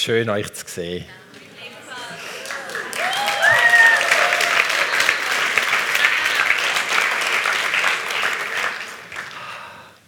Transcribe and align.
Schön 0.00 0.30
euch 0.30 0.52
zu 0.52 0.64
sehen. 0.64 1.04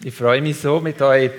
Ich 0.01 0.15
freue 0.15 0.41
mich 0.41 0.61
so, 0.61 0.79
mit 0.79 1.01
euch 1.01 1.31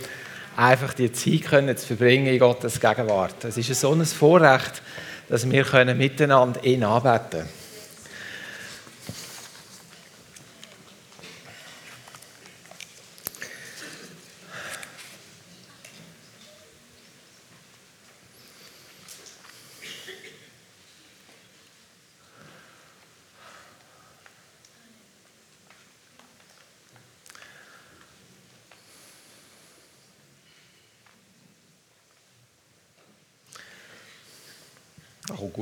einfach 0.54 0.92
die 0.92 1.10
Zeit 1.12 1.44
können 1.44 1.74
zu 1.78 1.86
verbringen 1.86 2.26
in 2.26 2.38
Gottes 2.38 2.78
Gegenwart. 2.78 3.42
Es 3.42 3.56
ist 3.56 3.74
so 3.80 3.90
ein 3.90 4.04
Vorrecht, 4.04 4.82
dass 5.30 5.50
wir 5.50 5.94
miteinander 5.94 6.62
ihn 6.62 6.84
anbeten 6.84 7.30
können. 7.30 7.61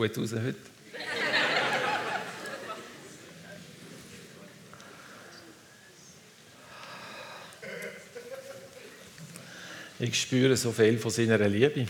Gut 0.00 0.16
raus 0.16 0.32
heute. 0.32 0.56
Ich 9.98 10.18
spüre 10.18 10.56
so 10.56 10.72
viel 10.72 10.96
von 10.96 11.10
seiner 11.10 11.36
Liebe. 11.46 11.86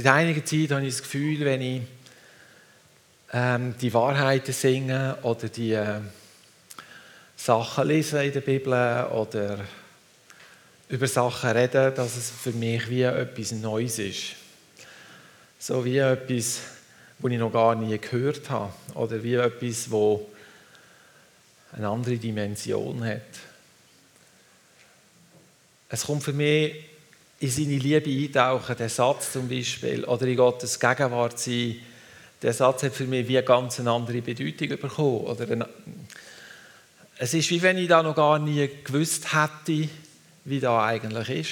Seit 0.00 0.14
einiger 0.14 0.44
Zeit 0.44 0.70
habe 0.70 0.86
ich 0.86 0.94
das 0.94 1.02
Gefühl, 1.02 1.44
wenn 1.44 1.60
ich 1.60 1.82
ähm, 3.32 3.74
die 3.80 3.92
Wahrheiten 3.92 4.52
singe 4.52 5.18
oder 5.22 5.48
die 5.48 5.72
äh, 5.72 5.98
Sachen 7.36 7.88
lese 7.88 8.22
in 8.22 8.32
der 8.32 8.40
Bibel 8.42 9.06
oder 9.06 9.58
über 10.88 11.08
Sachen 11.08 11.50
rede, 11.50 11.90
dass 11.90 12.16
es 12.16 12.30
für 12.30 12.52
mich 12.52 12.88
wie 12.88 13.02
etwas 13.02 13.50
Neues 13.50 13.98
ist. 13.98 14.36
So 15.58 15.84
wie 15.84 15.98
etwas, 15.98 16.60
was 17.18 17.32
ich 17.32 17.38
noch 17.40 17.52
gar 17.52 17.74
nie 17.74 17.98
gehört 17.98 18.48
habe. 18.50 18.72
Oder 18.94 19.20
wie 19.20 19.34
etwas, 19.34 19.90
wo 19.90 20.28
eine 21.72 21.88
andere 21.88 22.18
Dimension 22.18 23.04
hat. 23.04 23.22
Es 25.88 26.04
kommt 26.04 26.22
für 26.22 26.32
mich 26.32 26.88
in 27.40 27.50
seine 27.50 27.78
Liebe 27.78 28.10
eintauchen, 28.10 28.76
der 28.76 28.88
Satz 28.88 29.32
zum 29.32 29.48
Beispiel, 29.48 30.04
oder 30.04 30.26
in 30.26 30.36
Gottes 30.36 30.78
Gegenwart 30.78 31.38
sein, 31.38 31.76
der 32.42 32.52
Satz 32.52 32.82
hat 32.82 32.94
für 32.94 33.06
mich 33.06 33.26
wie 33.28 33.38
eine 33.38 33.46
ganz 33.46 33.80
andere 33.80 34.22
Bedeutung 34.22 34.68
bekommen. 34.68 35.26
Oder 35.26 35.50
eine, 35.50 35.68
es 37.16 37.34
ist 37.34 37.50
wie 37.50 37.62
wenn 37.62 37.78
ich 37.78 37.88
da 37.88 38.02
noch 38.02 38.14
gar 38.14 38.38
nie 38.38 38.68
gewusst 38.84 39.34
hätte, 39.34 39.88
wie 40.44 40.60
da 40.60 40.84
eigentlich 40.84 41.28
ist. 41.28 41.50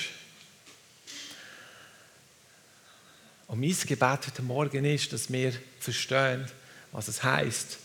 Und 3.49 3.61
mein 3.61 3.77
Gebet 3.87 4.27
heute 4.27 4.43
Morgen 4.43 4.85
ist, 4.85 5.13
dass 5.13 5.31
wir 5.31 5.53
verstehen, 5.79 6.47
was 6.91 7.09
es 7.09 7.23
heißt, 7.23 7.79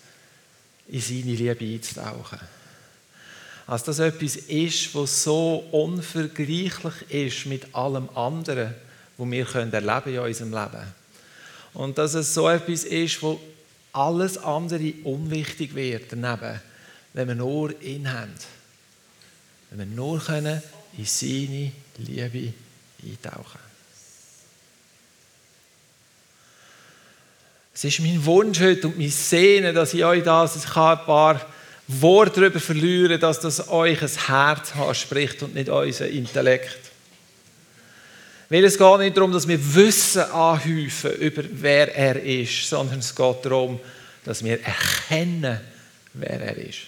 in 0.87 1.01
seine 1.01 1.35
Liebe 1.35 1.65
einzutauchen. 1.65 2.39
Dass 3.71 3.85
das 3.85 3.99
etwas 3.99 4.35
ist, 4.35 4.93
was 4.95 5.23
so 5.23 5.63
unvergleichlich 5.71 6.93
ist 7.07 7.45
mit 7.45 7.73
allem 7.73 8.09
anderen, 8.15 8.75
was 9.17 9.31
wir 9.31 9.45
können 9.45 9.71
erleben 9.71 10.13
in 10.13 10.19
unserem 10.19 10.51
Leben. 10.51 10.93
Und 11.73 11.97
dass 11.97 12.13
es 12.13 12.33
so 12.33 12.49
etwas 12.49 12.83
ist, 12.83 13.21
wo 13.21 13.39
alles 13.93 14.37
andere 14.37 14.91
unwichtig 15.05 15.73
wird 15.73 16.11
daneben, 16.11 16.59
wenn 17.13 17.29
wir 17.29 17.35
nur 17.35 17.81
ihn 17.81 18.11
haben. 18.11 18.33
Wenn 19.69 19.79
wir 19.79 19.85
nur 19.85 20.19
können 20.19 20.61
in 20.97 21.05
seine 21.05 21.71
Liebe 21.97 22.53
eintauchen 23.01 23.59
Es 27.73 27.85
ist 27.85 28.01
mein 28.01 28.25
Wunsch 28.25 28.59
heute 28.59 28.89
und 28.89 28.97
mein 28.97 29.09
Sehnen, 29.09 29.73
dass 29.73 29.93
ich 29.93 30.03
euch 30.03 30.23
das, 30.23 30.57
ich 30.57 30.65
kann 30.65 30.99
ein 30.99 31.05
paar 31.05 31.41
Wort 31.87 32.37
darüber 32.37 32.59
verlieren, 32.59 33.19
dass 33.19 33.39
das 33.39 33.67
euch 33.69 34.01
ein 34.01 34.27
Herz 34.27 34.75
anspricht 34.75 35.43
und 35.43 35.55
nicht 35.55 35.69
unser 35.69 36.07
Intellekt. 36.07 36.91
Weil 38.49 38.65
es 38.65 38.77
geht 38.77 38.99
nicht 38.99 39.15
darum, 39.15 39.31
dass 39.31 39.47
wir 39.47 39.75
Wissen 39.75 40.23
anhäufen 40.23 41.11
über 41.13 41.43
wer 41.51 41.95
er 41.95 42.21
ist, 42.21 42.67
sondern 42.67 42.99
es 42.99 43.15
geht 43.15 43.45
darum, 43.45 43.79
dass 44.25 44.43
wir 44.43 44.59
erkennen, 44.61 45.59
wer 46.13 46.41
er 46.41 46.57
ist. 46.57 46.79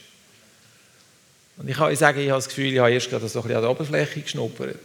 Und 1.57 1.69
ich 1.69 1.75
kann 1.75 1.87
euch 1.87 1.99
sagen, 1.99 2.19
ich 2.19 2.29
habe 2.29 2.39
das 2.39 2.49
Gefühl, 2.49 2.73
ich 2.73 2.79
habe 2.79 2.91
erst 2.91 3.09
gerade 3.09 3.27
so 3.29 3.39
ein 3.39 3.43
bisschen 3.43 3.57
an 3.57 3.61
der 3.61 3.71
Oberfläche 3.71 4.21
geschnuppert. 4.21 4.81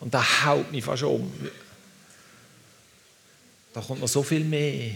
Und 0.00 0.12
das 0.12 0.44
haut 0.44 0.70
mich 0.72 0.84
fast 0.84 1.02
um. 1.04 1.32
Da 3.72 3.80
kommt 3.80 4.00
noch 4.00 4.08
so 4.08 4.22
viel 4.22 4.44
mehr. 4.44 4.92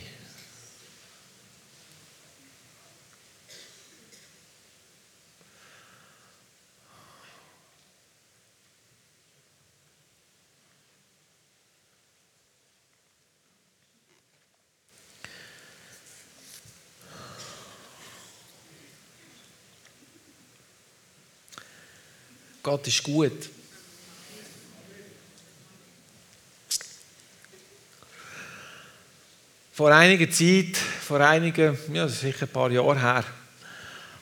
Gott 22.65 22.89
ist 22.89 23.03
gut. 23.03 23.51
Vor 29.75 29.93
einiger 29.93 30.31
Zeit, 30.31 30.79
vor 30.79 31.21
einigen, 31.21 31.77
ja, 31.93 32.09
sicher 32.09 32.47
ein 32.47 32.49
paar 32.49 32.71
Jahren 32.71 32.99
her, 32.99 33.25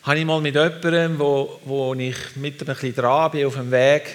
habe 0.03 0.19
ich 0.19 0.25
mal 0.25 0.41
mit 0.41 0.57
jemandem, 0.57 1.21
wo, 1.21 1.61
wo 1.65 1.95
ich 1.95 2.17
mit 2.35 2.61
ein 2.61 2.67
bisschen 2.67 2.97
dran 2.97 3.31
bin, 3.31 3.47
auf 3.47 3.55
dem 3.55 3.71
Weg, 3.71 4.09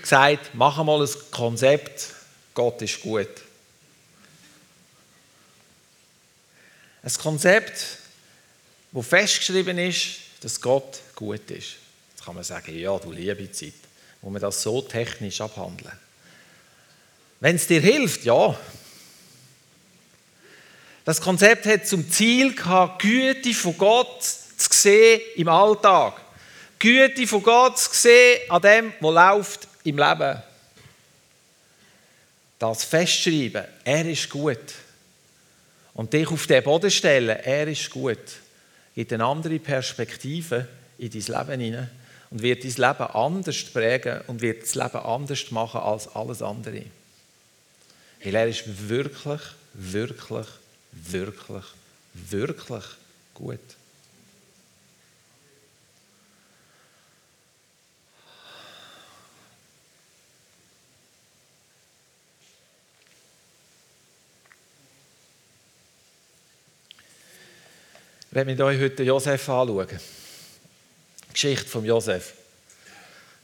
gesagt, 0.00 0.50
mach 0.54 0.82
mal 0.82 1.02
ein 1.02 1.14
Konzept, 1.30 2.14
Gott 2.54 2.80
ist 2.80 3.02
gut. 3.02 3.28
Ein 7.02 7.12
Konzept, 7.18 7.84
wo 8.92 9.02
festgeschrieben 9.02 9.76
ist, 9.76 10.20
dass 10.40 10.58
Gott 10.58 11.00
gut 11.14 11.50
ist 11.50 11.87
kann 12.28 12.34
man 12.34 12.44
sagen, 12.44 12.78
ja, 12.78 12.98
du 12.98 13.10
liebe 13.10 13.50
Zeit, 13.52 13.72
wo 14.20 14.28
wir 14.28 14.38
das 14.38 14.62
so 14.62 14.82
technisch 14.82 15.40
abhandeln. 15.40 15.98
Wenn 17.40 17.56
es 17.56 17.66
dir 17.66 17.80
hilft, 17.80 18.22
ja. 18.26 18.54
Das 21.06 21.22
Konzept 21.22 21.64
hat 21.64 21.86
zum 21.86 22.10
Ziel 22.10 22.54
gehabt, 22.54 23.00
Güte 23.00 23.54
von 23.54 23.78
Gott 23.78 24.22
zu 24.24 24.68
sehen 24.70 25.22
im 25.36 25.48
Alltag. 25.48 26.20
Güte 26.78 27.26
von 27.26 27.42
Gott 27.42 27.78
zu 27.78 27.94
sehen 27.94 28.40
an 28.50 28.60
dem, 28.60 28.92
was 29.00 29.14
läuft 29.14 29.68
im 29.84 29.96
Leben. 29.96 30.42
Das 32.58 32.84
festschreiben, 32.84 33.64
er 33.84 34.04
ist 34.04 34.28
gut. 34.28 34.74
Und 35.94 36.12
dich 36.12 36.28
auf 36.28 36.46
den 36.46 36.62
Boden 36.62 36.90
stellen, 36.90 37.38
er 37.38 37.68
ist 37.68 37.88
gut, 37.88 38.18
gibt 38.94 39.14
eine 39.14 39.24
andere 39.24 39.58
Perspektive 39.58 40.68
in 40.98 41.08
dein 41.08 41.22
Leben 41.22 41.60
hinein 41.62 41.90
und 42.30 42.42
wird 42.42 42.64
dein 42.64 42.70
Leben 42.70 43.10
anders 43.10 43.64
prägen 43.64 44.20
und 44.26 44.40
wird 44.40 44.62
das 44.62 44.74
Leben 44.74 44.96
anders 44.96 45.50
machen 45.50 45.80
als 45.80 46.08
alles 46.14 46.42
andere. 46.42 46.82
Weil 48.22 48.34
er 48.34 48.48
ist 48.48 48.88
wirklich, 48.88 49.40
wirklich, 49.72 50.46
wirklich, 50.92 51.64
wirklich 52.12 52.84
gut. 53.34 53.58
Ich 68.30 68.34
werde 68.34 68.50
mit 68.50 68.60
euch 68.60 68.78
heute 68.78 69.02
Josef 69.04 69.48
anschauen. 69.48 69.88
Geschichte 71.40 71.68
von 71.68 71.84
Josef. 71.84 72.34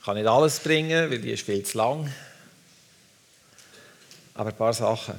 Ich 0.00 0.04
kann 0.04 0.16
nicht 0.16 0.26
alles 0.26 0.58
bringen, 0.58 1.12
weil 1.12 1.20
die 1.20 1.30
ist 1.30 1.44
viel 1.44 1.62
zu 1.62 1.78
lang. 1.78 2.12
Aber 4.34 4.50
ein 4.50 4.56
paar 4.56 4.72
Sachen. 4.72 5.14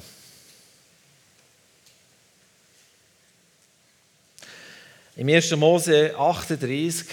Im 5.16 5.26
1. 5.26 5.52
Mose 5.52 6.14
38, 6.18 7.06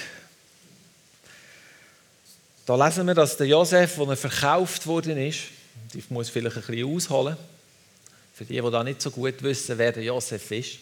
da 2.65 2.85
lesen 2.85 3.07
wir, 3.07 3.13
dass 3.13 3.37
der 3.37 3.47
Josef, 3.47 3.97
als 3.97 4.09
er 4.09 4.17
verkauft 4.17 4.85
worden 4.85 5.17
ist, 5.17 5.43
ich 5.93 6.09
muss 6.09 6.27
vielleicht 6.27 6.57
ein 6.57 6.63
bisschen 6.63 6.93
ausholen, 6.93 7.37
für 8.33 8.43
die, 8.43 8.59
die 8.59 8.69
da 8.69 8.83
nicht 8.83 9.01
so 9.01 9.11
gut 9.11 9.41
wissen, 9.41 9.77
wer 9.77 9.93
der 9.93 10.03
Josef 10.03 10.51
ist. 10.51 10.79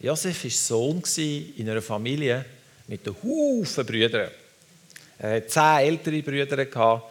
Josef 0.00 0.44
war 0.44 0.50
Sohn 0.50 1.02
in 1.56 1.70
einer 1.70 1.80
Familie 1.80 2.44
mit 2.86 3.06
einem 3.06 3.16
Haufen 3.22 3.86
Brüdern. 3.86 4.30
Er 5.18 5.36
hatte 5.36 5.46
zehn 5.46 5.78
ältere 5.78 6.22
Brüder, 6.22 6.58
er 6.58 7.02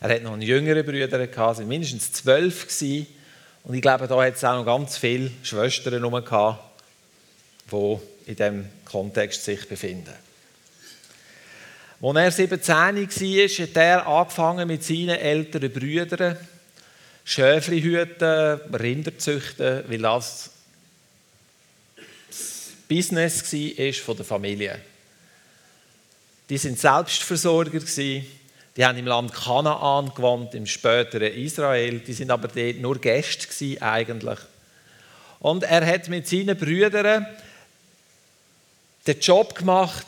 hatte 0.00 0.22
noch 0.22 0.32
einen 0.32 0.42
jüngeren 0.42 0.84
Brüder, 0.84 1.20
es 1.20 1.36
waren 1.36 1.68
mindestens 1.68 2.12
zwölf. 2.12 2.66
Und 3.64 3.74
ich 3.74 3.82
glaube, 3.82 4.08
da 4.08 4.22
hat 4.22 4.34
es 4.34 4.44
auch 4.44 4.56
noch 4.56 4.64
ganz 4.64 4.96
viele 4.96 5.30
Schwestern 5.42 6.02
gehabt, 6.02 6.82
die 7.70 7.98
in 8.26 8.36
diesem 8.36 8.68
Kontext 8.84 9.44
sich 9.44 9.68
befinden. 9.68 10.14
Als 12.02 12.38
er 12.38 12.46
17 12.46 12.74
war, 12.74 13.66
hat 13.66 13.76
er 13.76 14.06
angefangen 14.06 14.66
mit 14.66 14.82
seinen 14.82 15.10
älteren 15.10 15.70
Brüdern 15.70 16.38
Schäfli 17.24 17.82
hüten, 17.82 18.60
Rinder 18.74 19.16
züchten, 19.18 19.84
weil 19.86 19.98
das 19.98 20.50
das 22.28 22.70
Business 22.88 23.52
war 23.52 23.92
von 23.92 24.16
der 24.16 24.24
Familie. 24.24 24.80
Die 26.50 26.58
sind 26.58 26.80
Selbstversorger 26.80 27.78
Die 27.78 28.84
haben 28.84 28.98
im 28.98 29.06
Land 29.06 29.32
Kanaan 29.32 30.12
gewohnt, 30.12 30.52
im 30.54 30.66
späteren 30.66 31.32
Israel. 31.32 32.00
Die 32.00 32.12
sind 32.12 32.32
aber 32.32 32.48
dort 32.48 32.80
nur 32.80 32.98
Gäste 33.00 33.80
eigentlich. 33.80 34.38
Und 35.38 35.62
er 35.62 35.86
hat 35.86 36.08
mit 36.08 36.26
seinen 36.26 36.58
Brüdern 36.58 37.24
den 39.06 39.20
Job 39.20 39.54
gemacht, 39.54 40.06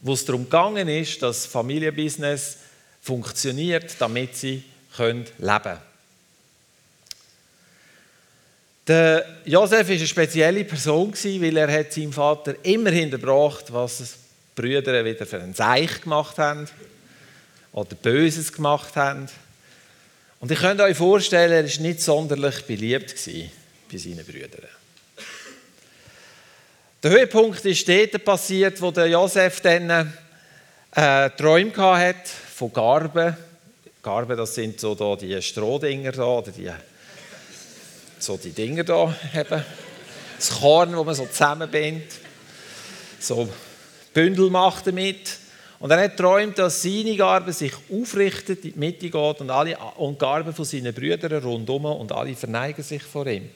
wo 0.00 0.14
es 0.14 0.24
darum 0.24 0.44
gegangen 0.44 0.88
ist, 0.88 1.22
dass 1.22 1.42
das 1.42 1.52
Familienbusiness 1.52 2.58
funktioniert, 3.00 3.94
damit 4.00 4.36
sie 4.36 4.64
leben 4.96 5.26
können. 5.36 5.78
Der 8.88 9.24
Josef 9.44 9.86
war 9.88 9.94
eine 9.94 10.06
spezielle 10.06 10.64
Person, 10.64 11.12
weil 11.12 11.56
er 11.56 11.70
hat 11.70 11.92
seinem 11.92 12.12
Vater 12.12 12.56
immer 12.64 12.90
hinterbracht, 12.90 13.72
was 13.72 14.27
Brüder 14.58 15.04
wieder 15.04 15.24
für 15.24 15.40
einen 15.40 15.54
Seich 15.54 16.00
gemacht 16.00 16.38
haben 16.38 16.66
oder 17.72 17.94
Böses 17.94 18.52
gemacht 18.52 18.96
haben. 18.96 19.28
Und 20.40 20.50
ich 20.50 20.58
könnt 20.58 20.80
euch 20.80 20.96
vorstellen, 20.96 21.52
er 21.52 21.64
war 21.64 21.82
nicht 21.82 22.02
sonderlich 22.02 22.64
beliebt 22.64 23.14
bei 23.90 23.98
seinen 23.98 24.24
Brüdern. 24.24 24.68
Der 27.02 27.10
Höhepunkt 27.12 27.64
ist 27.64 27.88
dort 27.88 28.24
passiert, 28.24 28.82
wo 28.82 28.90
der 28.90 29.06
Josef 29.06 29.60
dann 29.60 30.12
äh, 30.92 31.30
Träume 31.30 31.76
hatte 31.76 32.30
von 32.54 32.72
Garben. 32.72 33.36
Garben, 34.02 34.36
das 34.36 34.56
sind 34.56 34.80
so 34.80 34.96
da 34.96 35.14
die 35.14 35.40
Strohdinger 35.40 36.10
da, 36.10 36.24
oder 36.24 36.50
die, 36.50 36.70
so 38.18 38.36
die 38.36 38.50
Dinger 38.50 38.82
da 38.82 39.14
eben. 39.34 39.64
Das 40.36 40.50
Korn, 40.50 40.92
das 40.92 41.04
man 41.04 41.14
so 41.14 41.26
zusammenbindet. 41.26 42.12
So 43.20 43.48
Bündel 44.18 44.50
macht 44.50 44.88
damit. 44.88 45.38
Und 45.78 45.92
er 45.92 46.02
hat 46.02 46.16
geträumt, 46.16 46.58
dass 46.58 46.82
seine 46.82 47.14
Garbe 47.16 47.52
sich 47.52 47.72
aufrichtet, 47.88 48.64
in 48.64 48.72
die 48.72 48.78
Mitte 48.78 49.10
geht 49.10 49.40
und 49.40 49.48
alle 49.48 49.78
und 49.96 50.14
die 50.14 50.18
Garben 50.18 50.52
von 50.52 50.64
seinen 50.64 50.92
Brüdern 50.92 51.40
rundum 51.40 51.84
und 51.84 52.10
alle 52.10 52.34
verneigen 52.34 52.82
sich 52.82 53.04
vor 53.04 53.28
ihm. 53.28 53.48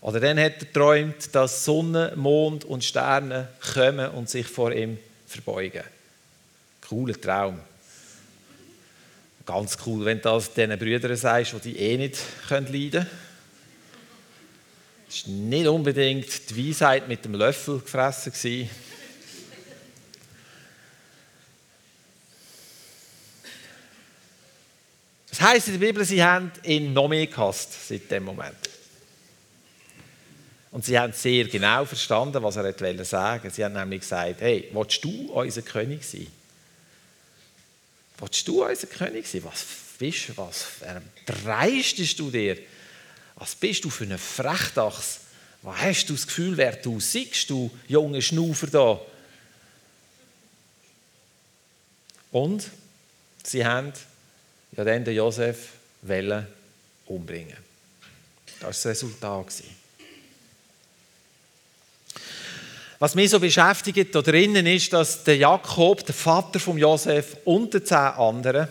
Oder 0.00 0.18
dann 0.18 0.40
hat 0.40 0.54
er 0.54 0.66
geträumt, 0.66 1.32
dass 1.32 1.64
Sonne, 1.64 2.12
Mond 2.16 2.64
und 2.64 2.82
Sterne 2.82 3.50
kommen 3.72 4.10
und 4.10 4.28
sich 4.28 4.48
vor 4.48 4.72
ihm 4.72 4.98
verbeugen. 5.28 5.84
Cooler 6.88 7.20
Traum. 7.20 7.60
Ganz 9.46 9.78
cool, 9.86 10.04
wenn 10.04 10.18
du 10.18 10.24
das 10.24 10.52
diesen 10.52 10.76
Brüdern 10.76 11.16
sagst, 11.16 11.54
die 11.64 11.78
eh 11.78 11.96
nicht 11.96 12.18
leiden 12.50 12.66
können. 12.66 13.06
Das 15.06 15.28
war 15.28 15.34
nicht 15.34 15.68
unbedingt 15.68 16.50
die 16.50 16.68
Weisheit 16.68 17.06
mit 17.06 17.24
dem 17.24 17.34
Löffel 17.34 17.78
gefressen. 17.78 18.32
Gewesen. 18.32 18.91
Das 25.32 25.40
heisst 25.40 25.68
in 25.68 25.80
der 25.80 25.86
Bibel, 25.86 26.04
sie 26.04 26.22
haben 26.22 26.52
ihn 26.62 26.92
noch 26.92 27.08
mehr 27.08 27.26
gehasst 27.26 27.88
seit 27.88 28.10
dem 28.10 28.24
Moment. 28.24 28.54
Und 30.70 30.84
sie 30.84 30.98
haben 30.98 31.14
sehr 31.14 31.44
genau 31.44 31.86
verstanden, 31.86 32.42
was 32.42 32.56
er 32.56 32.64
wollte 32.64 33.04
sagen. 33.04 33.50
Sie 33.50 33.64
haben 33.64 33.72
nämlich 33.72 34.00
gesagt, 34.00 34.42
hey, 34.42 34.68
willst 34.72 35.02
du 35.02 35.32
unser 35.32 35.62
König 35.62 36.04
sein? 36.04 36.26
Willst 38.18 38.46
du 38.46 38.62
unser 38.62 38.86
König 38.86 39.26
sein? 39.26 39.42
Was 39.44 39.64
bist? 39.98 40.36
Was 40.36 40.66
dreistest 41.24 42.18
du 42.18 42.30
dir? 42.30 42.58
Was 43.36 43.54
bist 43.54 43.84
du 43.84 43.90
für 43.90 44.04
eine 44.04 44.18
Frechdachs? 44.18 45.20
Was 45.62 45.80
hast 45.80 46.10
du 46.10 46.12
das 46.12 46.26
Gefühl, 46.26 46.58
wer 46.58 46.72
du 46.72 47.00
siehst, 47.00 47.48
du 47.48 47.70
junge 47.88 48.20
Schnufer 48.20 48.66
da? 48.66 49.00
Und 52.32 52.68
sie 53.44 53.64
haben 53.64 53.94
ja 54.76 54.84
dann 54.84 55.04
den 55.04 55.14
Josef 55.14 55.68
umbringen. 57.06 57.56
Das 58.60 58.62
war 58.62 58.68
das 58.70 58.86
Resultat. 58.86 59.46
Was 62.98 63.16
mich 63.16 63.30
so 63.30 63.40
beschäftigt 63.40 64.14
da 64.14 64.22
drinnen 64.22 64.64
ist, 64.66 64.92
dass 64.92 65.24
der 65.24 65.36
Jakob, 65.36 66.06
der 66.06 66.14
Vater 66.14 66.60
von 66.60 66.78
Josef 66.78 67.36
und 67.44 67.74
den 67.74 67.84
zehn 67.84 67.96
anderen, 67.96 68.68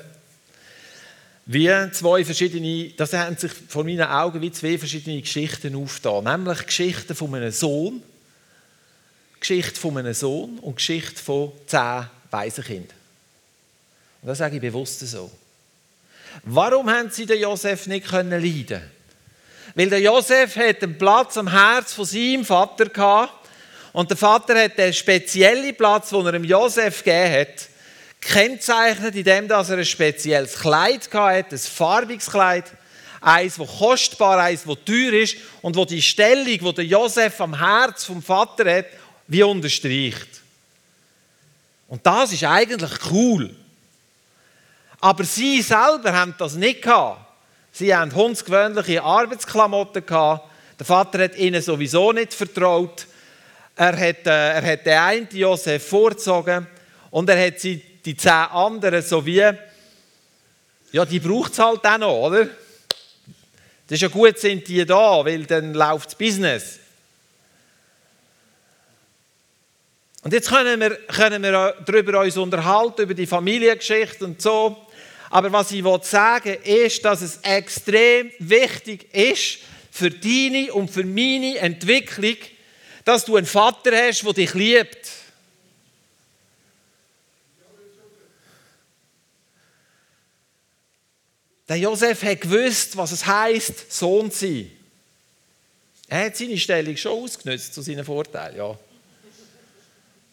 wie 1.48 1.70
zwei 1.92 2.24
verschiedene, 2.24 2.92
das 2.96 3.12
haben 3.12 3.36
sich 3.36 3.52
vor 3.52 3.84
meinen 3.84 4.08
Augen 4.08 4.42
wie 4.42 4.52
zwei 4.52 4.78
verschiedene 4.78 5.20
Geschichten 5.20 5.76
aufgetan. 5.76 6.24
Nämlich 6.24 6.66
Geschichten 6.66 7.14
von 7.14 7.36
einem 7.36 7.52
Sohn, 7.52 8.02
Geschichte 9.40 9.80
von 9.80 9.98
einem 9.98 10.14
Sohn 10.14 10.60
und 10.60 10.78
Geschichte 10.78 11.22
von 11.22 11.52
zehn 11.68 12.06
Waisenkindern. 12.30 12.98
Und 14.22 14.30
das 14.30 14.38
sage 14.38 14.56
ich 14.56 14.62
bewusst 14.62 15.00
so. 15.02 15.30
Warum 16.44 16.90
haben 16.90 17.10
sie 17.10 17.26
den 17.26 17.40
Josef 17.40 17.88
nicht 17.88 18.08
können 18.08 18.42
leiden? 18.42 18.82
Weil 19.76 19.90
der 19.90 20.02
Josef 20.02 20.56
hat 20.56 20.84
einen 20.84 20.98
Platz 20.98 21.38
am 21.38 21.50
Herz 21.50 21.94
von 21.94 22.06
seinem 22.06 22.46
Vater 22.46 22.86
gehabt 22.86 23.48
und 23.94 24.10
der 24.10 24.18
Vater 24.18 24.64
hat 24.64 24.78
den 24.78 24.94
speziellen 24.94 25.76
Platz, 25.76 26.10
den 26.10 26.26
er 26.26 26.32
dem 26.34 26.44
Josef 26.44 27.04
gegeben 27.04 27.40
hat, 27.42 27.68
kennzeichnet, 28.20 29.16
indem 29.16 29.50
er 29.50 29.70
ein 29.70 29.86
spezielles 29.86 30.60
Kleid 30.60 31.10
hatte, 31.14 31.56
ein 31.56 31.60
farbiges 31.60 32.30
Kleid, 32.30 32.66
eins, 33.22 33.56
das 33.56 33.68
kostbar, 33.78 34.40
eins, 34.40 34.64
das 34.64 34.78
teuer 34.86 35.14
ist 35.14 35.38
und 35.62 35.76
wo 35.76 35.86
die 35.86 36.02
Stellung, 36.02 36.46
die 36.46 36.74
der 36.74 36.86
Josef 36.86 37.40
am 37.42 37.58
Herz 37.58 38.06
vom 38.06 38.22
Vater 38.22 38.78
hat, 38.78 38.86
wie 39.28 39.44
unterstreicht. 39.44 40.42
Und 41.88 42.06
das 42.06 42.34
ist 42.34 42.44
eigentlich 42.44 42.92
cool. 43.12 43.56
Aber 45.02 45.24
sie 45.24 45.62
selber 45.64 46.14
haben 46.14 46.36
das 46.38 46.54
nicht 46.54 46.84
gehabt. 46.84 47.20
Sie 47.72 47.94
haben 47.94 48.14
hundsgewöhnliche 48.14 49.02
Arbeitsklamotten 49.02 50.06
gehabt. 50.06 50.48
Der 50.78 50.86
Vater 50.86 51.24
hat 51.24 51.36
ihnen 51.36 51.62
sowieso 51.62 52.12
nicht 52.12 52.34
vertraut. 52.34 53.08
Er 53.76 53.98
hat, 53.98 54.28
äh, 54.28 54.54
er 54.54 54.74
hat 54.74 54.86
den 54.86 54.98
einen 54.98 55.28
Josef 55.32 55.88
vorgezogen 55.88 56.68
und 57.10 57.30
er 57.30 57.48
hat 57.48 57.60
sie, 57.60 57.78
die 58.06 58.16
zehn 58.16 58.32
anderen 58.32 59.02
so 59.02 59.26
wie, 59.26 59.44
ja, 60.92 61.06
die 61.06 61.20
braucht 61.20 61.54
es 61.54 61.60
halt 61.60 61.86
auch 61.86 61.98
noch, 61.98 62.28
oder? 62.28 62.46
Das 62.46 63.96
ist 63.98 64.02
ja 64.02 64.08
gut, 64.08 64.38
sind 64.38 64.68
die 64.68 64.86
da, 64.86 65.26
weil 65.26 65.46
dann 65.46 65.74
läuft 65.74 66.08
das 66.08 66.16
Business. 66.16 66.80
Und 70.24 70.34
jetzt 70.34 70.50
können 70.50 70.80
wir, 70.80 70.96
können 71.08 71.42
wir 71.42 71.76
darüber 71.86 72.20
uns 72.20 72.38
unterhalten, 72.38 73.02
über 73.02 73.14
die 73.14 73.26
Familiengeschichte 73.26 74.26
und 74.26 74.42
so. 74.42 74.88
Aber 75.32 75.50
was 75.54 75.72
ich 75.72 75.84
sagen 76.04 76.58
will, 76.64 76.86
ist, 76.86 77.06
dass 77.06 77.22
es 77.22 77.38
extrem 77.38 78.32
wichtig 78.40 79.14
ist 79.14 79.60
für 79.90 80.12
deine 80.12 80.74
und 80.74 80.92
für 80.92 81.06
meine 81.06 81.58
Entwicklung, 81.58 82.36
dass 83.06 83.24
du 83.24 83.38
einen 83.38 83.46
Vater 83.46 83.92
hast, 83.96 84.24
der 84.24 84.34
dich 84.34 84.54
liebt. 84.54 85.10
Der 91.70 91.78
Josef 91.78 92.24
hat 92.24 92.42
gewusst, 92.42 92.98
was 92.98 93.14
es 93.14 93.26
heißt, 93.26 93.90
Sohn 93.90 94.30
zu 94.30 94.40
sein. 94.40 94.72
Er 96.10 96.26
hat 96.26 96.36
seine 96.36 96.58
Stellung 96.58 96.98
schon 96.98 97.24
ausgenutzt 97.24 97.74
zu 97.74 97.82
seinen 97.82 98.04
Vorteilen, 98.04 98.58
ja. 98.58 98.78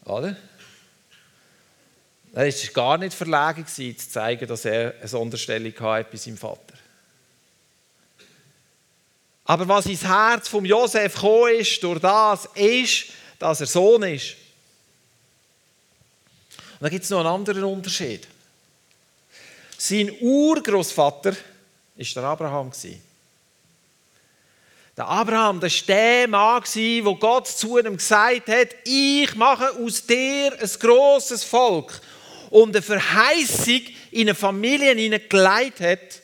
Oder? 0.04 0.36
Er 2.32 2.46
war 2.46 2.72
gar 2.72 2.98
nicht 2.98 3.14
verlegen, 3.14 3.66
zu 3.66 3.94
zeigen, 3.96 4.46
dass 4.46 4.64
er 4.64 4.94
eine 4.98 5.08
Sonderstellung 5.08 5.72
hatte 5.80 6.10
bei 6.10 6.16
seinem 6.16 6.36
Vater. 6.36 6.74
Aber 9.44 9.66
was 9.66 9.86
ins 9.86 10.04
Herz 10.04 10.46
von 10.46 10.64
Josef 10.64 11.14
gekommen 11.14 11.54
ist, 11.54 11.82
durch 11.82 12.00
das, 12.00 12.46
ist, 12.54 13.06
dass 13.38 13.60
er 13.60 13.66
Sohn 13.66 14.02
ist. 14.02 14.36
Und 16.78 16.82
dann 16.82 16.90
gibt 16.90 17.04
es 17.04 17.10
noch 17.10 17.20
einen 17.20 17.28
anderen 17.28 17.64
Unterschied. 17.64 18.28
Sein 19.78 20.12
Urgroßvater 20.20 21.32
war 21.32 22.06
der 22.14 22.24
Abraham. 22.24 22.72
Der 24.96 25.06
Abraham, 25.06 25.62
war 25.62 25.68
der 25.68 26.28
Mann, 26.28 26.62
wo 27.04 27.14
Gott 27.14 27.48
zu 27.48 27.78
ihm 27.78 27.96
gesagt 27.96 28.48
hat, 28.48 28.68
ich 28.84 29.34
mache 29.34 29.70
aus 29.82 30.04
dir 30.04 30.52
ein 30.60 30.70
grosses 30.78 31.42
Volk. 31.42 32.00
Und 32.50 32.74
eine 32.74 32.82
Verheißung 32.82 33.82
in 34.10 34.28
eine 34.28 34.34
Familie 34.34 34.94
hineingelegt 34.94 35.80
hat, 35.80 36.22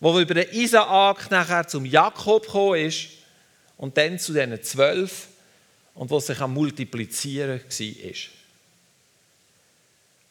wo 0.00 0.18
über 0.18 0.34
den 0.34 0.50
Isaak 0.50 1.30
nachher 1.30 1.66
zum 1.66 1.84
Jakob 1.84 2.44
gekommen 2.44 2.86
ist 2.86 3.08
und 3.76 3.96
dann 3.96 4.18
zu 4.18 4.32
diesen 4.32 4.62
zwölf 4.62 5.28
und 5.94 6.10
wo 6.10 6.20
sich 6.20 6.40
am 6.40 6.54
Multiplizieren 6.54 7.60
war. 7.60 8.12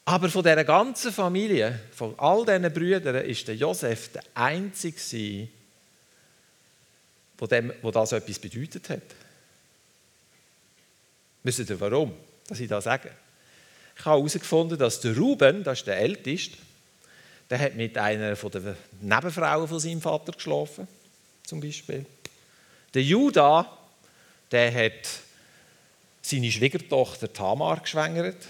Aber 0.06 0.30
von 0.30 0.42
dieser 0.42 0.64
ganzen 0.64 1.12
Familie, 1.12 1.80
von 1.92 2.18
all 2.18 2.46
diesen 2.46 2.72
Brüdern, 2.72 3.26
ist 3.26 3.46
der 3.46 3.56
Josef 3.56 4.10
der 4.12 4.22
Einzige, 4.32 5.48
wo, 7.36 7.46
dem, 7.46 7.74
wo 7.82 7.90
das 7.90 8.12
etwas 8.12 8.38
bedeutet 8.38 8.88
hat. 8.88 9.02
Wisst 11.42 11.58
ihr 11.58 11.80
warum, 11.80 12.14
dass 12.46 12.58
ich 12.60 12.68
das 12.68 12.84
sage? 12.84 13.10
Ich 13.98 14.04
habe 14.04 14.18
herausgefunden, 14.18 14.78
dass 14.78 15.00
der 15.00 15.16
Ruben, 15.16 15.64
das 15.64 15.80
ist 15.80 15.86
der 15.86 15.98
Älteste, 15.98 16.56
der 17.50 17.58
hat 17.58 17.74
mit 17.74 17.98
einer 17.98 18.36
von 18.36 18.50
den 18.50 18.76
Nebenfrauen 19.00 19.66
von 19.66 19.80
seinem 19.80 20.00
Vater 20.00 20.32
geschlafen, 20.32 20.86
zum 21.44 21.60
Beispiel. 21.60 22.06
Der 22.94 23.02
Judah, 23.02 23.76
der 24.50 24.72
hat 24.72 25.08
seine 26.22 26.50
Schwiegertochter 26.50 27.32
Tamar 27.32 27.80
geschwängert. 27.80 28.46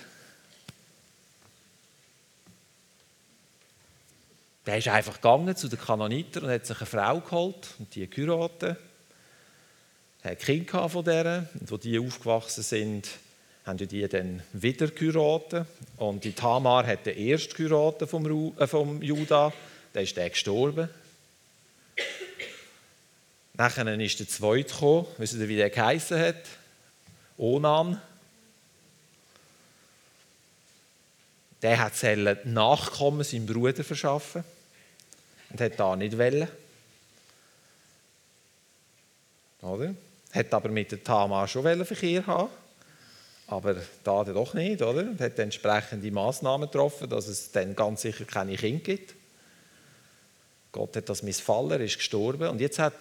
Der 4.67 4.77
ist 4.77 4.89
einfach 4.89 5.15
gegangen 5.15 5.57
zu 5.57 5.69
den 5.69 5.79
Kanonitern 5.79 6.45
und 6.45 6.51
hat 6.51 6.67
sich 6.67 6.77
eine 6.77 6.87
Frau 6.87 7.21
geholt 7.21 7.69
und 7.79 7.95
die 7.95 8.09
geheiratet. 8.09 8.77
Er 10.23 10.33
hat 10.33 10.41
Kinder 10.41 10.89
von 10.89 11.05
der 11.05 11.49
und 11.59 11.71
wo 11.71 11.79
die 11.79 11.99
aufgewachsen 11.99 12.63
sind, 12.63 13.09
haben 13.69 13.77
die 13.77 14.09
dann 14.09 14.43
wieder 14.55 14.89
geheiratet. 14.89 15.67
Und 15.99 16.25
die 16.25 16.33
Tamar 16.33 16.87
hat 16.87 17.05
den 17.05 17.19
ersten 17.19 17.55
geheiratet 17.55 18.09
vom, 18.09 18.55
äh, 18.59 18.67
vom 18.67 19.03
Juda, 19.03 19.53
dann 19.93 20.03
ist 20.03 20.17
der 20.17 20.31
gestorben. 20.31 20.89
Nachher 23.53 23.87
ist 24.01 24.21
der 24.21 24.29
zweite 24.29 24.73
gekommen, 24.73 25.07
wisst 25.19 25.35
ihr, 25.35 25.49
wie 25.49 25.57
der 25.57 25.69
geheißen 25.69 26.19
hat? 26.19 26.43
Onan. 27.37 28.01
Der 31.61 31.79
hat 31.79 32.47
Nachkommen 32.47 33.25
seinem 33.25 33.47
Bruder 33.47 33.85
verschaffen 33.85 34.45
und 35.51 35.61
hat 35.61 35.79
da 35.79 35.95
nicht 35.97 36.17
wollen. 36.17 36.49
Oder? 39.61 39.95
Hat 40.33 40.55
aber 40.55 40.69
mit 40.69 40.93
der 40.93 41.03
Tamar 41.03 41.49
schon 41.49 41.65
Verkehr 41.85 42.27
haben 42.27 42.49
aber 43.49 43.77
da 44.05 44.25
doch 44.25 44.53
nicht, 44.53 44.83
oder? 44.83 45.01
Und 45.01 45.21
hat 45.21 45.39
entsprechende 45.39 46.11
Maßnahmen 46.11 46.71
getroffen, 46.71 47.09
dass 47.09 47.27
es 47.27 47.51
dann 47.51 47.75
ganz 47.75 48.03
sicher 48.03 48.27
keine 48.27 48.57
Kinder 48.57 48.85
gibt. 48.85 49.15
Gott 50.71 50.95
hat 50.95 51.09
das 51.09 51.23
missfallen, 51.23 51.71
er 51.71 51.81
ist 51.81 51.97
gestorben. 51.97 52.49
Und 52.49 52.61
jetzt 52.61 52.79
hat 52.79 52.97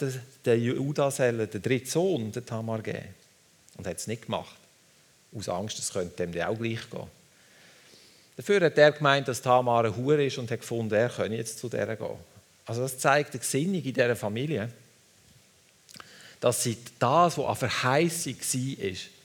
der 0.45 0.57
Judas 0.57 1.17
den 1.17 1.61
dritten 1.61 1.89
Sohn, 1.89 2.31
den 2.31 2.45
Tamar, 2.45 2.81
gegeben. 2.81 3.13
Und 3.77 3.85
hat 3.85 3.97
es 3.97 4.07
nicht 4.07 4.23
gemacht. 4.23 4.55
Aus 5.35 5.49
Angst, 5.49 5.77
es 5.79 5.91
könnte 5.91 6.25
dem 6.25 6.41
auch 6.41 6.57
gleich 6.57 6.89
gehen. 6.89 7.07
Dafür 8.37 8.61
hat 8.61 8.77
er 8.77 8.93
gemeint, 8.93 9.27
dass 9.27 9.41
Tamar 9.41 9.83
eine 9.83 9.97
Hure 9.97 10.25
ist 10.25 10.37
und 10.37 10.49
hat 10.49 10.61
gefunden, 10.61 10.93
er 10.93 11.09
könne 11.09 11.35
jetzt 11.35 11.59
zu 11.59 11.67
der 11.67 11.93
gehen. 11.97 12.17
Also 12.65 12.81
das 12.81 12.97
zeigt 12.97 13.33
die 13.33 13.39
Gesinnung 13.39 13.83
in 13.83 13.93
dieser 13.93 14.15
Familie, 14.15 14.71
dass 16.39 16.63
sie 16.63 16.77
das, 16.99 17.37
was 17.37 17.45
an 17.45 17.55
Verheißung 17.55 18.35
war, 18.35 19.16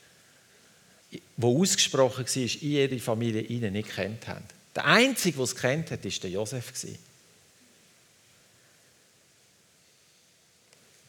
wo 1.37 1.61
ausgesprochen 1.61 2.27
war, 2.27 2.43
in 2.43 2.71
ihre 2.71 2.99
Familie 2.99 3.43
ihnen 3.43 3.73
nicht 3.73 3.95
kennt 3.95 4.27
haben. 4.29 4.45
Der 4.75 4.87
Einzige, 4.87 5.37
der 5.37 5.45
es 5.45 5.57
kennt 5.57 5.91
hat, 5.91 6.05
war 6.05 6.11
der 6.11 6.31
Josef. 6.31 6.73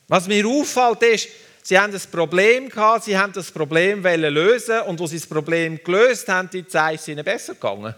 Was 0.08 0.28
mir 0.28 0.46
auffällt, 0.46 1.02
ist, 1.04 1.30
sie 1.64 1.80
haben 1.80 1.94
ein 1.94 2.02
Problem 2.12 2.70
gehabt, 2.70 3.06
sie 3.06 3.18
haben 3.18 3.32
das 3.34 3.52
Problem 3.52 4.04
lösen 4.04 4.82
und 4.82 5.00
wo 5.00 5.08
sie 5.08 5.18
das 5.18 5.28
Problem 5.28 5.82
gelöst 5.84 6.28
haben, 6.28 6.50
die 6.50 6.68
Zeit 6.68 6.96
ist 6.96 7.08
ihnen 7.08 7.24
besser 7.24 7.54
gegangen. 7.54 7.96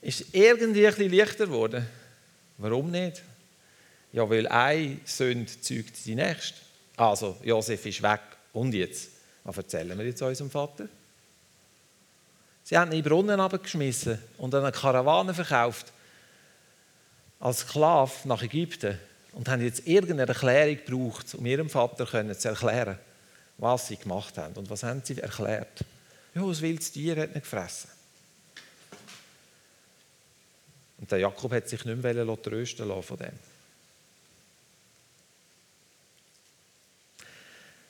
Ist 0.00 0.24
irgendwie 0.32 0.86
ein 0.86 0.94
bisschen 0.94 1.12
leichter 1.12 1.46
geworden. 1.46 1.86
Warum 2.58 2.90
nicht? 2.90 3.22
Ja, 4.12 4.28
weil 4.28 4.46
ein 4.48 5.00
Sünde 5.04 5.50
zeugt 5.60 6.04
die 6.04 6.14
nächste. 6.14 6.58
Also, 6.96 7.36
Josef 7.42 7.86
ist 7.86 8.02
weg. 8.02 8.20
Und 8.52 8.74
jetzt? 8.74 9.11
Was 9.44 9.56
erzählen 9.56 9.98
wir 9.98 10.06
jetzt 10.06 10.22
unserem 10.22 10.50
Vater? 10.50 10.88
Sie 12.64 12.78
haben 12.78 12.92
ihn 12.92 12.98
in 12.98 13.04
Brunnen 13.04 13.40
abgeschmissen 13.40 14.18
und 14.38 14.54
eine 14.54 14.70
Karawane 14.70 15.34
verkauft 15.34 15.92
als 17.40 17.60
Sklave 17.60 18.12
nach 18.24 18.42
Ägypten 18.42 18.98
und 19.32 19.48
haben 19.48 19.62
jetzt 19.62 19.86
irgendeine 19.86 20.28
Erklärung 20.28 20.76
gebraucht, 20.84 21.34
um 21.34 21.44
ihrem 21.44 21.68
Vater 21.68 22.06
zu 22.38 22.48
erklären, 22.48 22.98
was 23.58 23.88
sie 23.88 23.96
gemacht 23.96 24.38
haben. 24.38 24.54
Und 24.54 24.70
was 24.70 24.84
haben 24.84 25.02
sie 25.04 25.18
erklärt? 25.18 25.84
Ja, 26.34 26.46
das 26.46 26.62
wildes 26.62 26.92
Tier 26.92 27.16
hat 27.16 27.34
nicht 27.34 27.42
gefressen. 27.42 27.90
Und 30.98 31.10
der 31.10 31.18
Jakob 31.18 31.50
hat 31.50 31.68
sich 31.68 31.84
nicht 31.84 32.00
mehr 32.00 32.42
trösten 32.42 32.86
lassen 32.86 33.02
von 33.02 33.16
dem. 33.16 33.32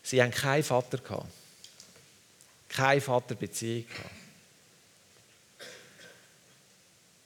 Sie 0.03 0.23
haben 0.23 0.31
keinen 0.31 0.63
Vater 0.63 0.97
gehabt 0.97 1.27
keine 2.73 3.01
Vaterbeziehung 3.01 3.87
gehabt. 3.87 4.11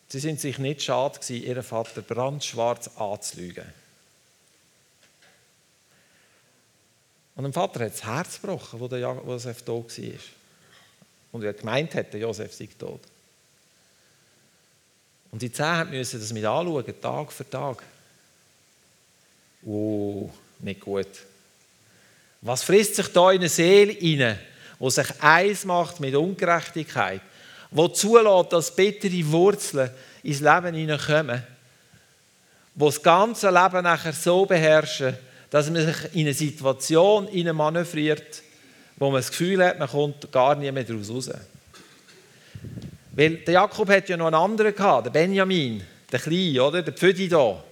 Sie 0.09 0.21
sind 0.21 0.41
sich 0.41 0.59
nicht 0.59 0.83
schade 0.83 1.19
gewesen, 1.19 1.45
ihren 1.45 1.63
Vater 1.63 2.03
brandschwarz 2.03 2.89
anzulügen. 2.97 3.67
Und 7.35 7.45
dem 7.45 7.53
Vater 7.53 7.85
hat 7.85 7.93
das 7.93 8.05
Herz 8.05 8.41
gebrochen, 8.41 8.81
wo 8.81 8.89
der 8.89 9.01
Josef 9.01 9.63
tot 9.63 9.99
war. 9.99 10.21
Und 11.33 11.45
er 11.45 11.53
gemeint 11.53 11.95
hat, 11.95 12.13
der 12.13 12.21
Josef 12.21 12.55
sei 12.55 12.69
tot. 12.79 13.01
Und 15.31 15.43
die 15.43 15.53
Zehn 15.53 15.91
müssen 15.91 16.19
das 16.19 16.33
mit 16.33 16.45
anschauen, 16.45 17.01
Tag 17.01 17.33
für 17.33 17.49
Tag. 17.51 17.83
Oh, 19.67 20.31
nicht 20.61 20.81
gut. 20.81 21.09
Was 22.41 22.63
frisst 22.63 22.95
sich 22.95 23.09
da 23.09 23.33
in 23.33 23.41
eine 23.41 23.49
Seele 23.49 23.97
rein? 24.01 24.39
Wo 24.79 24.91
sich 24.91 25.07
eins 25.21 25.65
macht 25.65 26.01
mit 26.01 26.15
Ungerechtigkeit, 26.15 27.21
wo 27.71 27.89
zulässt, 27.89 28.53
dass 28.53 28.75
bittere 28.75 29.31
Wurzeln 29.31 29.91
ins 30.23 30.41
Leben 30.41 30.75
hineinkommen, 30.75 31.43
wo 32.75 32.87
das 32.87 33.03
ganze 33.03 33.51
Leben 33.51 33.83
nachher 33.83 34.13
so 34.13 34.45
beherrschen, 34.45 35.17
dass 35.51 35.71
man 35.71 35.87
sich 35.87 36.15
in 36.15 36.21
eine 36.23 36.35
Situation 36.35 37.29
manövriert, 37.55 38.43
wo 38.97 39.11
man 39.11 39.21
das 39.21 39.31
Gefühl 39.31 39.65
hat, 39.65 39.79
man 39.79 39.89
kommt 39.89 40.31
gar 40.33 40.55
nie 40.55 40.71
mehr 40.71 40.85
daraus 40.85 41.11
raus. 41.11 41.31
Weil 43.13 43.37
der 43.39 43.55
Jakob 43.55 43.89
hat 43.89 44.09
ja 44.09 44.17
noch 44.17 44.27
einen 44.27 44.35
anderen 44.35 44.75
gehabt, 44.75 45.07
der 45.07 45.11
Benjamin, 45.11 45.83
der 46.13 46.21
Kleine, 46.21 46.63
oder? 46.63 46.83
Der 46.83 46.93
Pfödi 46.93 47.29
da. 47.29 47.63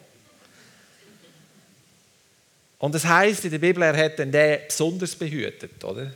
Und 2.79 2.95
das 2.95 3.05
heißt 3.05 3.45
in 3.45 3.51
der 3.51 3.59
Bibel, 3.59 3.83
er 3.83 3.97
hat 3.97 4.19
den 4.19 4.31
besonders 4.31 5.15
behütet, 5.15 5.83
oder? 5.85 6.11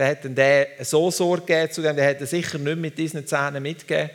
Der 0.00 0.08
hat 0.08 0.24
dann 0.24 0.34
der 0.34 0.68
so 0.82 1.10
Sorge 1.10 1.44
gegeben 1.44 1.72
zu 1.72 1.82
dem, 1.82 1.94
der 1.94 2.06
hätte 2.06 2.26
sicher 2.26 2.58
nicht 2.58 2.78
mit 2.78 2.96
diesen 2.96 3.26
Zähnen 3.26 3.62
mitgegeben. 3.62 4.10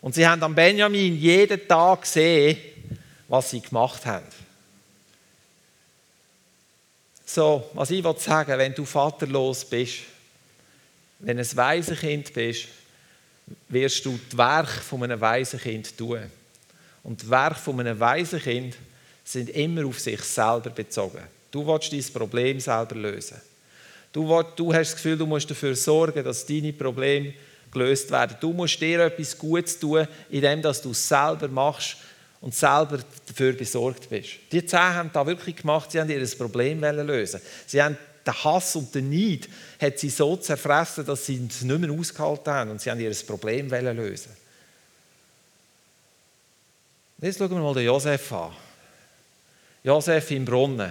Und 0.00 0.14
sie 0.14 0.26
haben 0.26 0.42
an 0.42 0.54
Benjamin 0.54 1.16
jeden 1.16 1.68
Tag 1.68 2.02
gesehen, 2.02 2.56
was 3.28 3.50
sie 3.50 3.60
gemacht 3.60 4.04
haben. 4.04 4.26
So, 7.24 7.70
was 7.74 7.92
ich 7.92 8.04
sagen 8.18 8.58
wenn 8.58 8.74
du 8.74 8.84
vaterlos 8.84 9.64
bist, 9.64 9.98
wenn 11.20 11.36
du 11.36 11.42
ein 11.44 11.56
Waisenkind 11.56 12.34
bist, 12.34 12.66
wirst 13.68 14.04
du 14.04 14.18
das 14.28 14.36
Werk 14.36 14.70
von 14.70 15.04
einem 15.04 15.20
Waisenkind 15.20 15.96
tun. 15.96 16.22
Und 17.04 17.22
das 17.22 17.30
Werk 17.30 17.58
von 17.58 17.78
einem 17.78 18.00
Waisenkind 18.00 18.76
sind 19.22 19.50
immer 19.50 19.86
auf 19.86 20.00
sich 20.00 20.20
selber 20.22 20.70
bezogen. 20.70 21.22
Du 21.52 21.64
willst 21.64 21.92
dein 21.92 22.12
Problem 22.12 22.58
selber 22.58 22.96
lösen. 22.96 23.40
Du, 24.12 24.42
du 24.56 24.74
hast 24.74 24.90
das 24.90 24.94
Gefühl, 24.96 25.16
du 25.16 25.26
musst 25.26 25.50
dafür 25.50 25.74
sorgen, 25.76 26.24
dass 26.24 26.44
deine 26.44 26.72
Probleme 26.72 27.34
gelöst 27.70 28.10
werden. 28.10 28.36
Du 28.40 28.52
musst 28.52 28.80
dir 28.80 29.00
etwas 29.00 29.38
Gutes 29.38 29.78
tun, 29.78 30.06
indem 30.30 30.62
du 30.62 30.68
es 30.68 31.08
selber 31.08 31.48
machst 31.48 31.96
und 32.40 32.54
selber 32.54 32.98
dafür 33.26 33.52
besorgt 33.52 34.08
bist. 34.08 34.30
Die 34.50 34.64
zehn 34.64 34.78
haben 34.80 35.10
da 35.12 35.24
wirklich 35.26 35.56
gemacht, 35.56 35.92
sie 35.92 36.00
haben 36.00 36.10
ihr 36.10 36.26
Problem 36.36 36.80
lösen. 36.80 37.40
Sie 37.66 37.80
haben 37.80 37.96
den 38.26 38.44
Hass 38.44 38.76
und 38.76 38.94
den 38.94 39.10
Neid 39.10 39.48
hat 39.80 39.98
sie 39.98 40.10
so 40.10 40.36
zerfressen, 40.36 41.06
dass 41.06 41.26
sie 41.26 41.46
es 41.48 41.62
nicht 41.62 41.78
mehr 41.78 41.90
ausgehalten 41.90 42.52
haben 42.52 42.70
und 42.70 42.80
sie 42.80 42.90
haben 42.90 43.00
ihr 43.00 43.14
Problem 43.26 43.68
lösen. 43.68 44.32
Jetzt 47.22 47.38
schauen 47.38 47.50
wir 47.50 47.58
mal 47.58 47.74
den 47.74 47.84
Josef 47.84 48.32
an. 48.32 48.52
Josef 49.84 50.30
im 50.30 50.44
Brunnen. 50.44 50.90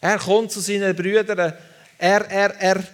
Er 0.00 0.18
kommt 0.18 0.52
zu 0.52 0.60
seinen 0.60 0.94
Brüdern. 0.94 1.52
Er, 1.98 2.30
er, 2.30 2.54
er 2.60 2.84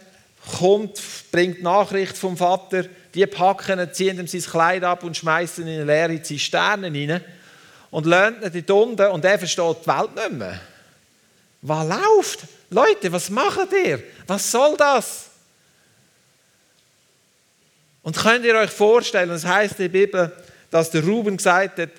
kommt, 0.59 1.01
bringt 1.31 1.63
Nachricht 1.63 2.17
vom 2.17 2.37
Vater. 2.37 2.85
Die 3.15 3.27
packen 3.27 3.79
ihn, 3.79 3.93
ziehen 3.93 4.19
ihm 4.19 4.27
sein 4.27 4.41
Kleid 4.43 4.85
ab 4.85 5.05
und 5.05 5.17
schmeißen 5.17 5.67
ihn 5.67 5.75
in 5.75 5.81
eine 5.83 6.09
leere 6.09 6.23
Zisterne 6.23 6.87
rein 6.87 7.23
und 7.91 8.07
lernt 8.07 8.43
ihn 8.43 8.65
dort 8.67 8.89
unten 8.89 9.07
und 9.09 9.25
er 9.25 9.39
versteht 9.39 9.77
die 9.83 9.87
Welt 9.87 10.15
nicht 10.15 10.33
mehr. 10.33 10.61
Was 11.63 11.87
läuft? 11.87 12.41
Leute, 12.71 13.13
was 13.13 13.31
macht 13.31 13.73
ihr? 13.73 14.03
Was 14.27 14.51
soll 14.51 14.77
das? 14.77 15.27
Und 18.03 18.17
könnt 18.17 18.45
ihr 18.45 18.57
euch 18.57 18.71
vorstellen, 18.71 19.31
es 19.31 19.45
heißt 19.45 19.79
in 19.79 19.93
der 19.93 20.07
Bibel, 20.07 20.33
dass 20.71 20.91
der 20.91 21.05
Ruben 21.05 21.37
gesagt 21.37 21.79
hat, 21.79 21.91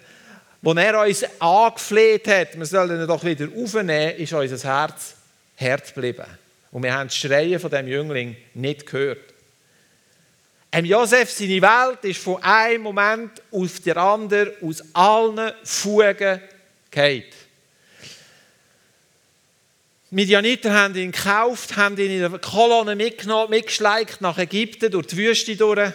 wo 0.62 0.74
er 0.74 1.00
uns 1.00 1.24
angefleht 1.40 2.28
hat, 2.28 2.58
wir 2.58 2.66
sollen 2.66 3.02
ihn 3.02 3.08
doch 3.08 3.24
wieder 3.24 3.48
aufnehmen, 3.56 4.18
ist 4.18 4.34
unser 4.34 4.68
Herz 4.70 5.16
hart 5.60 5.94
geblieben. 5.94 6.26
Und 6.74 6.82
wir 6.82 6.92
haben 6.92 7.08
das 7.08 7.16
Schreien 7.16 7.60
von 7.60 7.70
dem 7.70 7.88
Jüngling 7.88 8.36
nicht 8.56 8.88
gehört. 8.88 9.32
Em 10.72 10.86
Josef, 10.86 11.30
seine 11.30 11.62
Welt 11.62 12.04
ist 12.04 12.20
von 12.20 12.42
einem 12.42 12.82
Moment 12.82 13.44
auf 13.52 13.80
den 13.80 13.96
anderen 13.96 14.54
aus 14.60 14.84
allen 14.92 15.52
Fugen 15.64 16.42
gefallen. 16.90 17.24
Midianiter 20.10 20.74
haben 20.74 20.96
ihn 20.96 21.12
gekauft, 21.12 21.78
haben 21.78 21.96
ihn 22.00 22.10
in 22.10 22.20
der 22.32 22.40
Kolonne 22.40 22.96
mitgenommen, 22.96 23.52
mitgeschleicht 23.52 24.22
nach 24.22 24.40
Ägypten, 24.40 24.92
durch 24.92 25.08
die 25.08 25.18
Wüste 25.18 25.56
durch. 25.56 25.92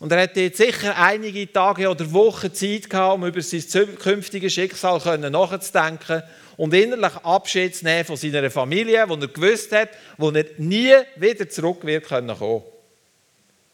Und 0.00 0.10
er 0.10 0.22
hatte 0.22 0.40
jetzt 0.40 0.58
sicher 0.58 0.96
einige 0.96 1.52
Tage 1.52 1.88
oder 1.88 2.12
Wochen 2.12 2.52
Zeit 2.52 2.90
gehabt, 2.90 3.14
um 3.14 3.26
über 3.26 3.42
sein 3.42 3.96
künftiges 3.96 4.54
Schicksal 4.54 5.18
nachzudenken 5.18 6.22
und 6.56 6.74
innerlich 6.74 7.16
Abschied 7.16 7.76
zu 7.76 7.84
nehmen 7.84 8.04
von 8.04 8.16
seiner 8.16 8.50
Familie, 8.50 9.08
wo 9.08 9.14
er 9.14 9.28
gewusst 9.28 9.72
hat, 9.72 9.90
wo 10.16 10.30
er 10.30 10.44
nie 10.58 10.94
wieder 11.16 11.48
zurück 11.48 11.84
wird 11.84 12.06
kommen 12.06 12.36
können. 12.36 12.62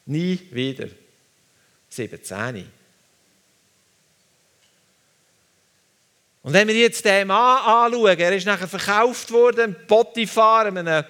Nie 0.07 0.41
wieder. 0.51 0.89
17. 1.89 2.71
Und 6.43 6.53
wenn 6.53 6.69
wir 6.69 6.77
jetzt 6.77 7.05
den 7.05 7.27
Mann 7.27 7.59
anschauen, 7.59 8.19
er 8.19 8.33
ist 8.33 8.47
nachher 8.47 8.69
verkauft 8.69 9.33
worden, 9.33 9.75
Potiphar, 9.89 10.67
einem 10.67 11.05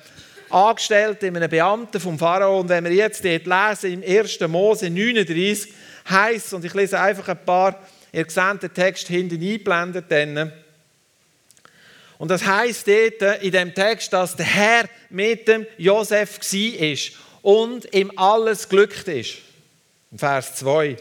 Angestellten, 0.49 1.37
einem 1.37 1.51
Beamten 1.51 2.01
vom 2.01 2.19
Pharao. 2.19 2.61
Und 2.61 2.71
wenn 2.71 2.85
wir 2.85 2.93
jetzt 2.93 3.23
dort 3.23 3.47
lesen, 3.47 4.03
im 4.03 4.19
1. 4.19 4.41
Mose 4.49 4.89
39, 4.89 5.75
heißt 6.09 6.55
und 6.55 6.65
ich 6.65 6.73
lese 6.73 6.99
einfach 6.99 7.29
ein 7.29 7.45
paar, 7.45 7.79
ihr 8.13 8.25
seht 8.29 8.63
den 8.63 8.73
Text 8.73 9.09
hinten 9.09 9.43
eingeblendet, 9.43 10.07
dann, 10.09 10.53
und 12.19 12.31
das 12.31 12.45
heißt 12.45 12.87
dort 12.87 13.43
in 13.43 13.53
dem 13.53 13.75
Text, 13.75 14.13
dass 14.13 14.37
der 14.37 14.47
Herr 14.47 14.89
mit 15.11 15.47
dem 15.49 15.67
Josef 15.77 16.39
war 16.41 16.97
und 17.43 17.95
ihm 17.95 18.13
alles 18.17 18.69
glückt 18.69 19.09
ist. 19.09 19.39
Vers 20.17 20.55
2. 20.57 20.97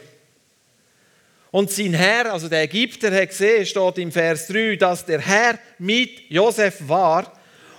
Und 1.50 1.70
sein 1.70 1.94
Herr, 1.94 2.32
also 2.32 2.48
der 2.48 2.62
Ägypter, 2.64 3.10
hat 3.10 3.30
gesehen, 3.30 3.64
steht 3.64 3.98
im 3.98 4.12
Vers 4.12 4.48
3, 4.48 4.76
dass 4.76 5.06
der 5.06 5.20
Herr 5.20 5.58
mit 5.78 6.28
Josef 6.28 6.86
war 6.86 7.32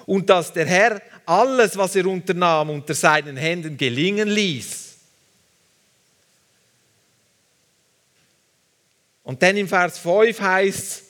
und 0.08 0.30
dass 0.30 0.52
der 0.52 0.66
Herr 0.66 1.02
alles, 1.26 1.78
was 1.78 1.96
er 1.96 2.08
unternahm, 2.08 2.70
unter 2.72 2.96
seinen 2.96 3.38
Händen 3.38 3.78
gelingen 3.78 4.30
ließ. 4.30 4.88
Und 9.24 9.44
dann 9.44 9.58
im 9.58 9.68
Vers 9.68 10.00
5 10.00 10.40
heißt 10.40 10.80
es, 10.80 11.07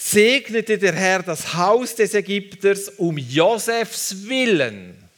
segnete 0.00 0.78
der 0.78 0.94
Herr 0.94 1.24
das 1.24 1.54
Haus 1.54 1.94
des 1.94 2.14
Ägypters 2.14 2.88
um 2.90 3.18
Josefs 3.18 4.28
Willen 4.28 5.08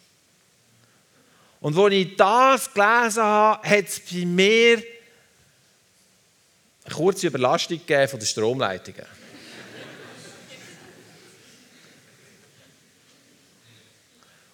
und 1.60 1.76
als 1.76 1.92
ich 1.92 2.16
das 2.16 2.72
gelesen 2.72 3.22
habe, 3.22 3.68
hat 3.68 3.86
es 3.86 4.00
bei 4.00 4.24
mir 4.24 4.82
eine 6.84 6.94
kurze 6.94 7.26
Überlastung 7.26 7.76
gegeben 7.78 8.08
von 8.08 8.18
den 8.18 8.26
Stromleitungen. 8.26 9.04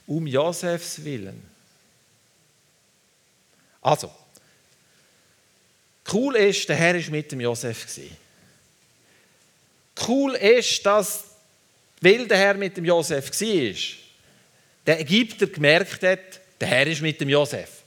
um 0.08 0.26
Josefs 0.26 1.04
Willen. 1.04 1.40
Also, 3.80 4.12
cool 6.12 6.34
ist, 6.34 6.68
der 6.68 6.74
Herr 6.74 6.96
ist 6.96 7.08
mit 7.10 7.30
dem 7.30 7.40
Josef 7.40 7.86
Cool 10.06 10.34
ist, 10.34 10.84
dass, 10.84 11.24
weil 12.00 12.26
der 12.26 12.38
Herr 12.38 12.54
mit 12.54 12.76
dem 12.76 12.84
Josef 12.84 13.30
war, 13.30 13.74
der 14.86 15.00
Ägypter 15.00 15.46
gemerkt 15.46 16.02
hat, 16.02 16.40
der 16.60 16.68
Herr 16.68 16.86
ist 16.86 17.02
mit 17.02 17.20
dem 17.20 17.28
Josef. 17.28 17.82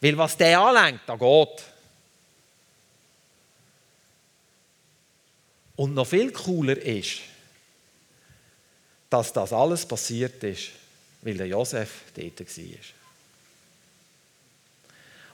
Weil 0.00 0.16
was 0.16 0.36
der 0.36 0.60
anlenkt, 0.60 1.02
da 1.06 1.16
geht. 1.16 1.64
Und 5.76 5.94
noch 5.94 6.06
viel 6.06 6.32
cooler 6.32 6.76
ist, 6.76 7.20
dass 9.10 9.32
das 9.32 9.52
alles 9.52 9.86
passiert 9.86 10.42
ist, 10.44 10.70
weil 11.22 11.36
der 11.36 11.46
Josef 11.46 12.02
dort 12.14 12.40
war. 12.40 12.78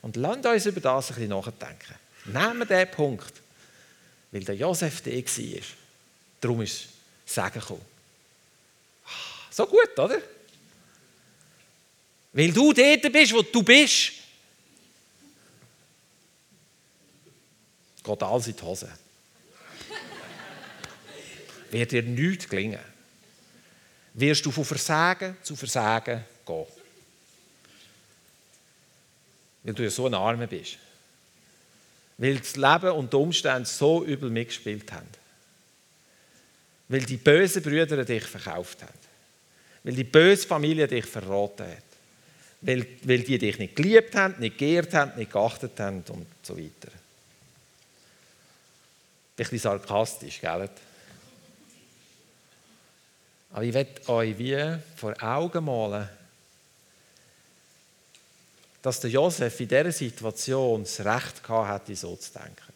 Und 0.02 0.16
lasst 0.16 0.46
uns 0.46 0.66
über 0.66 0.80
das 0.80 1.10
ein 1.10 1.14
bisschen 1.14 1.30
nachdenken. 1.30 1.94
Nehmen 2.26 2.58
wir 2.58 2.66
diesen 2.66 2.90
Punkt, 2.90 3.32
weil 4.30 4.44
der 4.44 4.54
Josef 4.54 5.00
dort 5.00 5.38
war. 5.38 5.83
Darum 6.44 6.60
ist 6.60 6.88
Sagen 7.24 7.58
gekommen. 7.58 7.80
So 9.50 9.66
gut, 9.66 9.98
oder? 9.98 10.20
Weil 12.34 12.52
du 12.52 12.70
dort 12.70 13.10
bist, 13.10 13.32
wo 13.32 13.40
du 13.40 13.62
bist, 13.62 14.12
geht 18.02 18.22
alles 18.22 18.48
in 18.48 18.56
die 18.56 18.62
Hose. 18.62 18.92
Wird 21.70 21.92
dir 21.92 22.02
nichts 22.02 22.46
gelingen. 22.46 22.84
Wirst 24.12 24.44
du 24.44 24.50
von 24.50 24.66
Versagen 24.66 25.38
zu 25.42 25.56
Versagen 25.56 26.24
gehen. 26.44 26.66
Weil 29.62 29.72
du 29.72 29.82
ja 29.82 29.90
so 29.90 30.06
ein 30.06 30.14
Arme 30.14 30.46
bist. 30.46 30.76
Weil 32.18 32.38
das 32.38 32.56
Leben 32.56 32.90
und 32.90 33.10
die 33.10 33.16
Umstände 33.16 33.66
so 33.66 34.04
übel 34.04 34.28
mitgespielt 34.28 34.92
haben. 34.92 35.23
Weil 36.88 37.00
die 37.00 37.16
bösen 37.16 37.62
Brüder 37.62 38.04
dich 38.04 38.24
verkauft 38.24 38.82
haben. 38.82 38.92
Weil 39.82 39.94
die 39.94 40.04
böse 40.04 40.46
Familie 40.46 40.86
dich 40.86 41.06
verraten 41.06 41.66
hat 41.66 41.82
weil, 42.66 42.86
weil 43.02 43.22
die 43.22 43.38
dich 43.38 43.58
nicht 43.58 43.76
geliebt 43.76 44.14
haben, 44.14 44.36
nicht 44.38 44.56
geehrt 44.56 44.94
haben, 44.94 45.12
nicht 45.16 45.32
geachtet 45.32 45.78
haben 45.78 46.02
und 46.08 46.26
so 46.42 46.56
weiter. 46.56 46.88
Ein 46.88 47.00
bisschen 49.36 49.58
sarkastisch, 49.58 50.40
gell? 50.40 50.70
Aber 53.52 53.62
ich 53.62 53.74
werde 53.74 54.08
euch 54.08 54.38
wie 54.38 54.78
vor 54.96 55.14
Augen 55.22 55.64
malen, 55.64 56.08
dass 58.80 59.00
der 59.00 59.10
Josef 59.10 59.60
in 59.60 59.68
dieser 59.68 59.92
Situation 59.92 60.82
das 60.82 61.00
Recht 61.00 61.48
hatte, 61.48 61.94
so 61.94 62.16
zu 62.16 62.32
denken. 62.32 62.72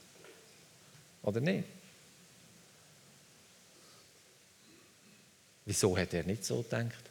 Oder 1.22 1.40
nicht? 1.40 1.64
Wieso 5.68 5.96
hat 5.96 6.14
er 6.14 6.24
nicht 6.24 6.44
so 6.44 6.62
gedacht? 6.62 7.08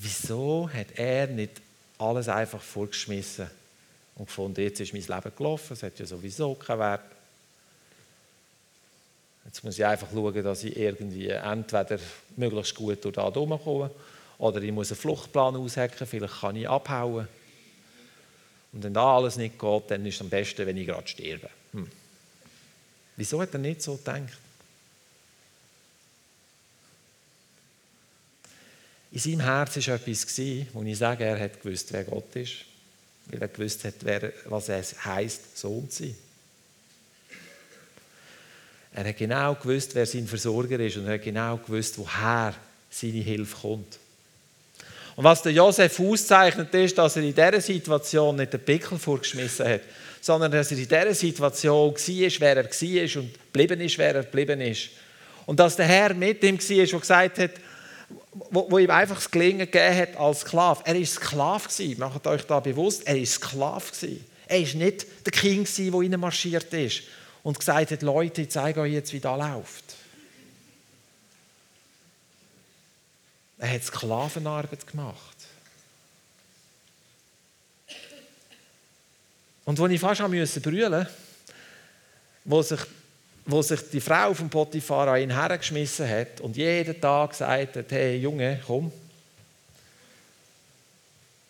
wieso 0.00 0.70
hat 0.72 0.92
er 0.96 1.26
nicht 1.26 1.60
alles 1.98 2.28
einfach 2.28 2.60
vorgeschmissen 2.60 3.50
und 4.16 4.26
gefunden, 4.26 4.60
jetzt 4.60 4.80
ist 4.80 4.92
mein 4.92 5.02
Leben 5.02 5.36
gelaufen, 5.36 5.72
es 5.72 5.82
hat 5.82 5.98
ja 5.98 6.06
sowieso 6.06 6.54
keinen 6.54 6.78
Wert. 6.78 7.02
Jetzt 9.44 9.64
muss 9.64 9.78
ich 9.78 9.84
einfach 9.84 10.08
schauen, 10.12 10.44
dass 10.44 10.64
ich 10.64 10.76
irgendwie 10.76 11.28
entweder 11.28 11.98
möglichst 12.36 12.74
gut 12.74 13.04
durch 13.04 13.14
da 13.14 13.30
komme 13.30 13.90
oder 14.38 14.62
ich 14.62 14.72
muss 14.72 14.92
einen 14.92 15.00
Fluchtplan 15.00 15.56
aushacken, 15.56 16.06
vielleicht 16.06 16.40
kann 16.40 16.56
ich 16.56 16.68
abhauen. 16.68 17.26
Und 18.72 18.84
wenn 18.84 18.94
da 18.94 19.16
alles 19.16 19.36
nicht 19.36 19.58
geht, 19.58 19.90
dann 19.90 20.04
ist 20.04 20.16
es 20.16 20.20
am 20.20 20.28
besten, 20.28 20.66
wenn 20.66 20.76
ich 20.76 20.86
gerade 20.86 21.08
sterbe. 21.08 21.48
Hm. 21.72 21.90
Wieso 23.16 23.40
hat 23.40 23.54
er 23.54 23.58
nicht 23.58 23.82
so 23.82 23.96
gedacht? 23.96 24.38
In 29.10 29.18
seinem 29.18 29.40
Herzen 29.40 29.86
war 29.86 29.94
etwas, 29.94 30.36
wo 30.72 30.82
ich 30.82 30.98
sage, 30.98 31.24
er 31.24 31.40
hat 31.40 31.62
gewusst, 31.62 31.92
wer 31.92 32.04
Gott 32.04 32.36
ist. 32.36 32.56
Weil 33.26 33.42
er 33.42 33.48
gewusst 33.48 33.84
hat, 33.84 33.94
wer, 34.02 34.32
was 34.46 34.68
es 34.68 35.04
heisst, 35.04 35.56
Sohn 35.56 35.88
zu 35.90 36.04
sein. 36.04 36.16
Er 38.94 39.08
hat 39.08 39.16
genau 39.16 39.54
gewusst, 39.54 39.94
wer 39.94 40.06
sein 40.06 40.26
Versorger 40.26 40.80
ist 40.80 40.96
und 40.96 41.06
er 41.06 41.14
hat 41.14 41.22
genau 41.22 41.56
gewusst, 41.58 41.98
woher 41.98 42.54
seine 42.90 43.20
Hilfe 43.20 43.56
kommt. 43.56 43.98
Und 45.14 45.24
was 45.24 45.42
der 45.42 45.52
Josef 45.52 46.00
auszeichnet, 46.00 46.72
ist, 46.74 46.96
dass 46.96 47.16
er 47.16 47.22
in 47.22 47.34
dieser 47.34 47.60
Situation 47.60 48.36
nicht 48.36 48.52
den 48.52 48.60
Pickel 48.60 48.98
vorgeschmissen 48.98 49.66
hat, 49.66 49.80
sondern 50.20 50.50
dass 50.50 50.70
er 50.70 50.78
in 50.78 50.88
dieser 50.88 51.14
Situation 51.14 51.92
war, 51.92 52.40
wer 52.40 52.56
er 52.56 52.64
war 52.64 53.22
und 53.22 53.34
geblieben 53.52 53.80
ist, 53.80 53.98
wer 53.98 54.14
er 54.14 54.22
geblieben 54.22 54.60
ist. 54.60 54.90
Und 55.46 55.58
dass 55.60 55.76
der 55.76 55.86
Herr 55.86 56.14
mit 56.14 56.42
ihm 56.42 56.58
war, 56.58 56.86
der 56.86 57.00
gesagt 57.00 57.38
hat, 57.38 57.50
wo, 58.50 58.70
wo 58.70 58.78
ihm 58.78 58.90
einfach 58.90 59.16
das 59.16 59.30
Gelingen 59.30 59.70
gegeben 59.70 59.96
hat 59.96 60.16
als 60.16 60.40
Sklave. 60.40 60.82
Er 60.84 60.94
war 60.94 61.04
Sklave. 61.04 61.96
Macht 61.96 62.26
euch 62.26 62.42
da 62.42 62.60
bewusst, 62.60 63.06
er 63.06 63.16
war 63.16 63.26
Sklave. 63.26 64.18
Er 64.46 64.60
war 64.60 64.74
nicht 64.74 65.06
der 65.26 65.32
King, 65.32 65.66
der 65.76 65.94
reinmarschiert 65.94 66.72
ist 66.72 67.02
und 67.42 67.58
gesagt 67.58 67.90
hat, 67.90 68.02
Leute, 68.02 68.42
ich 68.42 68.50
zeige 68.50 68.80
euch 68.80 68.92
jetzt, 68.92 69.12
wie 69.12 69.20
das 69.20 69.38
läuft. 69.38 69.84
Er 73.58 73.72
hat 73.72 73.82
Sklavenarbeit 73.82 74.86
gemacht. 74.86 75.36
Und 79.64 79.78
als 79.80 79.92
ich 79.92 80.00
fast 80.00 80.20
musste 80.20 80.60
brüllen, 80.60 81.06
wo 82.44 82.62
sich, 82.62 82.80
wo 83.48 83.62
sich 83.62 83.80
die 83.90 84.00
Frau 84.00 84.34
vom 84.34 84.50
Potiphar 84.50 85.08
an 85.08 85.22
ihn 85.22 85.30
hergeschmissen 85.30 86.06
hat 86.06 86.42
und 86.42 86.54
jeden 86.58 87.00
Tag 87.00 87.30
gesagt 87.30 87.76
hat, 87.76 87.90
hey 87.90 88.18
Junge, 88.18 88.60
komm. 88.66 88.92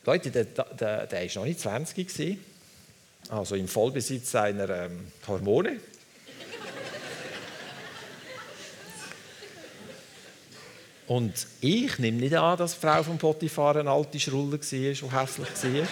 Leute, 0.05 0.31
der, 0.31 0.45
der, 0.45 1.07
der 1.09 1.21
war 1.21 1.35
noch 1.35 1.45
nicht 1.45 1.59
20 1.59 2.07
gewesen, 2.07 2.45
also 3.29 3.57
im 3.57 3.67
Vollbesitz 3.67 4.31
seiner 4.31 4.71
ähm, 4.71 5.09
Hormone. 5.27 5.81
Und 11.09 11.47
ich 11.61 11.99
nehme 11.99 12.19
nicht 12.19 12.37
an, 12.37 12.59
dass 12.59 12.75
die 12.75 12.81
Frau 12.81 13.03
vom 13.03 13.19
Potiphar 13.19 13.75
eine 13.77 13.91
alte 13.91 14.21
Schrulle 14.21 14.53
war, 14.53 14.59
die 14.59 14.89
hässlich 14.89 15.13
war. 15.13 15.89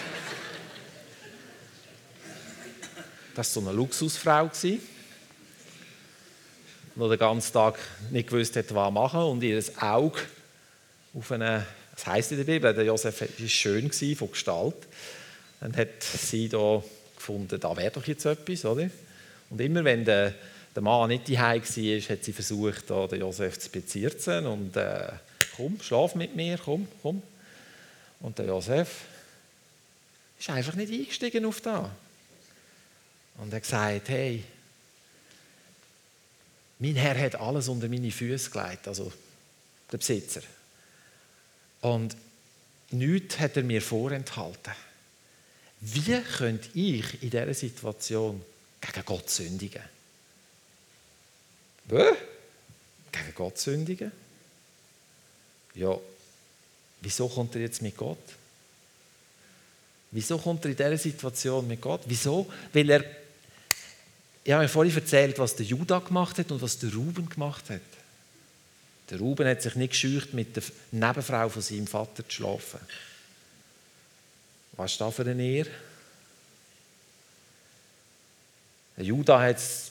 Das 3.35 3.55
war 3.55 3.61
so 3.63 3.67
eine 3.67 3.75
Luxusfrau, 3.75 4.49
die 6.99 7.09
den 7.09 7.19
ganzen 7.19 7.53
Tag 7.53 7.77
nicht 8.11 8.29
gewusst 8.29 8.55
hat, 8.55 8.73
was 8.73 8.91
machen 8.91 9.21
und 9.21 9.43
ihr 9.43 9.63
Auge 9.79 10.19
auf 11.13 11.31
eine, 11.31 11.65
das 11.95 12.07
heisst 12.07 12.31
in 12.31 12.37
der 12.37 12.45
Bibel, 12.45 12.73
der 12.73 12.85
Josef 12.85 13.21
war 13.21 13.47
schön 13.47 13.91
von 13.91 14.31
Gestalt. 14.31 14.75
Dann 15.59 15.75
hat 15.75 16.03
sie 16.03 16.49
da 16.49 16.83
gefunden, 17.15 17.59
da 17.59 17.75
wäre 17.75 17.91
doch 17.91 18.05
jetzt 18.05 18.25
etwas, 18.25 18.65
oder? 18.65 18.89
Und 19.49 19.61
immer 19.61 19.83
wenn 19.83 20.05
der 20.05 20.33
der 20.77 20.83
Mann 20.83 21.09
nicht 21.09 21.27
daheim 21.27 21.63
war, 21.63 22.15
hat 22.15 22.23
sie 22.23 22.33
versucht, 22.33 22.87
den 22.87 23.19
Josef 23.19 23.57
zu 23.57 23.71
bezirzen 23.71 24.45
und 24.45 24.77
äh, 24.77 25.07
komm, 25.55 25.81
schlaf 25.81 26.13
mit 26.13 26.35
mir, 26.35 26.59
komm, 26.63 26.87
komm. 27.01 27.23
Und 28.19 28.37
der 28.37 28.45
Josef 28.45 28.87
ist 30.39 30.51
einfach 30.51 30.75
nicht 30.75 30.93
eingestiegen 30.93 31.45
auf 31.45 31.61
da. 31.61 31.89
Und 33.39 33.51
er 33.51 33.55
hat 33.55 33.63
gesagt, 33.63 34.09
hey, 34.09 34.43
mein 36.79 36.95
Herr 36.95 37.19
hat 37.19 37.35
alles 37.35 37.67
unter 37.67 37.87
meine 37.89 38.11
Füße 38.11 38.51
gelegt, 38.51 38.87
also 38.87 39.11
der 39.91 39.97
Besitzer. 39.97 40.41
Und 41.81 42.15
nichts 42.91 43.39
hat 43.39 43.57
er 43.57 43.63
mir 43.63 43.81
vorenthalten. 43.81 44.73
Wie 45.79 46.21
könnte 46.37 46.69
ich 46.73 47.21
in 47.21 47.29
dieser 47.29 47.53
Situation 47.53 48.41
gegen 48.81 49.05
Gott 49.05 49.29
sündigen? 49.29 49.83
Bäh? 51.85 52.13
Gegen 53.11 53.35
Gott 53.35 53.57
sündigen? 53.57 54.11
Ja, 55.75 55.97
wieso 57.01 57.27
kommt 57.27 57.55
er 57.55 57.61
jetzt 57.61 57.81
mit 57.81 57.95
Gott? 57.95 58.17
Wieso 60.11 60.37
kommt 60.37 60.65
er 60.65 60.71
in 60.71 60.77
dieser 60.77 60.97
Situation 60.97 61.67
mit 61.67 61.81
Gott? 61.81 62.01
Wieso? 62.05 62.51
Weil 62.73 62.89
er, 62.89 63.05
ich 64.47 64.53
habe 64.53 64.63
mir 64.63 64.69
vorhin 64.69 64.95
erzählt, 64.95 65.37
was 65.39 65.57
der 65.57 65.65
Judah 65.65 65.99
gemacht 65.99 66.37
hat 66.37 66.53
und 66.53 66.61
was 66.61 66.79
der 66.79 66.93
Ruben 66.93 67.27
gemacht 67.27 67.69
hat. 67.69 67.81
Der 69.09 69.19
Ruben 69.19 69.45
hat 69.45 69.61
sich 69.61 69.75
nicht 69.75 69.89
gescheucht, 69.89 70.33
mit 70.33 70.55
der 70.55 70.63
Nebenfrau 70.91 71.49
von 71.49 71.61
seinem 71.61 71.85
Vater 71.85 72.23
zu 72.25 72.33
schlafen. 72.33 72.79
Was 74.77 74.93
ist 74.93 75.01
das 75.01 75.13
für 75.13 75.23
eine 75.23 75.43
Ehre? 75.43 75.69
Judah 78.95 79.41
hat 79.41 79.57
es 79.57 79.89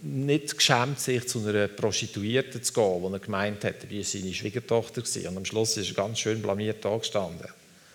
nicht 0.00 0.56
geschämt, 0.56 0.98
sich 0.98 1.28
zu 1.28 1.46
einer 1.46 1.68
Prostituierten 1.68 2.62
zu 2.62 2.72
gehen, 2.72 3.02
die 3.06 3.12
er 3.12 3.18
gemeint 3.18 3.62
hat, 3.62 3.90
wie 3.90 4.02
seine 4.04 4.32
Schwiegertochter 4.32 5.02
war. 5.02 5.30
Und 5.30 5.36
am 5.36 5.44
Schluss 5.44 5.76
ist 5.76 5.90
er 5.90 5.94
ganz 5.94 6.18
schön 6.18 6.40
blamiert 6.40 6.82
da 6.82 6.96
gestanden, 6.96 7.46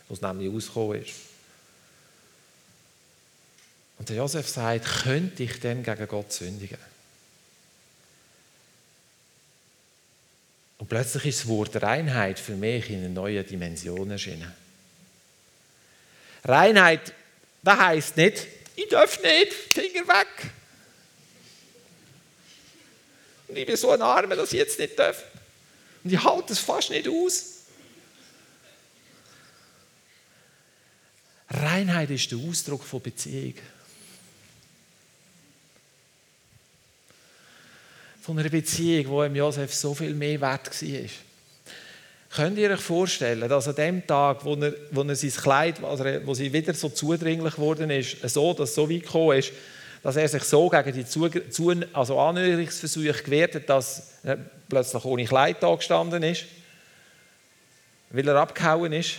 wo 0.07 0.13
es 0.13 0.21
nämlich 0.21 0.53
rausgekommen 0.53 1.01
ist. 1.01 1.32
Und 4.03 4.09
der 4.09 4.17
Josef 4.17 4.49
sagt, 4.49 5.03
könnte 5.03 5.43
ich 5.43 5.61
denn 5.61 5.81
gegen 5.81 6.07
Gott 6.09 6.33
sündigen? 6.33 6.77
Und 10.77 10.89
plötzlich 10.89 11.27
ist 11.27 11.39
das 11.39 11.47
Wort 11.47 11.81
Reinheit 11.81 12.37
für 12.37 12.57
mich 12.57 12.89
in 12.89 12.97
eine 12.97 13.09
neue 13.09 13.45
Dimension 13.45 14.11
erschienen. 14.11 14.53
Reinheit, 16.43 17.13
das 17.61 17.79
heisst 17.79 18.17
nicht, 18.17 18.45
ich 18.75 18.89
darf 18.89 19.23
nicht, 19.23 19.53
Finger 19.53 20.05
weg. 20.05 20.51
Und 23.47 23.57
ich 23.57 23.65
bin 23.65 23.77
so 23.77 23.91
ein 23.91 24.01
Armer, 24.01 24.35
dass 24.35 24.51
ich 24.51 24.59
jetzt 24.59 24.79
nicht 24.79 24.99
darf. 24.99 25.23
Und 26.03 26.11
ich 26.11 26.21
halte 26.21 26.51
es 26.51 26.59
fast 26.59 26.89
nicht 26.89 27.07
aus. 27.07 27.45
Reinheit 31.49 32.09
ist 32.09 32.29
der 32.29 32.39
Ausdruck 32.39 32.83
von 32.83 33.01
Beziehung. 33.01 33.53
Von 38.23 38.39
einer 38.39 38.47
Beziehung, 38.47 39.09
wo 39.09 39.23
im 39.23 39.35
Josef 39.35 39.73
so 39.73 39.93
viel 39.93 40.13
mehr 40.13 40.39
wert 40.39 40.81
war. 40.81 41.09
Könnt 42.33 42.57
ihr 42.57 42.71
euch 42.71 42.79
vorstellen, 42.79 43.49
dass 43.49 43.67
an 43.67 43.75
dem 43.75 44.07
Tag, 44.07 44.45
wo 44.45 44.55
er, 44.55 44.73
wo 44.91 45.01
er 45.01 45.13
sein 45.13 45.29
Kleid, 45.29 45.83
also 45.83 46.05
wo 46.23 46.33
sie 46.33 46.53
wieder 46.53 46.73
so 46.73 46.87
zudringlich 46.87 47.55
geworden 47.55 47.89
ist, 47.89 48.17
so, 48.29 48.53
dass 48.53 48.69
es 48.69 48.75
so 48.75 48.89
weit 48.89 49.03
gekommen 49.03 49.37
ist, 49.37 49.51
dass 50.01 50.15
er 50.15 50.29
sich 50.29 50.43
so 50.43 50.69
gegen 50.69 50.93
die 50.93 51.05
Zu 51.05 51.29
also 51.91 52.17
Annäherungsversuche 52.17 53.23
gewehrt 53.23 53.55
hat, 53.55 53.67
dass 53.69 54.13
er 54.23 54.37
plötzlich 54.69 55.03
ohne 55.03 55.25
Kleid 55.25 55.61
da 55.61 55.75
gestanden 55.75 56.23
ist, 56.23 56.45
weil 58.09 58.25
er 58.25 58.37
abgehauen 58.37 58.93
ist, 58.93 59.17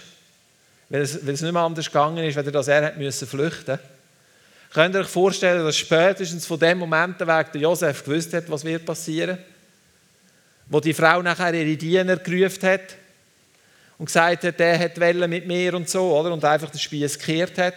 weil 0.88 1.02
es, 1.02 1.26
weil 1.26 1.34
es 1.34 1.42
nicht 1.42 1.52
mehr 1.52 1.60
anders 1.60 1.88
gegangen 1.88 2.24
ist, 2.24 2.36
weil 2.36 2.46
er 2.46 2.52
das 2.52 2.68
er 2.68 2.86
hat 2.86 2.96
müssen 2.96 3.28
flüchten. 3.28 3.78
Könnt 4.74 4.96
ihr 4.96 5.02
euch 5.02 5.06
vorstellen, 5.06 5.64
dass 5.64 5.76
spätestens 5.76 6.46
von 6.46 6.58
dem 6.58 6.78
Moment 6.78 7.20
weg 7.20 7.52
der 7.52 7.60
Josef 7.60 8.04
gewusst 8.04 8.34
hat, 8.34 8.50
was 8.50 8.64
wird 8.64 8.84
passieren? 8.84 9.38
Wo 10.66 10.80
die 10.80 10.92
Frau 10.92 11.22
nachher 11.22 11.54
ihre 11.54 11.76
Diener 11.76 12.16
gerufen 12.16 12.68
hat, 12.68 12.96
und 13.98 14.06
gesagt 14.06 14.42
hat, 14.42 14.58
der 14.58 14.76
hat 14.76 14.98
Welle 14.98 15.28
mit 15.28 15.46
mir 15.46 15.74
und 15.74 15.88
so, 15.88 16.18
oder? 16.18 16.32
Und 16.32 16.44
einfach 16.44 16.70
den 16.70 16.80
Spieß 16.80 17.20
gekehrt 17.20 17.56
hat 17.56 17.74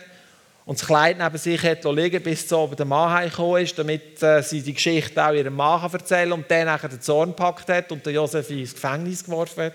und 0.66 0.80
das 0.80 0.88
Kleid 0.88 1.20
neben 1.20 1.38
sich 1.38 1.62
hat 1.62 1.84
liegen, 1.86 2.24
bis 2.24 2.48
zu 2.48 2.68
der 2.76 2.86
Mann 2.88 3.12
heimgekommen 3.12 3.62
ist, 3.62 3.78
damit 3.78 4.24
äh, 4.24 4.42
sie 4.42 4.64
die 4.64 4.74
Geschichte 4.74 5.24
auch 5.24 5.34
ihrem 5.34 5.56
Mann 5.56 5.88
erzählen 5.94 6.32
und 6.32 6.50
der 6.50 6.66
nachher 6.66 6.90
den 6.90 7.00
Zorn 7.00 7.30
gepackt 7.30 7.70
hat 7.70 7.92
und 7.92 8.04
der 8.08 8.14
Josef 8.14 8.50
ins 8.50 8.74
Gefängnis 8.74 9.24
geworfen 9.24 9.66
hat. 9.66 9.74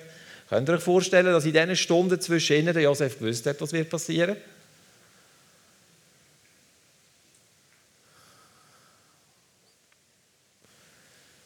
Könnt 0.49 0.69
ihr 0.69 0.75
euch 0.75 0.83
vorstellen, 0.83 1.33
dass 1.33 1.45
in 1.45 1.53
diesen 1.53 1.77
Stunden 1.77 2.21
zwischen 2.21 2.57
ihnen 2.57 2.75
der 2.75 2.83
Josef 2.83 3.17
gewusst 3.17 3.47
hat, 3.47 3.61
was 3.61 3.73
wird 3.73 3.89
passieren? 3.89 4.37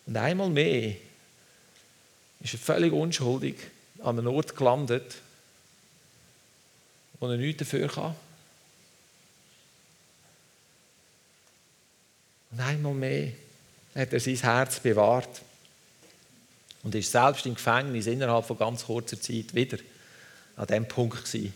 Und 0.07 0.17
einmal 0.17 0.49
mehr 0.49 0.95
ist 2.41 2.55
er 2.55 2.59
völlig 2.59 2.93
unschuldig 2.93 3.57
an 4.01 4.19
einem 4.19 4.29
Ort 4.29 4.55
gelandet, 4.55 5.17
wo 7.19 7.29
er 7.29 7.37
nichts 7.37 7.61
dafür 7.61 7.89
kann. 7.89 8.15
Und 12.53 12.61
einmal 12.61 12.95
mehr 12.95 13.33
hat 13.95 14.13
er 14.13 14.21
sein 14.21 14.37
Herz 14.37 14.81
bewahrt 14.81 15.43
und 16.83 16.95
ist 16.95 17.11
selbst 17.11 17.47
im 17.47 17.55
Gefängnis 17.55 18.07
innerhalb 18.07 18.47
von 18.47 18.59
ganz 18.59 18.85
kurzer 18.85 19.21
Zeit 19.21 19.55
wieder 19.55 19.79
an 20.57 20.67
dem 20.67 20.87
Punkt 20.87 21.25
gewesen, 21.25 21.53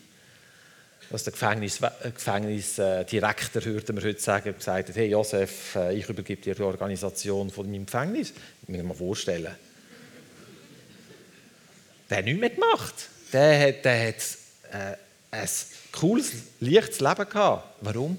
dass 1.11 1.25
der 1.25 1.33
Gefängnis, 1.33 1.81
äh, 1.81 1.91
Gefängnisdirektor, 2.15 3.65
würde 3.65 3.93
man 3.93 4.05
heute 4.05 4.21
sagen, 4.21 4.55
gesagt 4.55 4.89
hat, 4.89 4.97
hey 4.97 5.09
Josef, 5.09 5.75
äh, 5.75 5.95
ich 5.95 6.09
übergebe 6.09 6.41
dir 6.41 6.55
die 6.55 6.63
Organisation 6.63 7.51
von 7.51 7.69
meinem 7.69 7.85
Gefängnis. 7.85 8.31
Ich 8.63 8.69
muss 8.69 8.77
mir 8.77 8.85
mal 8.85 8.95
vorstellen. 8.95 9.55
Der 12.09 12.19
hat 12.19 12.25
nichts 12.25 12.41
mehr 12.41 12.51
gemacht. 12.51 12.95
Der 13.33 13.69
hat, 13.69 13.85
der 13.85 14.09
hat 14.09 14.15
äh, 14.73 14.97
ein 15.33 15.49
cooles, 15.93 16.33
leichtes 16.61 17.01
Leben 17.01 17.29
gehabt. 17.29 17.77
Warum? 17.81 18.17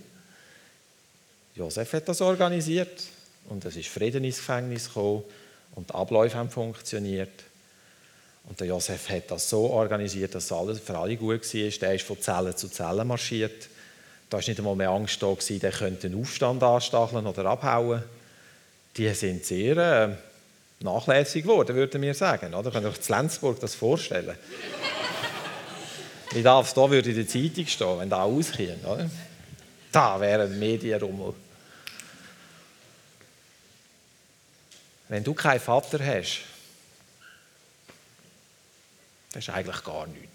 Josef 1.55 1.93
hat 1.93 2.09
das 2.09 2.21
organisiert. 2.21 3.03
und 3.49 3.63
es 3.65 3.75
ist 3.75 3.89
Frieden 3.89 4.23
ins 4.23 4.37
Gefängnis 4.37 4.87
gekommen 4.87 5.23
und 5.75 5.89
die 5.89 5.93
Abläufe 5.93 6.37
haben 6.37 6.49
funktioniert. 6.49 7.31
Und 8.45 8.59
der 8.59 8.67
Josef 8.67 9.09
hat 9.09 9.29
das 9.29 9.49
so 9.49 9.69
organisiert, 9.69 10.35
dass 10.35 10.51
alles 10.51 10.79
für 10.79 10.97
alle 10.97 11.15
gut 11.15 11.41
war. 11.41 11.69
Der 11.69 11.95
ist 11.95 12.05
von 12.05 12.21
Zelle 12.21 12.55
zu 12.55 12.69
Zelle 12.69 13.05
marschiert. 13.05 13.69
Da 14.29 14.37
war 14.37 14.47
nicht 14.47 14.59
einmal 14.59 14.75
mehr 14.75 14.89
Angst 14.89 15.21
da, 15.21 15.35
der 15.35 15.71
könnte 15.71 16.07
einen 16.07 16.21
Aufstand 16.21 16.63
anstacheln 16.63 17.27
oder 17.27 17.45
abhauen. 17.45 18.03
Die 18.97 19.09
sind 19.13 19.45
sehr 19.45 19.77
äh, 19.77 20.15
nachlässig 20.83 21.43
geworden, 21.43 21.75
würden 21.75 22.01
wir 22.01 22.13
sagen. 22.13 22.53
Oder? 22.53 22.71
Könnt 22.71 22.85
ihr 22.85 22.89
euch 22.89 23.01
zu 23.01 23.11
Lenzburg 23.11 23.59
das 23.59 23.75
vorstellen? 23.75 24.37
Wie 26.31 26.43
darf 26.43 26.67
es 26.67 26.73
da 26.73 26.89
würde 26.89 27.09
in 27.09 27.15
der 27.15 27.27
Zeitung 27.27 27.67
stehen, 27.67 27.99
wenn 27.99 28.09
da 28.09 28.23
auskommt, 28.23 28.85
oder? 28.85 29.09
Da 29.91 30.19
wäre 30.19 30.43
ein 30.43 30.57
Medienrummel. 30.57 31.33
Wenn 35.09 35.25
du 35.25 35.33
keinen 35.33 35.59
Vater 35.59 35.99
hast, 35.99 36.39
das 39.31 39.43
ist 39.43 39.49
eigentlich 39.49 39.83
gar 39.83 40.07
nichts. 40.07 40.29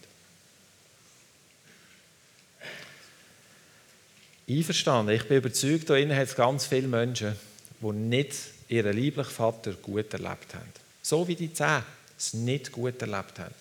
Einverstanden, 4.49 5.15
ich 5.15 5.27
bin 5.27 5.39
überzeugt, 5.39 5.91
da 5.91 5.97
hat 5.97 6.29
es 6.29 6.37
ganz 6.37 6.67
viele 6.67 6.87
Menschen, 6.87 7.37
die 7.81 7.93
nicht 7.93 8.35
ihren 8.69 8.97
lieblichen 8.97 9.31
Vater 9.31 9.73
gut 9.73 10.13
erlebt 10.13 10.55
haben. 10.55 10.73
So 11.03 11.27
wie 11.27 11.35
die 11.35 11.53
Zehn 11.53 11.83
es 12.17 12.33
nicht 12.33 12.73
gut 12.73 13.01
erlebt 13.01 13.39
haben. 13.39 13.55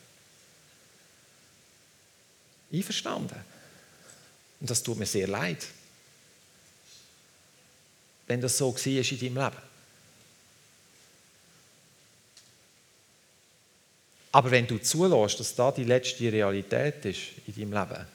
Einverstanden. 2.71 3.39
Und 4.60 4.69
das 4.69 4.84
tut 4.84 4.98
mir 4.98 5.06
sehr 5.06 5.28
leid. 5.28 5.65
Wenn 8.28 8.41
das 8.41 8.58
so 8.58 8.74
war 8.74 8.88
in 8.88 9.19
deinem 9.19 9.36
Leben. 9.36 9.75
Aber 14.36 14.52
wenn 14.52 14.67
du 14.67 14.78
zulässt, 14.80 15.39
dass 15.39 15.56
da 15.56 15.71
die 15.71 15.86
letzte 15.86 16.30
Realität 16.30 17.06
ist 17.06 17.21
in 17.48 17.71
deinem 17.71 17.71
Leben, 17.71 18.06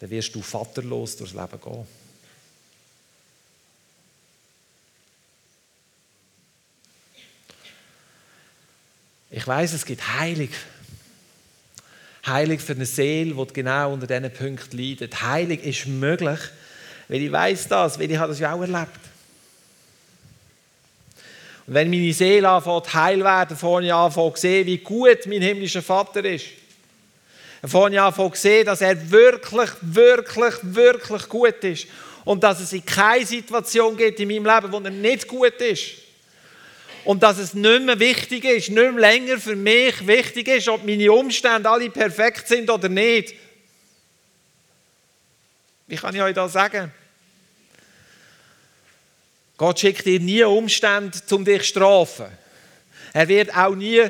dann 0.00 0.10
wirst 0.10 0.34
du 0.34 0.42
vaterlos 0.42 1.16
durchs 1.16 1.32
Leben 1.32 1.58
gehen. 1.62 1.86
Ich 9.30 9.46
weiß, 9.46 9.72
es 9.72 9.86
gibt 9.86 10.06
Heilig. 10.18 10.50
Heilig 12.26 12.60
für 12.60 12.74
eine 12.74 12.84
Seele, 12.84 13.34
die 13.34 13.52
genau 13.54 13.94
unter 13.94 14.06
diesen 14.06 14.30
Punkten 14.30 14.76
leidet. 14.76 15.22
Heilig 15.22 15.64
ist 15.64 15.86
möglich, 15.86 16.40
weil 17.08 17.22
ich 17.22 17.32
weiß 17.32 17.68
das, 17.68 17.98
weil 17.98 18.10
ich 18.10 18.18
das 18.18 18.40
ja 18.40 18.52
auch 18.52 18.60
erlebt. 18.60 19.03
Und 21.66 21.74
wenn 21.74 21.90
meine 21.90 22.12
Seele 22.12 22.48
anfängt 22.48 22.92
heil 22.94 23.24
werden, 23.24 23.56
fange 23.56 23.86
ich 23.86 23.92
an 23.92 24.12
zu 24.12 24.32
sehen, 24.36 24.66
wie 24.66 24.78
gut 24.78 25.26
mein 25.26 25.42
himmlischer 25.42 25.82
Vater 25.82 26.24
ist. 26.24 26.46
Dann 27.62 27.70
fange 27.70 27.94
ich 27.94 28.00
an 28.00 28.14
zu 28.14 28.30
sehen, 28.34 28.66
dass 28.66 28.82
er 28.82 29.10
wirklich, 29.10 29.70
wirklich, 29.80 30.54
wirklich 30.62 31.28
gut 31.28 31.64
ist. 31.64 31.86
Und 32.24 32.42
dass 32.42 32.60
es 32.60 32.72
in 32.72 32.84
keine 32.84 33.24
Situation 33.24 33.96
gibt 33.96 34.20
in 34.20 34.28
meinem 34.28 34.44
Leben, 34.44 34.72
wo 34.72 34.78
er 34.78 34.90
nicht 34.90 35.26
gut 35.26 35.60
ist. 35.60 36.04
Und 37.04 37.22
dass 37.22 37.38
es 37.38 37.52
nicht 37.52 37.82
mehr 37.82 37.98
wichtig 37.98 38.44
ist, 38.44 38.70
nicht 38.70 38.92
mehr 38.92 38.92
länger 38.92 39.38
für 39.38 39.56
mich 39.56 40.06
wichtig 40.06 40.48
ist, 40.48 40.68
ob 40.68 40.84
meine 40.84 41.12
Umstände 41.12 41.68
alle 41.68 41.90
perfekt 41.90 42.48
sind 42.48 42.70
oder 42.70 42.88
nicht. 42.88 43.34
Wie 45.86 45.96
kann 45.96 46.14
ich 46.14 46.22
euch 46.22 46.34
das 46.34 46.52
sagen? 46.52 46.90
Gott 49.56 49.78
schickt 49.78 50.04
dir 50.04 50.20
nie 50.20 50.42
Umstände, 50.42 51.18
um 51.30 51.44
dich 51.44 51.62
zu 51.62 51.68
strafen. 51.68 52.26
Er 53.12 53.28
wird 53.28 53.56
auch 53.56 53.74
nie, 53.74 54.02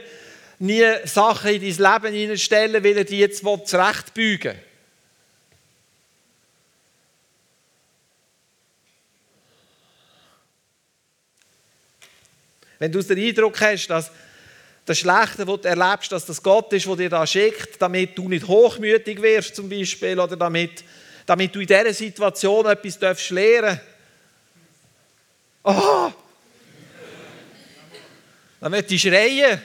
nie 0.58 0.84
Sachen 1.04 1.50
in 1.50 1.76
dein 1.76 1.92
Leben 1.92 2.14
hineinstellen, 2.14 2.82
weil 2.82 2.96
er 2.96 3.04
die 3.04 3.18
jetzt 3.18 3.44
zurechtbügen 3.64 4.54
will. 4.54 4.60
Wenn 12.78 12.92
du 12.92 13.02
den 13.02 13.18
Eindruck 13.18 13.60
hast, 13.60 13.86
dass 13.88 14.10
das 14.84 14.98
Schlechte, 14.98 15.46
das 15.46 15.60
du 15.60 15.68
erlebst, 15.68 16.12
dass 16.12 16.26
das 16.26 16.42
Gott 16.42 16.72
ist, 16.72 16.86
der 16.86 16.96
dir 16.96 17.08
da 17.08 17.26
schickt, 17.26 17.80
damit 17.80 18.16
du 18.18 18.28
nicht 18.28 18.46
hochmütig 18.46 19.22
wirst 19.22 19.56
zum 19.56 19.68
Beispiel 19.68 20.18
oder 20.18 20.36
damit, 20.36 20.84
damit 21.24 21.54
du 21.54 21.60
in 21.60 21.66
dieser 21.66 21.94
Situation 21.94 22.66
etwas 22.66 22.98
darfst 22.98 23.30
lernen 23.30 23.80
Oh! 25.64 26.12
Dann 28.60 28.70
möchte 28.70 28.94
ich 28.94 29.02
schreien. 29.02 29.60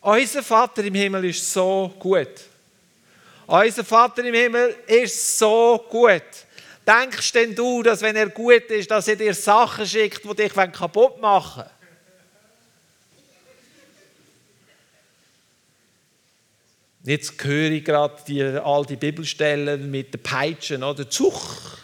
Unser 0.00 0.42
Vater 0.42 0.84
im 0.84 0.94
Himmel 0.94 1.24
ist 1.24 1.50
so 1.50 1.94
gut. 1.98 2.28
Unser 3.46 3.84
Vater 3.84 4.22
im 4.24 4.34
Himmel 4.34 4.76
ist 4.86 5.38
so 5.38 5.86
gut. 5.90 6.22
Denkst 6.86 7.32
denn 7.32 7.54
du, 7.54 7.82
dass 7.82 8.02
wenn 8.02 8.16
er 8.16 8.28
gut 8.28 8.64
ist, 8.70 8.90
dass 8.90 9.08
er 9.08 9.16
dir 9.16 9.32
Sachen 9.32 9.86
schickt, 9.86 10.22
die 10.22 10.34
dich 10.34 10.52
kaputt 10.52 11.18
machen 11.20 11.62
wollen? 11.62 11.70
Jetzt 17.06 17.42
höre 17.42 17.70
ich 17.70 17.84
gerade 17.84 18.16
die, 18.26 18.42
all 18.42 18.84
die 18.86 18.96
Bibelstellen 18.96 19.90
mit 19.90 20.14
den 20.14 20.22
Peitschen 20.22 20.82
oder 20.82 21.08
Zucht. 21.08 21.83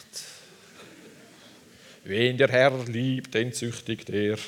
Wen 2.05 2.39
der 2.39 2.49
Herr 2.49 2.73
liebt, 2.87 3.35
den 3.35 3.53
züchtigt 3.53 4.09
er 4.11 4.39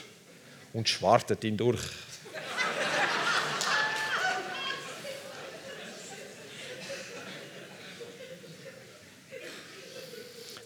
und 0.72 0.88
schwartet 0.88 1.44
ihn 1.44 1.56
durch. 1.56 1.82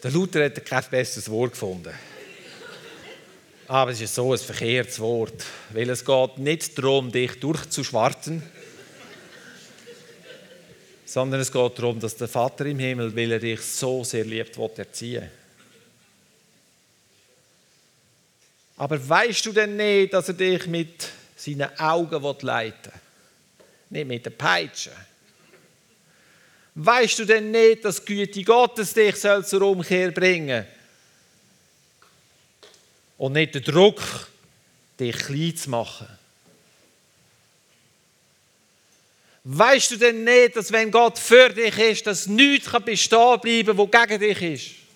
Der 0.03 0.11
Luther 0.11 0.45
hat 0.45 0.65
kein 0.65 0.83
besseres 0.89 1.29
Wort 1.29 1.51
gefunden. 1.51 1.93
Aber 3.67 3.91
es 3.91 3.99
ist 3.99 4.15
so 4.15 4.31
ein 4.31 4.39
verkehrtes 4.39 4.99
Wort, 4.99 5.43
weil 5.71 5.89
es 5.89 6.05
geht 6.05 6.37
nicht 6.37 6.77
darum, 6.77 7.11
dich 7.11 7.37
durchzuschwarten, 7.39 8.41
sondern 11.03 11.41
es 11.41 11.51
geht 11.51 11.77
darum, 11.77 11.99
dass 11.99 12.15
der 12.15 12.29
Vater 12.29 12.65
im 12.67 12.79
Himmel, 12.79 13.13
weil 13.13 13.33
er 13.33 13.39
dich 13.39 13.59
so 13.59 14.05
sehr 14.05 14.23
liebt, 14.23 14.57
will 14.57 14.69
erziehen. 14.77 15.29
Aber 18.77 19.09
weißt 19.09 19.45
du 19.47 19.51
denn 19.51 19.75
nicht, 19.75 20.13
dass 20.13 20.27
er 20.27 20.35
dich 20.35 20.67
mit 20.67 21.09
seinen 21.35 21.77
Augen 21.79 22.21
leiten 22.41 22.91
will? 22.93 23.01
Nicht 23.89 24.07
mit 24.07 24.25
der 24.25 24.31
Peitsche. 24.31 24.91
Weißt 26.75 27.17
du 27.19 27.25
denn 27.25 27.49
nicht, 27.49 27.83
dass 27.83 28.05
die 28.05 28.15
Güte 28.15 28.43
Gottes 28.43 28.93
dich 28.93 29.15
soll 29.15 29.43
zur 29.43 29.63
Umkehr 29.63 30.11
bringen 30.11 30.65
Und 33.17 33.33
nicht 33.33 33.55
der 33.55 33.61
Druck, 33.61 33.99
dich 34.99 35.17
klein 35.17 35.57
zu 35.57 35.71
machen. 35.71 36.07
Weißt 39.43 39.91
du 39.91 39.97
denn 39.97 40.23
nicht, 40.23 40.55
dass 40.55 40.71
wenn 40.71 40.91
Gott 40.91 41.17
für 41.17 41.49
dich 41.49 41.79
ist, 41.79 42.05
dass 42.05 42.27
nichts 42.27 42.69
bestehen 42.85 43.39
bleiben 43.39 43.65
kann, 43.65 43.77
was 43.77 44.07
gegen 44.07 44.19
dich 44.19 44.41
ist? 44.41 44.86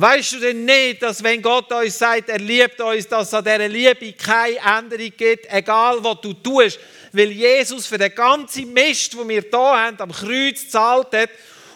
Weißt 0.00 0.34
du 0.34 0.38
denn 0.38 0.64
nicht, 0.64 1.02
dass 1.02 1.24
wenn 1.24 1.42
Gott 1.42 1.72
uns 1.72 1.98
sagt, 1.98 2.28
er 2.28 2.38
liebt 2.38 2.80
uns, 2.80 3.08
dass 3.08 3.26
es 3.26 3.34
an 3.34 3.42
dieser 3.42 3.66
Liebe 3.66 4.12
keine 4.12 4.56
Änderung 4.58 5.12
gibt, 5.16 5.52
egal 5.52 5.98
was 6.04 6.20
du 6.20 6.34
tust, 6.34 6.78
weil 7.10 7.32
Jesus 7.32 7.86
für 7.86 7.98
den 7.98 8.14
ganzen 8.14 8.72
Mist, 8.72 9.14
den 9.14 9.28
wir 9.28 9.40
hier 9.40 9.52
haben, 9.52 10.00
am 10.00 10.12
Kreuz 10.12 10.62
gezahlt 10.62 11.08
hat 11.12 11.30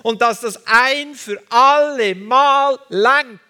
und 0.04 0.22
dass 0.22 0.40
das 0.40 0.64
ein 0.66 1.16
für 1.16 1.42
alle 1.48 2.14
Mal 2.14 2.78
langt. 2.90 3.40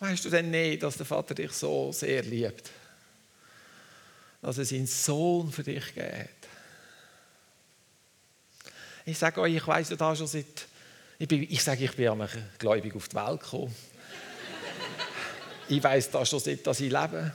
Weißt 0.00 0.22
du 0.26 0.28
denn 0.28 0.50
nicht, 0.50 0.82
dass 0.82 0.98
der 0.98 1.06
Vater 1.06 1.34
dich 1.34 1.52
so 1.52 1.92
sehr 1.92 2.22
liebt? 2.24 2.72
Dass 4.40 4.58
er 4.58 4.64
seinen 4.64 4.86
Sohn 4.86 5.50
für 5.50 5.62
dich 5.62 5.94
geht. 5.94 6.28
Ich 9.04 9.18
sage 9.18 9.40
euch, 9.40 9.54
ich 9.54 9.66
weiß 9.66 9.90
ja 9.90 9.96
da 9.96 10.14
schon 10.14 10.26
seit 10.26 10.68
ich, 11.18 11.26
bin, 11.26 11.42
ich 11.42 11.62
sage, 11.64 11.84
ich 11.84 11.96
bin 11.96 12.08
einmal 12.08 12.28
gläubig 12.58 12.94
auf 12.94 13.08
die 13.08 13.16
Welt 13.16 13.40
gekommen. 13.40 13.74
ich 15.68 15.82
weiß 15.82 16.10
das 16.10 16.28
schon 16.28 16.38
seit 16.38 16.66
dass 16.66 16.80
ich 16.80 16.92
lebe. 16.92 17.32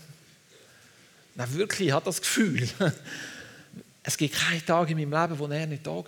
Nein, 1.36 1.54
wirklich, 1.54 1.90
ich 1.90 1.94
habe 1.94 2.06
das 2.06 2.22
Gefühl. 2.22 2.68
Es 4.06 4.18
gibt 4.18 4.36
keinen 4.36 4.66
Tag 4.66 4.90
in 4.90 4.98
meinem 4.98 5.14
Leben, 5.14 5.40
wo 5.40 5.48
er 5.48 5.66
nicht 5.66 5.88
da 5.88 5.92
war. 5.92 6.04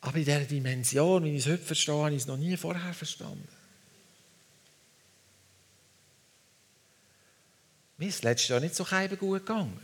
Aber 0.00 0.16
in 0.16 0.24
dieser 0.24 0.40
Dimension, 0.40 1.22
wie 1.22 1.36
ich 1.36 1.46
es 1.46 1.52
heute 1.52 1.62
verstehe, 1.62 1.94
habe 1.94 2.10
ich 2.10 2.22
es 2.22 2.26
noch 2.26 2.36
nie 2.36 2.56
vorher 2.56 2.92
verstanden. 2.92 3.46
Mir 8.02 8.08
ist 8.08 8.24
letztes 8.24 8.48
Jahr 8.48 8.58
nicht 8.58 8.74
so 8.74 8.84
gut 8.84 9.46
gegangen. 9.46 9.80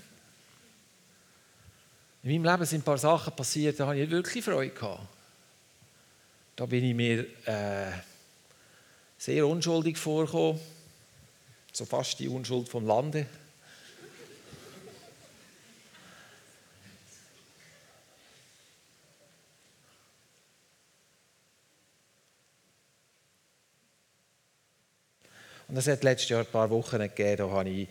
In 2.25 2.43
meinem 2.43 2.51
Leben 2.51 2.67
sind 2.67 2.81
ein 2.81 2.85
paar 2.85 2.99
Sachen 2.99 3.37
passiert, 3.37 3.79
da 3.79 3.87
habe 3.87 4.01
ich 4.01 4.11
wirklich 4.11 4.45
Freude 4.45 4.75
gehabt. 4.75 5.07
Da 6.57 6.67
bin 6.67 6.83
ich 6.83 6.97
mir 6.97 7.21
äh, 7.47 7.93
sehr 9.17 9.47
unschuldig 9.47 9.97
vorgekommen, 9.97 10.61
so 11.73 11.85
fast 11.85 12.19
die 12.19 12.27
Unschuld 12.27 12.69
vom 12.69 12.89
Lande. 12.89 13.25
Und 25.69 25.77
es 25.77 25.87
hat 25.87 26.03
letztes 26.03 26.31
Jahr 26.31 26.41
ein 26.41 26.47
paar 26.47 26.69
Wochen 26.69 26.99
gegeben, 26.99 27.37
da 27.37 27.51
habe 27.51 27.69
ich, 27.69 27.89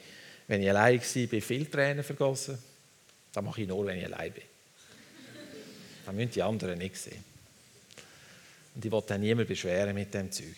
wenn 0.48 0.62
ich 0.62 0.70
allein 0.70 1.00
war, 1.00 1.42
viel 1.42 1.66
Tränen 1.66 2.04
vergossen. 2.04 2.58
Das 3.34 3.44
mache 3.44 3.62
ich 3.62 3.68
nur, 3.68 3.86
wenn 3.86 3.98
ich 3.98 4.06
allein 4.06 4.32
bin. 4.32 4.44
Das 6.06 6.16
müssen 6.16 6.32
die 6.32 6.42
anderen 6.42 6.78
nicht 6.78 6.98
sehen. 6.98 7.24
Und 8.74 8.86
ich 8.86 8.92
will 8.92 9.04
dann 9.06 9.22
niemand 9.22 9.48
beschweren 9.48 9.94
mit 9.94 10.14
dem 10.14 10.32
Zeug. 10.32 10.56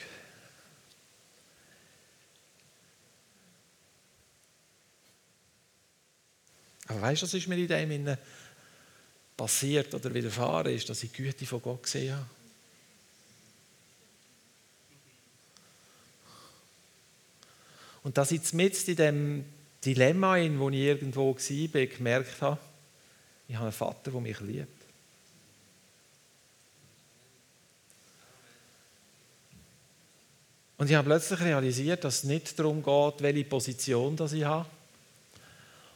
Aber 6.88 7.02
weißt 7.02 7.22
du, 7.22 7.26
was 7.26 7.34
ist 7.34 7.48
mir 7.48 7.58
in 7.58 7.68
dem 7.68 8.18
passiert 9.38 9.94
oder 9.94 10.14
widerfahren 10.14 10.74
ist, 10.74 10.90
dass 10.90 11.04
ich 11.04 11.12
die 11.12 11.24
Güte 11.24 11.46
von 11.46 11.62
Gott 11.62 11.84
gesehen 11.84 12.16
habe? 12.16 12.26
Und 18.04 18.18
dass 18.18 18.32
ich 18.32 18.42
jetzt 18.54 18.88
in 18.90 18.96
dem 18.96 19.46
Dilemma, 19.86 20.38
in 20.38 20.60
wo 20.60 20.70
ich 20.70 20.78
irgendwo 20.78 21.36
war, 21.36 21.86
gemerkt 21.86 22.42
habe, 22.42 22.58
ich 23.48 23.56
habe 23.56 23.66
einen 23.66 23.74
Vater, 23.74 24.12
der 24.12 24.22
mich 24.22 24.40
liebt. 24.42 24.80
Und 30.78 30.90
ich 30.90 30.96
habe 30.96 31.08
plötzlich 31.08 31.42
realisiert, 31.42 32.04
dass 32.06 32.20
es 32.20 32.24
nicht 32.24 32.58
darum 32.58 32.82
geht, 32.82 33.22
welche 33.22 33.44
Position 33.44 34.16
das 34.16 34.32
ich 34.32 34.46
habe. 34.46 34.66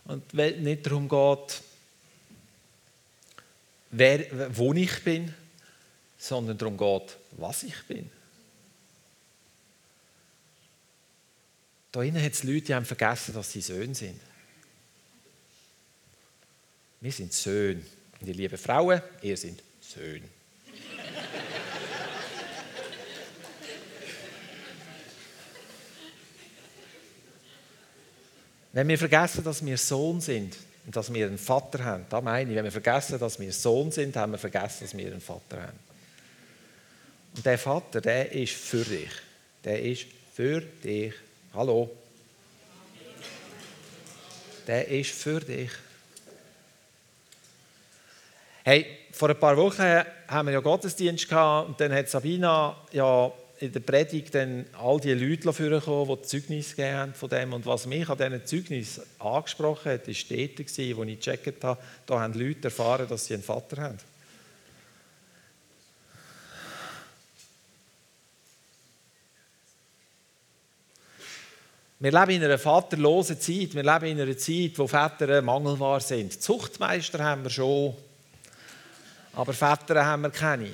Und 0.05 0.33
nicht 0.33 0.85
darum 0.85 1.07
geht, 1.07 1.61
wer, 3.91 4.57
wo 4.57 4.73
ich 4.73 5.03
bin, 5.03 5.33
sondern 6.17 6.57
darum 6.57 6.77
geht, 6.77 7.17
was 7.31 7.63
ich 7.63 7.81
bin. 7.87 8.09
Da 11.93 12.01
innen 12.01 12.21
hat 12.23 12.33
es 12.33 12.43
Leute, 12.43 12.61
die 12.61 12.73
haben 12.73 12.85
vergessen, 12.85 13.35
dass 13.35 13.51
sie 13.51 13.61
Söhne 13.61 13.93
sind. 13.93 14.19
Wir 16.99 17.11
sind 17.11 17.31
Söhne. 17.31 17.83
Und 18.19 18.27
ihr 18.27 18.33
lieben 18.33 18.57
Frauen, 18.57 18.99
ihr 19.21 19.37
seid 19.37 19.61
Söhne. 19.79 20.27
wenn 28.71 28.87
wir 28.87 28.97
vergessen, 28.97 29.43
dass 29.43 29.63
wir 29.63 29.77
Sohn 29.77 30.19
sind 30.19 30.57
und 30.87 30.95
dass 30.95 31.13
wir 31.13 31.27
einen 31.27 31.37
Vater 31.37 31.85
haben, 31.85 32.07
da 32.09 32.21
meine 32.21 32.49
ich, 32.49 32.55
wenn 32.55 32.63
wir 32.63 32.71
vergessen, 32.71 33.19
dass 33.19 33.39
wir 33.39 33.53
Sohn 33.53 33.91
sind, 33.91 34.15
haben 34.15 34.31
wir 34.31 34.39
vergessen, 34.39 34.85
dass 34.85 34.97
wir 34.97 35.05
einen 35.05 35.21
Vater 35.21 35.61
haben. 35.61 35.79
Und 37.35 37.45
der 37.45 37.59
Vater, 37.59 38.01
der 38.01 38.31
ist 38.31 38.53
für 38.53 38.83
dich. 38.83 39.11
Der 39.63 39.79
ist 39.79 40.07
für 40.33 40.59
dich. 40.59 41.13
Hallo? 41.55 41.87
Der 44.65 44.87
ist 44.87 45.11
für 45.11 45.39
dich. 45.39 45.69
Hey, 48.63 48.87
vor 49.11 49.29
ein 49.29 49.39
paar 49.39 49.55
Wochen 49.55 49.83
haben 50.27 50.47
wir 50.47 50.53
ja 50.53 50.61
Gottesdienst 50.61 51.29
gehabt 51.29 51.67
und 51.67 51.79
dann 51.79 51.93
hat 51.93 52.09
Sabina 52.09 52.75
ja 52.91 53.31
in 53.59 53.71
der 53.71 53.81
Predigt 53.81 54.33
dann 54.33 54.65
all 54.81 54.99
die 54.99 55.13
Leute 55.13 55.53
vorgekommen, 55.53 56.17
die 56.23 56.27
Zeugnis 56.27 56.71
gegeben 56.71 56.97
haben 56.97 57.13
von 57.13 57.29
dem. 57.29 57.53
Und 57.53 57.67
was 57.67 57.85
mich 57.85 58.09
an 58.09 58.17
diesen 58.17 58.45
Zeugnis 58.47 59.01
angesprochen 59.19 59.91
hat, 59.91 60.07
war 60.07 60.37
dort, 60.37 60.97
wo 60.97 61.03
ich 61.03 61.19
gecheckt 61.19 61.63
habe, 61.63 61.81
da 62.07 62.19
haben 62.19 62.33
Leute 62.33 62.63
erfahren, 62.63 63.07
dass 63.07 63.27
sie 63.27 63.35
einen 63.35 63.43
Vater 63.43 63.79
haben. 63.79 64.12
Wir 72.03 72.11
leben 72.11 72.31
in 72.31 72.43
einer 72.43 72.59
vaterlosen 72.59 73.39
Zeit. 73.39 73.75
Wir 73.75 73.81
leben 73.81 74.05
in 74.07 74.19
einer 74.19 74.37
Zeit, 74.37 74.77
wo 74.77 74.87
Väter 74.87 75.41
mangelbar 75.41 76.01
sind. 76.01 76.33
Zuchtmeister 76.33 77.23
haben 77.23 77.43
wir 77.43 77.49
schon, 77.49 77.95
aber 79.31 79.53
Väter 79.53 80.05
haben 80.05 80.23
wir 80.23 80.29
keine. 80.29 80.69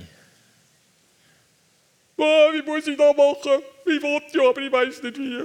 Oh, 2.17 2.49
wie 2.51 2.63
muss 2.63 2.87
ich 2.87 2.97
das 2.97 3.15
machen? 3.15 3.61
Ich 3.85 4.01
will 4.01 4.21
ja, 4.33 4.49
aber 4.49 4.59
ich 4.59 4.71
weiß 4.71 5.03
nicht 5.03 5.19
wie. 5.19 5.43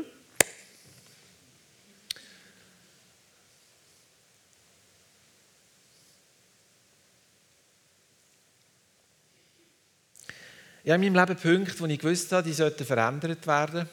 Ich 10.82 10.90
habe 10.90 11.04
in 11.04 11.12
meinem 11.12 11.26
Leben 11.26 11.38
Punkte, 11.38 11.78
wo 11.78 11.84
ich 11.84 11.98
gewusst 11.98 12.32
habe, 12.32 12.42
die 12.42 12.54
sollten 12.54 12.86
verändert 12.86 13.46
werden, 13.46 13.86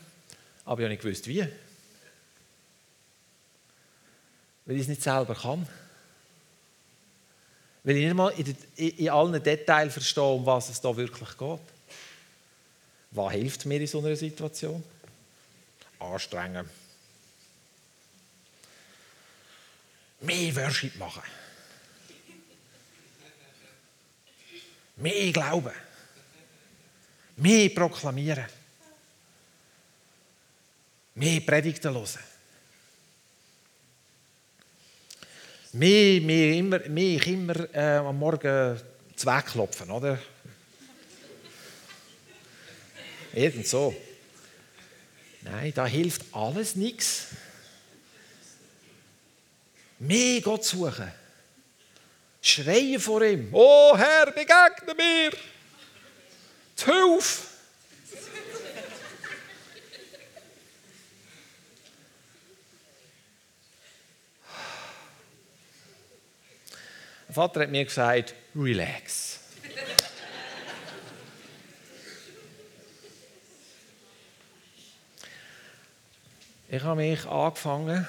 aber 0.63 0.79
ich 0.79 0.85
habe 0.85 0.87
nicht 0.87 1.01
gewusst, 1.01 1.27
wie 1.27 1.45
weil 4.65 4.75
ich 4.75 4.83
es 4.83 4.87
nicht 4.87 5.01
selber 5.01 5.35
kann. 5.35 5.67
Weil 7.83 7.97
ich 7.97 8.05
nicht 8.05 8.15
mal 8.15 8.29
in, 8.29 8.55
in 8.75 9.09
allen 9.09 9.41
Details 9.41 9.93
verstehe, 9.93 10.23
um 10.23 10.45
was 10.45 10.69
es 10.69 10.79
da 10.81 10.95
wirklich 10.95 11.37
geht. 11.37 11.59
Was 13.11 13.31
hilft 13.33 13.65
mir 13.65 13.81
in 13.81 13.87
so 13.87 13.99
einer 13.99 14.15
Situation? 14.15 14.83
Anstrengen. 15.99 16.69
Mehr 20.21 20.55
Worship 20.55 20.95
machen. 20.97 21.23
Mehr 24.97 25.31
Glauben. 25.31 25.73
Mehr 27.37 27.69
proklamieren. 27.69 28.45
Mehr 31.15 31.41
Predigten 31.41 31.93
hören. 31.93 32.19
Mich, 35.73 36.21
mich 36.21 36.57
immer, 36.57 36.79
mich 36.87 37.27
immer 37.27 37.73
äh, 37.73 37.97
am 37.97 38.17
Morgen 38.17 38.79
zweckklopfen, 39.15 39.89
oder? 39.91 40.17
Irgend 43.33 43.67
so. 43.67 43.95
Nein, 45.41 45.71
da 45.73 45.85
hilft 45.85 46.23
alles 46.31 46.75
nichts. 46.75 47.27
Mehr 49.99 50.41
Gott 50.41 50.65
suchen. 50.65 51.11
Schreien 52.41 52.99
vor 52.99 53.21
ihm. 53.21 53.49
Oh 53.51 53.95
Herr, 53.95 54.31
begegne 54.31 54.95
mir. 54.95 55.31
Hilfe. 56.75 57.50
Mein 67.31 67.35
Vater 67.35 67.61
hat 67.61 67.69
mir 67.69 67.85
gesagt, 67.85 68.35
relax. 68.53 69.39
ich 76.67 76.83
habe 76.83 77.01
mich 77.01 77.25
angefangen, 77.25 78.05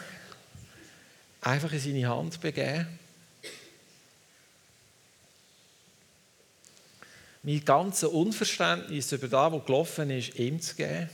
einfach 1.40 1.72
in 1.72 1.78
seine 1.78 2.08
Hand 2.08 2.32
zu 2.32 2.40
begeben. 2.40 2.98
Mein 7.44 7.64
ganzes 7.64 8.08
Unverständnis 8.08 9.12
über 9.12 9.28
das, 9.28 9.52
was 9.52 9.64
gelaufen 9.64 10.10
ist, 10.10 10.34
ihm 10.34 10.60
zu 10.60 10.74
geben. 10.74 11.08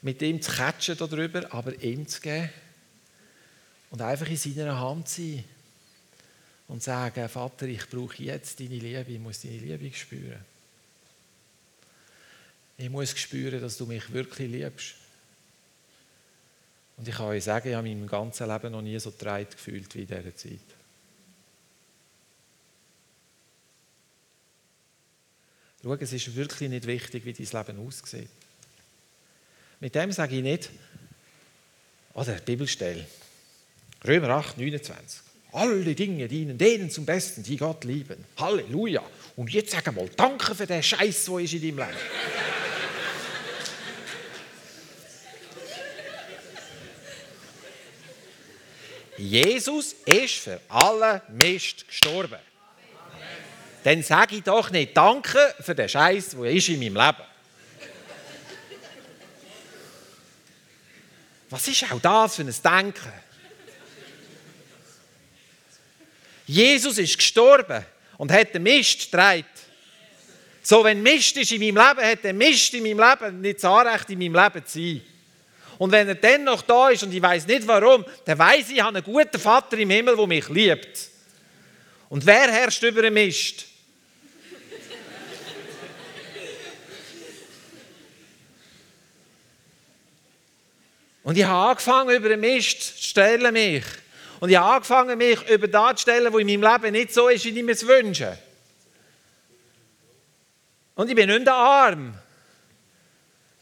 Mit 0.00 0.22
ihm 0.22 0.40
zu 0.40 0.50
catchen 0.50 0.96
darüber, 0.96 1.44
aber 1.52 1.78
ihm 1.82 2.08
zu 2.08 2.22
geben. 2.22 2.48
Und 3.90 4.00
einfach 4.00 4.28
in 4.28 4.38
seiner 4.38 4.80
Hand 4.80 5.10
zu 5.10 5.20
sein 5.20 5.44
und 6.68 6.82
sagen, 6.82 7.28
Vater, 7.28 7.66
ich 7.66 7.88
brauche 7.88 8.22
jetzt 8.22 8.58
deine 8.60 8.76
Liebe, 8.76 9.12
ich 9.12 9.18
muss 9.18 9.40
deine 9.40 9.58
Liebe 9.58 9.94
spüren. 9.94 10.44
Ich 12.76 12.90
muss 12.90 13.10
spüren, 13.18 13.60
dass 13.60 13.76
du 13.76 13.86
mich 13.86 14.12
wirklich 14.12 14.50
liebst. 14.50 14.94
Und 16.96 17.08
ich 17.08 17.14
kann 17.14 17.26
euch 17.26 17.44
sagen, 17.44 17.68
ich 17.68 17.74
habe 17.74 17.88
in 17.88 17.98
meinem 17.98 18.08
ganzen 18.08 18.48
Leben 18.48 18.72
noch 18.72 18.82
nie 18.82 18.98
so 18.98 19.10
treit 19.10 19.52
gefühlt 19.52 19.94
wie 19.94 20.02
in 20.02 20.06
dieser 20.06 20.36
Zeit. 20.36 20.58
Schau, 25.82 25.94
es 25.94 26.12
ist 26.12 26.34
wirklich 26.34 26.70
nicht 26.70 26.86
wichtig, 26.86 27.24
wie 27.24 27.32
dein 27.32 27.66
Leben 27.66 27.86
aussieht. 27.86 28.30
Mit 29.80 29.94
dem 29.94 30.12
sage 30.12 30.36
ich 30.36 30.42
nicht, 30.42 30.70
Oder 32.14 32.34
Bibelstelle. 32.34 33.06
Römer 34.06 34.30
8, 34.30 34.56
29. 34.56 35.20
Alle 35.54 35.94
Dinge 35.94 36.26
dienen 36.26 36.58
denen 36.58 36.90
zum 36.90 37.06
Besten, 37.06 37.44
die 37.44 37.56
Gott 37.56 37.84
lieben. 37.84 38.24
Halleluja. 38.36 39.02
Und 39.36 39.52
jetzt 39.52 39.70
sag 39.70 39.94
mal 39.94 40.10
Danke 40.16 40.52
für 40.52 40.66
den 40.66 40.82
Scheiß, 40.82 41.26
der 41.26 41.38
ist 41.38 41.52
in 41.52 41.62
deinem 41.62 41.78
Leben. 41.78 41.98
Jesus 49.16 49.94
ist 50.04 50.34
für 50.34 50.60
alle 50.68 51.22
Mist 51.28 51.86
gestorben. 51.86 52.40
Dann 53.84 54.02
sage 54.02 54.36
ich 54.36 54.42
doch 54.42 54.70
nicht 54.72 54.96
Danke 54.96 55.54
für 55.60 55.76
den 55.76 55.88
Scheiß, 55.88 56.30
der 56.30 56.50
ist 56.50 56.68
in 56.68 56.80
meinem 56.80 56.96
Leben. 56.96 57.28
Was 61.48 61.68
ist 61.68 61.92
auch 61.92 62.00
das 62.00 62.34
für 62.34 62.42
ein 62.42 62.52
Denken? 62.60 63.12
Jesus 66.46 66.98
ist 66.98 67.16
gestorben 67.16 67.84
und 68.18 68.30
hat 68.32 68.54
den 68.54 68.62
Mist 68.62 69.10
getragen. 69.10 69.44
So, 70.62 70.82
wenn 70.82 71.02
Mist 71.02 71.36
ist 71.36 71.52
in 71.52 71.60
meinem 71.60 71.76
Leben, 71.76 72.10
hat 72.10 72.24
der 72.24 72.32
Mist 72.32 72.72
in 72.74 72.82
meinem 72.82 72.98
Leben 72.98 73.40
nicht 73.40 73.56
das 73.56 73.64
Anrecht, 73.64 74.10
in 74.10 74.18
meinem 74.18 74.34
Leben 74.34 74.66
zu 74.66 74.78
sein. 74.78 75.02
Und 75.78 75.92
wenn 75.92 76.08
er 76.08 76.14
dann 76.14 76.44
noch 76.44 76.62
da 76.62 76.90
ist 76.90 77.02
und 77.02 77.12
ich 77.12 77.20
weiß 77.20 77.46
nicht 77.46 77.66
warum, 77.66 78.04
dann 78.24 78.38
weiß 78.38 78.70
ich, 78.70 78.76
ich 78.76 78.82
habe 78.82 78.96
einen 78.96 79.04
guten 79.04 79.38
Vater 79.38 79.76
im 79.76 79.90
Himmel, 79.90 80.16
der 80.16 80.26
mich 80.26 80.48
liebt. 80.48 81.10
Und 82.08 82.24
wer 82.24 82.50
herrscht 82.50 82.82
über 82.82 83.02
den 83.02 83.14
Mist? 83.14 83.66
Und 91.24 91.38
ich 91.38 91.44
habe 91.44 91.70
angefangen, 91.70 92.14
über 92.14 92.28
den 92.28 92.40
Mist 92.40 92.98
zu 92.98 93.08
stellen 93.08 93.52
mich. 93.52 93.82
Und 94.44 94.50
ich 94.50 94.58
habe 94.58 94.74
angefangen, 94.74 95.16
mich 95.16 95.48
über 95.48 95.68
das 95.68 95.96
zu 95.96 96.02
stellen, 96.02 96.30
was 96.30 96.38
in 96.42 96.46
meinem 96.46 96.70
Leben 96.70 96.92
nicht 96.92 97.14
so 97.14 97.30
ist, 97.30 97.46
wie 97.46 97.58
ich 97.58 97.64
mir 97.64 97.72
es 97.72 97.86
wünsche. 97.86 98.36
Und 100.96 101.08
ich 101.08 101.16
bin 101.16 101.30
nicht 101.30 101.46
der 101.46 101.54
Arm. 101.54 102.12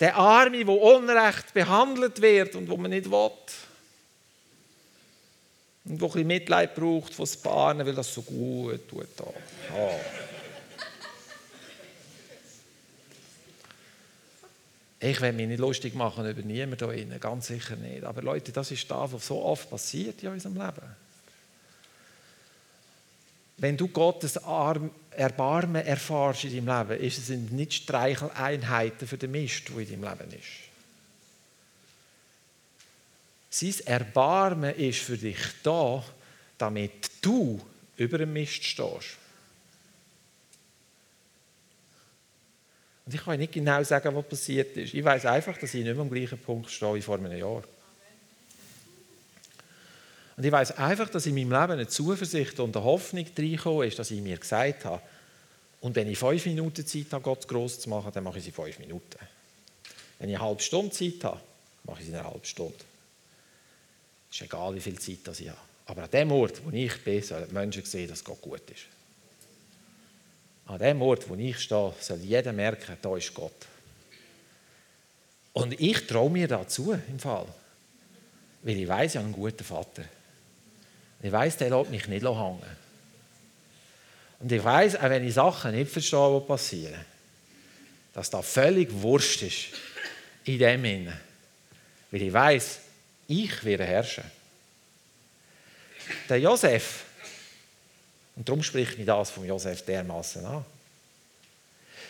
Der 0.00 0.16
Arme, 0.16 0.64
der 0.64 0.68
unrecht 0.68 1.54
behandelt 1.54 2.20
wird 2.20 2.56
und 2.56 2.68
wo 2.68 2.76
man 2.76 2.90
nicht 2.90 3.08
will. 3.08 3.30
Und 5.84 6.00
wo 6.00 6.06
ein 6.06 6.10
bisschen 6.10 6.26
Mitleid 6.26 6.74
braucht 6.74 7.14
von 7.14 7.28
Bahnen, 7.44 7.86
weil 7.86 7.94
das 7.94 8.12
so 8.12 8.22
gut 8.22 8.88
tut. 8.88 9.06
Oh. 9.72 10.00
Ich 15.04 15.20
will 15.20 15.32
mich 15.32 15.48
nicht 15.48 15.58
lustig 15.58 15.96
machen 15.96 16.24
über 16.24 16.42
niemanden 16.42 16.92
hier 16.92 17.02
innen, 17.02 17.18
ganz 17.18 17.48
sicher 17.48 17.74
nicht. 17.74 18.04
Aber 18.04 18.22
Leute, 18.22 18.52
das 18.52 18.70
ist 18.70 18.88
das, 18.88 19.12
was 19.12 19.26
so 19.26 19.42
oft 19.42 19.68
passiert 19.68 20.22
in 20.22 20.28
unserem 20.28 20.54
Leben. 20.54 20.96
Wenn 23.56 23.76
du 23.76 23.88
Gottes 23.88 24.36
Erbarmen 24.36 25.84
erfährst 25.84 26.44
in 26.44 26.64
deinem 26.64 26.88
Leben, 26.88 27.04
ist 27.04 27.18
es 27.18 27.30
nicht 27.30 27.74
Streicheleinheiten 27.74 29.08
für 29.08 29.18
den 29.18 29.32
Mist, 29.32 29.68
der 29.70 29.78
in 29.78 30.02
deinem 30.02 30.18
Leben 30.18 30.38
ist. 30.38 30.70
Sein 33.50 33.86
Erbarmen 33.86 34.74
ist 34.76 35.00
für 35.00 35.18
dich 35.18 35.38
da, 35.64 36.04
damit 36.58 37.10
du 37.20 37.60
über 37.96 38.18
den 38.18 38.32
Mist 38.32 38.62
stehst. 38.62 39.18
Und 43.04 43.14
ich 43.14 43.24
kann 43.24 43.38
nicht 43.38 43.52
genau 43.52 43.82
sagen, 43.82 44.14
was 44.14 44.28
passiert 44.28 44.76
ist. 44.76 44.94
Ich 44.94 45.04
weiß 45.04 45.26
einfach, 45.26 45.58
dass 45.58 45.74
ich 45.74 45.84
nicht 45.84 45.94
mehr 45.94 46.02
am 46.02 46.10
gleichen 46.10 46.38
Punkt 46.38 46.70
stehe 46.70 46.94
wie 46.94 47.02
vor 47.02 47.18
einem 47.18 47.36
Jahr. 47.36 47.62
Und 50.36 50.44
ich 50.44 50.52
weiß 50.52 50.78
einfach, 50.78 51.10
dass 51.10 51.26
in 51.26 51.34
meinem 51.34 51.50
Leben 51.50 51.72
eine 51.72 51.88
Zuversicht 51.88 52.58
und 52.60 52.76
eine 52.76 52.84
Hoffnung 52.84 53.26
reingekommen 53.36 53.88
ist, 53.88 53.98
dass 53.98 54.10
ich 54.10 54.20
mir 54.20 54.36
gesagt 54.36 54.84
habe, 54.84 55.02
und 55.80 55.96
wenn 55.96 56.08
ich 56.08 56.16
fünf 56.16 56.46
Minuten 56.46 56.86
Zeit 56.86 57.06
habe, 57.10 57.24
Gott 57.24 57.46
groß 57.48 57.80
zu 57.80 57.90
machen, 57.90 58.12
dann 58.14 58.22
mache 58.22 58.38
ich 58.38 58.44
sie 58.44 58.52
fünf 58.52 58.78
Minuten. 58.78 59.18
Wenn 60.18 60.28
ich 60.28 60.36
eine 60.36 60.44
halbe 60.44 60.62
Stunde 60.62 60.92
Zeit 60.92 61.24
habe, 61.24 61.40
mache 61.84 62.00
ich 62.00 62.06
sie 62.06 62.14
eine 62.14 62.24
halbe 62.24 62.46
Stunde. 62.46 62.76
Es 64.30 64.36
ist 64.36 64.42
egal, 64.42 64.74
wie 64.76 64.80
viel 64.80 64.98
Zeit 64.98 65.40
ich 65.40 65.48
habe. 65.48 65.58
Aber 65.86 66.04
an 66.04 66.10
dem 66.10 66.30
Ort, 66.30 66.64
wo 66.64 66.70
ich 66.70 67.02
bin, 67.02 67.20
sollen 67.20 67.48
die 67.48 67.54
Menschen 67.54 67.84
sehen, 67.84 68.08
dass 68.08 68.22
Gott 68.22 68.40
gut 68.40 68.62
ist. 68.70 68.86
An 70.66 70.78
dem 70.78 71.02
Ort, 71.02 71.28
wo 71.28 71.34
ich 71.34 71.58
stehe, 71.58 71.94
soll 72.00 72.18
jeder 72.18 72.52
merken, 72.52 72.96
da 73.00 73.16
ist 73.16 73.34
Gott. 73.34 73.66
Und 75.52 75.78
ich 75.80 76.06
traue 76.06 76.30
mir 76.30 76.48
dazu 76.48 76.92
im 76.92 77.18
Fall. 77.18 77.46
Weil 78.62 78.76
ich 78.76 78.88
weiß, 78.88 79.12
ich 79.12 79.16
habe 79.16 79.26
einen 79.26 79.34
guten 79.34 79.64
Vater. 79.64 80.04
Ich 81.20 81.32
weiß, 81.32 81.56
der 81.58 81.70
lässt 81.70 81.90
mich 81.90 82.08
nicht 82.08 82.24
hängen. 82.24 82.62
Und 84.38 84.50
ich 84.50 84.64
weiß, 84.64 84.96
auch 84.96 85.02
wenn 85.02 85.26
ich 85.26 85.34
Sachen 85.34 85.72
nicht 85.72 85.90
verstehe, 85.90 86.40
die 86.40 86.46
passieren, 86.46 87.04
dass 88.12 88.30
da 88.30 88.42
völlig 88.42 88.90
Wurscht 88.92 89.42
ist 89.42 89.68
in 90.44 90.58
dem 90.58 90.84
Innen. 90.84 91.20
Weil 92.10 92.22
ich 92.22 92.32
weiß, 92.32 92.78
ich 93.28 93.64
werde 93.64 93.84
herrschen. 93.84 94.24
Der 96.28 96.40
Josef, 96.40 97.04
und 98.36 98.48
darum 98.48 98.62
spricht 98.62 98.96
mich 98.96 99.06
das 99.06 99.30
von 99.30 99.46
Josef 99.46 99.84
dermaßen 99.84 100.44
an. 100.44 100.64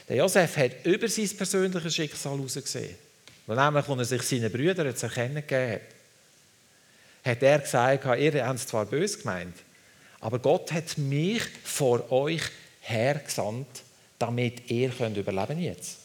Der 0.08 0.16
Josef 0.16 0.56
hat 0.56 0.84
über 0.84 1.08
sein 1.08 1.28
persönliches 1.36 1.94
Schicksal 1.94 2.36
herausgesehen. 2.36 2.96
Weil 3.46 3.56
nämlich, 3.56 3.88
als 3.88 3.98
er 3.98 4.18
sich 4.18 4.22
seinen 4.22 4.52
Brüdern 4.52 4.94
zu 4.94 5.06
erkennen 5.06 5.34
gegeben 5.46 5.72
hat, 5.72 5.80
hat 7.24 7.42
er 7.42 7.58
gesagt, 7.58 8.04
ihr 8.20 8.46
habt 8.46 8.58
es 8.58 8.66
zwar 8.66 8.86
böse 8.86 9.18
gemeint, 9.18 9.54
aber 10.20 10.38
Gott 10.38 10.72
hat 10.72 10.98
mich 10.98 11.42
vor 11.64 12.10
euch 12.12 12.42
hergesandt, 12.80 13.82
damit 14.18 14.70
ihr 14.70 14.90
könnt 14.90 15.16
überleben 15.16 15.60
jetzt. 15.60 15.98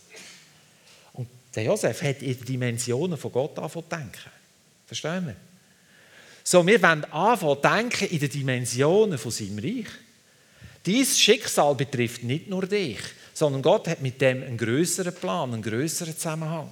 Und 1.13 1.27
der 1.55 1.63
Josef 1.63 2.01
hat 2.01 2.21
in 2.21 2.37
die 2.37 2.45
Dimensionen 2.45 3.17
von 3.17 3.31
Gott 3.31 3.57
angefangen 3.57 3.85
zu 3.89 3.95
denken. 3.95 4.31
Verstehen 4.87 5.27
wir? 5.27 5.35
So, 6.43 6.65
wir 6.65 6.81
wollen 6.81 7.03
anfangen 7.05 7.61
denken 7.61 8.05
in 8.05 8.19
den 8.19 8.29
Dimensionen 8.29 9.17
von 9.17 9.31
seinem 9.31 9.59
Reich. 9.59 9.87
Dies 10.87 11.19
Schicksal 11.19 11.75
betrifft 11.75 12.23
nicht 12.23 12.47
nur 12.47 12.65
dich, 12.65 12.99
sondern 13.33 13.61
Gott 13.61 13.89
hat 13.89 14.01
mit 14.01 14.21
dem 14.21 14.41
einen 14.41 14.57
größeren 14.57 15.13
Plan, 15.13 15.53
einen 15.53 15.61
größeren 15.61 16.15
Zusammenhang. 16.15 16.69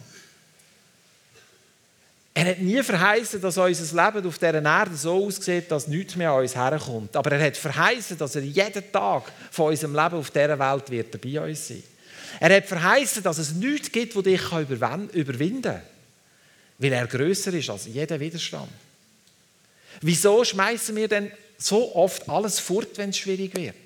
Er 2.34 2.46
hat 2.46 2.60
nie 2.60 2.82
verheißen, 2.82 3.42
dass 3.42 3.58
unser 3.58 4.06
Leben 4.06 4.28
auf 4.28 4.38
dieser 4.38 4.64
Erde 4.64 4.96
so 4.96 5.26
aussieht, 5.26 5.70
dass 5.70 5.88
nichts 5.90 6.16
mehr 6.16 6.32
an 6.32 6.42
uns 6.42 6.56
herkommt. 6.56 7.16
Aber 7.16 7.32
er 7.34 7.46
hat 7.46 7.58
verheißen, 7.58 8.18
dass 8.18 8.36
er 8.36 8.42
jeden 8.42 8.92
Tag 8.92 9.32
von 9.52 9.68
unserem 9.72 9.94
Leben 9.94 10.16
auf 10.16 10.32
dieser 10.32 10.60
Welt 10.60 10.92
wird 10.92 11.22
bei 11.22 11.42
uns 11.42 11.68
sein. 11.68 11.84
Er 12.40 12.56
hat 12.56 12.66
verheißen, 12.66 13.22
dass 13.22 13.38
es 13.38 13.54
nichts 13.54 13.92
gibt, 13.92 14.16
das 14.16 14.24
dich 14.24 14.42
überwinden 14.64 15.62
kann, 15.62 15.82
weil 16.78 16.94
er 16.94 17.08
größer 17.08 17.54
ist 17.54 17.70
als 17.70 17.86
jeder 17.86 18.20
Widerstand. 18.20 18.72
Wieso 20.02 20.44
schmeißen 20.44 20.96
wir 20.96 21.08
denn 21.08 21.32
so 21.58 21.96
oft 21.96 22.30
alles 22.30 22.60
fort, 22.60 22.98
wenn 22.98 23.12
es 23.12 23.18
schwierig 23.18 23.56
wird? 23.56 23.85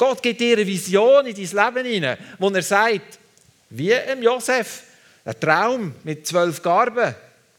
Gott 0.00 0.22
gibt 0.22 0.40
dir 0.40 0.56
eine 0.56 0.66
Vision 0.66 1.26
in 1.26 1.34
dein 1.34 1.74
Leben 1.74 1.86
hinein, 1.86 2.18
wo 2.38 2.48
er 2.48 2.62
sagt, 2.62 3.18
wie 3.68 3.90
im 3.90 4.22
Josef, 4.22 4.84
ein 5.26 5.38
Traum 5.38 5.94
mit 6.04 6.26
zwölf 6.26 6.62
Garben. 6.62 7.14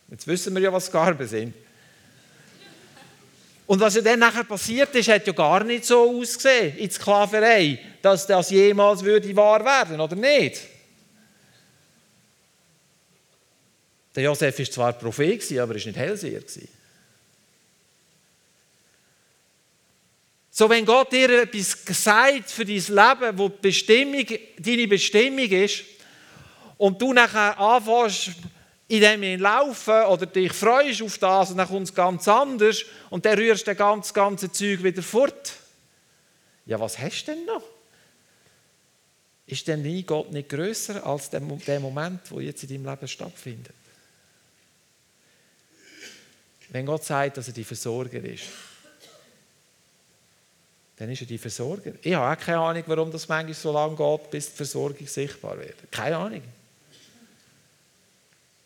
Jetzt 0.09 0.25
wissen 0.25 0.55
wir 0.55 0.61
ja, 0.63 0.73
was 0.73 0.91
Garben 0.91 1.27
sind. 1.27 1.53
Und 3.67 3.79
was 3.79 3.93
ja 3.93 4.01
dann 4.01 4.17
nachher 4.17 4.43
passiert 4.43 4.93
ist, 4.95 5.07
hat 5.07 5.27
ja 5.27 5.33
gar 5.33 5.63
nicht 5.63 5.85
so 5.85 6.19
ausgesehen 6.19 6.79
in 6.79 6.89
Sklaverei, 6.89 7.77
dass 8.01 8.25
das 8.25 8.49
jemals 8.49 9.03
würde 9.03 9.35
wahr 9.35 9.63
werden, 9.63 10.01
oder 10.01 10.15
nicht? 10.15 10.61
Der 14.15 14.23
Josef 14.23 14.57
war 14.57 14.65
zwar 14.65 14.93
Prophet, 14.93 15.43
aber 15.43 15.57
er 15.57 15.69
war 15.69 15.75
nicht 15.75 15.95
Hellseher. 15.95 16.41
So, 20.53 20.69
wenn 20.69 20.85
Gott 20.85 21.13
dir 21.13 21.43
etwas 21.43 21.77
sagt 21.87 22.51
für 22.51 22.65
dein 22.65 22.75
Leben, 22.75 23.37
wo 23.37 23.47
Bestimmung, 23.47 24.25
deine 24.59 24.87
Bestimmung 24.87 25.49
ist, 25.49 25.85
und 26.77 26.99
du 26.99 27.13
nachher 27.13 27.59
anfängst, 27.59 28.31
in 28.87 29.01
dem 29.01 29.39
laufen 29.39 30.03
oder 30.05 30.25
dich 30.25 30.51
freust 30.51 31.03
auf 31.03 31.17
das 31.19 31.51
und 31.51 31.57
dann 31.57 31.67
kommt 31.67 31.87
es 31.87 31.93
ganz 31.93 32.27
anders 32.27 32.83
und 33.11 33.23
dann 33.23 33.37
rührst 33.37 33.67
du 33.67 33.75
das 33.75 34.13
ganze, 34.13 34.51
Zeug 34.51 34.83
wieder 34.83 35.03
fort. 35.03 35.53
Ja, 36.65 36.79
was 36.79 36.97
hast 36.97 37.25
du 37.25 37.33
denn 37.33 37.45
noch? 37.45 37.63
Ist 39.45 39.67
denn 39.67 39.83
nie 39.83 40.01
Gott 40.01 40.31
nicht 40.31 40.49
größer 40.49 41.05
als 41.05 41.29
der, 41.29 41.39
der 41.39 41.79
Moment, 41.79 42.19
wo 42.31 42.39
jetzt 42.39 42.63
in 42.63 42.69
deinem 42.69 42.85
Leben 42.85 43.07
stattfindet? 43.07 43.75
Wenn 46.69 46.87
Gott 46.87 47.03
sagt, 47.03 47.37
dass 47.37 47.47
er 47.47 47.53
die 47.53 47.63
Versorger 47.63 48.23
ist, 48.23 48.43
dann 51.01 51.09
ist 51.09 51.21
er 51.21 51.25
die 51.25 51.39
Versorger. 51.39 51.93
Ich 51.99 52.13
habe 52.13 52.31
auch 52.31 52.45
keine 52.45 52.59
Ahnung, 52.59 52.83
warum 52.85 53.11
das 53.11 53.27
manchmal 53.27 53.55
so 53.55 53.71
lange 53.71 53.95
geht, 53.95 54.29
bis 54.29 54.51
die 54.51 54.57
Versorgung 54.57 55.07
sichtbar 55.07 55.57
wird. 55.57 55.91
Keine 55.91 56.15
Ahnung. 56.15 56.43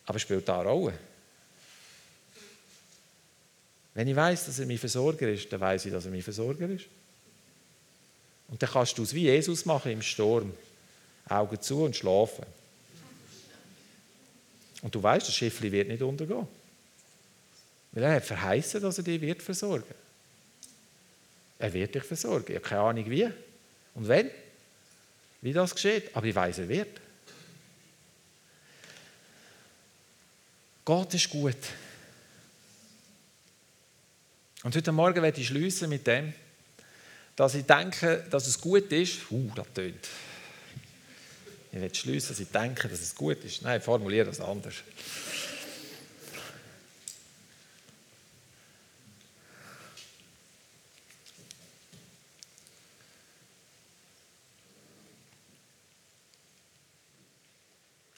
Aber 0.04 0.18
spielt 0.18 0.46
da 0.46 0.60
eine 0.60 0.68
Rolle? 0.68 0.98
Wenn 3.94 4.06
ich 4.06 4.14
weiß, 4.14 4.44
dass 4.44 4.58
er 4.58 4.66
mein 4.66 4.76
Versorger 4.76 5.30
ist, 5.30 5.50
dann 5.50 5.60
weiß 5.60 5.86
ich, 5.86 5.92
dass 5.92 6.04
er 6.04 6.10
mein 6.10 6.20
Versorger 6.20 6.68
ist. 6.68 6.84
Und 8.48 8.62
dann 8.62 8.68
kannst 8.68 8.98
du 8.98 9.04
es 9.04 9.14
wie 9.14 9.22
Jesus 9.22 9.64
machen 9.64 9.92
im 9.92 10.02
Sturm. 10.02 10.52
Augen 11.30 11.62
zu 11.62 11.84
und 11.84 11.96
schlafen. 11.96 12.44
Und 14.82 14.94
du 14.94 15.02
weißt, 15.02 15.26
das 15.26 15.34
Schiff 15.34 15.62
wird 15.62 15.88
nicht 15.88 16.02
untergehen. 16.02 16.46
Weil 17.92 18.02
er 18.02 18.16
hat 18.16 18.26
verheißen, 18.26 18.82
dass 18.82 18.98
er 18.98 19.04
dich 19.04 19.22
wird 19.22 19.40
versorgen. 19.40 20.05
Er 21.58 21.72
wird 21.72 21.94
dich 21.94 22.04
versorgen. 22.04 22.46
Ich 22.48 22.56
habe 22.56 22.68
keine 22.68 22.80
Ahnung 22.82 23.10
wie 23.10 23.28
und 23.94 24.08
wenn, 24.08 24.30
wie 25.40 25.52
das 25.52 25.74
geschieht, 25.74 26.14
aber 26.14 26.26
ich 26.26 26.34
weiß, 26.34 26.58
er 26.58 26.68
wird. 26.68 27.00
Gott 30.84 31.14
ist 31.14 31.30
gut. 31.30 31.56
Und 34.62 34.74
heute 34.74 34.92
Morgen 34.92 35.22
werde 35.22 35.40
ich 35.40 35.46
schließen 35.46 35.88
mit 35.88 36.06
dem, 36.06 36.32
dass 37.34 37.54
ich 37.54 37.64
denke, 37.64 38.24
dass 38.30 38.46
es 38.46 38.60
gut 38.60 38.90
ist. 38.92 39.30
Uh, 39.30 39.50
das 39.54 39.66
tönt. 39.74 40.08
Ich 41.72 41.80
werde 41.80 41.94
schließen, 41.94 42.30
dass 42.30 42.40
ich 42.40 42.48
denke, 42.48 42.88
dass 42.88 43.00
es 43.00 43.14
gut 43.14 43.44
ist. 43.44 43.62
Nein, 43.62 43.80
formuliere 43.80 44.26
das 44.26 44.40
anders. 44.40 44.74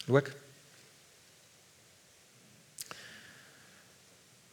Schau. 0.09 0.23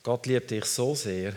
Gott 0.03 0.25
liebt 0.25 0.51
dich 0.51 0.65
so 0.65 0.93
sehr, 0.93 1.33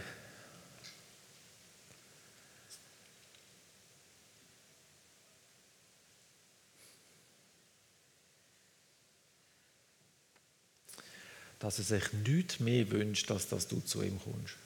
dass 11.60 11.78
er 11.78 11.84
sich 11.84 12.12
nichts 12.12 12.58
mehr 12.58 12.90
wünscht, 12.90 13.30
als 13.30 13.48
dass 13.48 13.68
du 13.68 13.80
zu 13.80 14.02
ihm 14.02 14.20
kommst. 14.20 14.56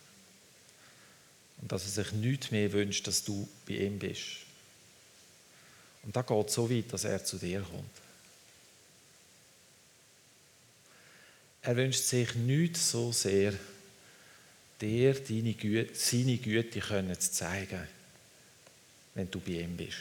Und 1.61 1.71
dass 1.71 1.85
er 1.85 2.05
sich 2.05 2.13
nichts 2.13 2.51
mehr 2.51 2.73
wünscht, 2.73 3.07
dass 3.07 3.23
du 3.23 3.47
bei 3.69 3.75
ihm 3.75 3.99
bist. 3.99 4.47
Und 6.03 6.17
da 6.17 6.23
geht 6.23 6.51
so 6.51 6.69
weit, 6.71 6.93
dass 6.93 7.05
er 7.05 7.23
zu 7.23 7.37
dir 7.37 7.61
kommt. 7.61 8.02
Er 11.65 11.77
wünscht 11.77 12.03
sich 12.03 12.35
nichts 12.35 12.91
so 12.91 13.13
sehr, 13.13 13.55
dir 14.81 15.15
deine 15.15 15.55
Güte, 15.55 15.95
seine 15.95 16.37
Güte 16.37 16.81
können 16.81 17.19
zu 17.19 17.31
zeigen, 17.31 17.87
wenn 19.15 19.31
du 19.31 19.39
bei 19.39 19.53
ihm 19.53 19.77
bist. 19.77 19.99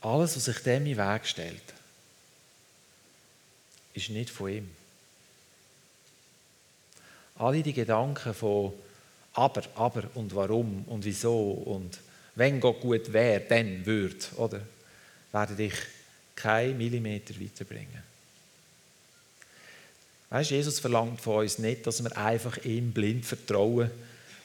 Alles, 0.00 0.34
was 0.34 0.44
sich 0.46 0.58
dem 0.60 0.86
in 0.86 0.96
den 0.96 0.98
Weg 0.98 1.26
stellt, 1.26 1.62
ist 3.94 4.08
nicht 4.08 4.30
von 4.30 4.50
ihm. 4.50 4.79
Alle 7.40 7.62
die 7.62 7.72
Gedanken 7.72 8.34
von 8.34 8.72
aber, 9.32 9.62
aber 9.76 10.04
und 10.14 10.34
warum 10.34 10.84
und 10.88 11.04
wieso 11.04 11.50
und 11.50 11.98
wenn 12.34 12.60
Gott 12.60 12.80
gut 12.80 13.12
wäre, 13.12 13.40
dann 13.40 13.84
würde, 13.86 14.16
oder? 14.36 14.60
Werden 15.32 15.56
dich 15.56 15.74
keinen 16.34 16.78
Millimeter 16.78 17.34
weiterbringen. 17.40 18.02
Weißt, 20.30 20.50
Jesus 20.50 20.80
verlangt 20.80 21.20
von 21.20 21.42
uns 21.42 21.58
nicht, 21.58 21.86
dass 21.86 22.02
wir 22.02 22.16
einfach 22.16 22.64
ihm 22.64 22.92
blind 22.92 23.24
vertrauen 23.24 23.90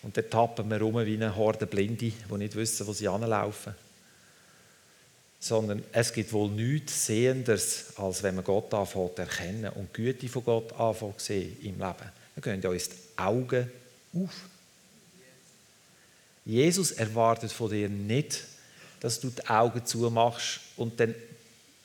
und 0.02 0.18
dann 0.18 0.30
tappen 0.30 0.70
wir 0.70 0.82
rum 0.82 1.06
wie 1.06 1.16
eine 1.16 1.36
Horde 1.36 1.66
Blinde, 1.66 2.12
die 2.12 2.38
nicht 2.38 2.56
wissen, 2.56 2.86
wo 2.88 2.94
sie 2.94 3.08
anlaufen 3.08 3.76
sondern 5.46 5.84
es 5.92 6.12
gibt 6.12 6.34
wohl 6.34 6.50
nichts 6.50 7.06
Sehendes, 7.06 7.94
als 7.98 8.24
wenn 8.24 8.34
man 8.34 8.44
Gott 8.44 8.74
anfängt 8.74 9.20
erkennen 9.20 9.72
und 9.76 9.96
die 9.96 10.02
Güte 10.02 10.28
von 10.28 10.44
Gott 10.44 10.74
anfängt 10.74 11.20
zu 11.20 11.26
sehen 11.28 11.58
im 11.62 11.78
Leben. 11.78 12.25
Dann 12.36 12.62
gehen 12.62 12.72
uns 12.72 12.90
die 12.90 12.96
Augen 13.18 13.72
auf. 14.14 14.32
Jesus 16.46 16.92
erwartet 16.92 17.52
von 17.52 17.72
dir 17.72 17.90
nicht, 17.90 18.44
dass 19.00 19.20
du 19.20 19.30
die 19.30 19.48
Augen 19.48 19.86
zumachst 19.86 20.60
und 20.78 21.00
dann 21.00 21.16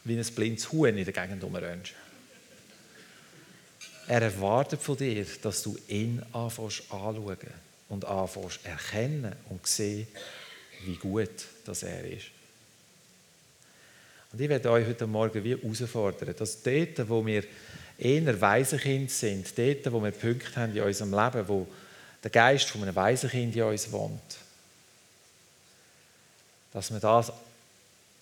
wie 0.04 0.18
ein 0.18 0.24
blindes 0.24 0.70
Huhn 0.72 0.96
in 0.96 1.04
der 1.04 1.12
Gegend 1.12 1.42
rumrennst. 1.42 1.92
Er 4.06 4.22
erwartet 4.22 4.82
von 4.82 4.96
dir, 4.96 5.24
dass 5.42 5.62
du 5.62 5.78
ihn 5.88 6.22
anfängst 6.32 6.82
anschauen 6.90 7.36
und 7.88 8.04
anfängst 8.04 8.64
erkennen 8.64 9.34
und 9.48 9.66
sehen, 9.66 10.08
wie 10.84 10.96
gut 10.96 11.30
das 11.64 11.82
er 11.82 12.04
ist. 12.04 12.26
Und 14.32 14.40
ich 14.40 14.48
werde 14.48 14.70
euch 14.70 14.86
heute 14.86 15.06
Morgen 15.06 15.44
wie 15.44 15.56
herausfordern, 15.56 16.34
dass 16.36 16.62
dort, 16.62 17.08
wo 17.08 17.24
wir 17.24 17.44
eher 18.00 18.40
Waisenkind 18.40 19.10
sind, 19.10 19.46
dort, 19.56 19.92
wo 19.92 20.02
wir 20.02 20.10
Punkte 20.10 20.56
haben 20.56 20.74
in 20.74 20.82
unserem 20.82 21.12
Leben, 21.12 21.48
wo 21.48 21.66
der 22.22 22.30
Geist 22.30 22.68
von 22.70 22.82
einem 22.82 22.94
Waisenkind 22.94 23.54
in 23.54 23.62
uns 23.62 23.92
wohnt, 23.92 24.36
dass 26.72 26.90
wir 26.90 27.00
das 27.00 27.32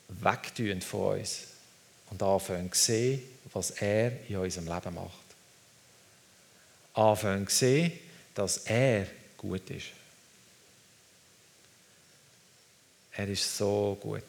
wegtun 0.08 0.80
von 0.80 1.18
uns 1.18 1.44
und 2.10 2.22
anfangen 2.22 2.72
zu 2.72 2.84
sehen, 2.84 3.22
was 3.52 3.70
er 3.70 4.12
in 4.28 4.36
unserem 4.36 4.66
Leben 4.66 4.94
macht. 4.94 5.12
Anfangen 6.94 7.46
zu 7.48 7.56
sehen, 7.56 7.92
dass 8.34 8.58
er 8.58 9.06
gut 9.36 9.68
ist. 9.70 9.88
Er 13.12 13.28
ist 13.28 13.56
so 13.56 13.98
gut. 14.00 14.22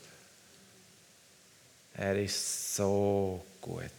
Er 1.94 2.18
ist 2.18 2.76
so 2.76 3.44
gut. 3.62 3.99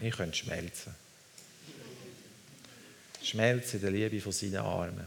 Ich 0.00 0.14
könnte 0.14 0.36
schmelzen. 0.36 0.94
Schmelzen 3.22 3.76
in 3.76 3.82
der 3.82 3.90
Liebe 3.90 4.20
von 4.20 4.32
seinen 4.32 4.56
Armen. 4.56 5.06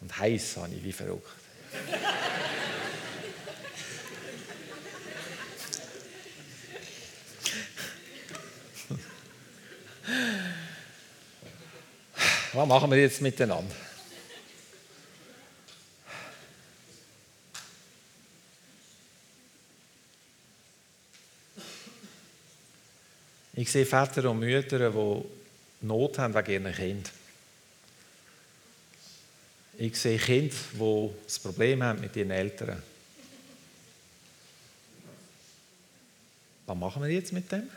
Und 0.00 0.18
heiß 0.18 0.56
habe 0.56 0.74
ich 0.74 0.82
wie 0.82 0.92
verrückt. 0.92 1.28
Was 12.52 12.66
machen 12.66 12.90
wir 12.90 12.98
jetzt 12.98 13.20
miteinander? 13.20 13.74
Ich 23.70 23.74
sehe 23.74 23.86
Väter 23.86 24.28
und 24.28 24.40
Mütter, 24.40 24.90
die 24.90 25.22
Not 25.86 26.18
haben 26.18 26.34
wegen 26.34 26.64
ihren 26.64 26.74
Kindern. 26.74 27.12
Ich 29.78 29.96
sehe 29.96 30.18
Kinder, 30.18 30.56
die 30.72 31.10
das 31.24 31.38
Problem 31.38 31.80
haben 31.80 32.00
mit 32.00 32.16
ihren 32.16 32.32
Eltern. 32.32 32.82
Was 36.66 36.76
machen 36.76 37.00
wir 37.00 37.10
jetzt 37.10 37.32
mit 37.32 37.52
dem? 37.52 37.70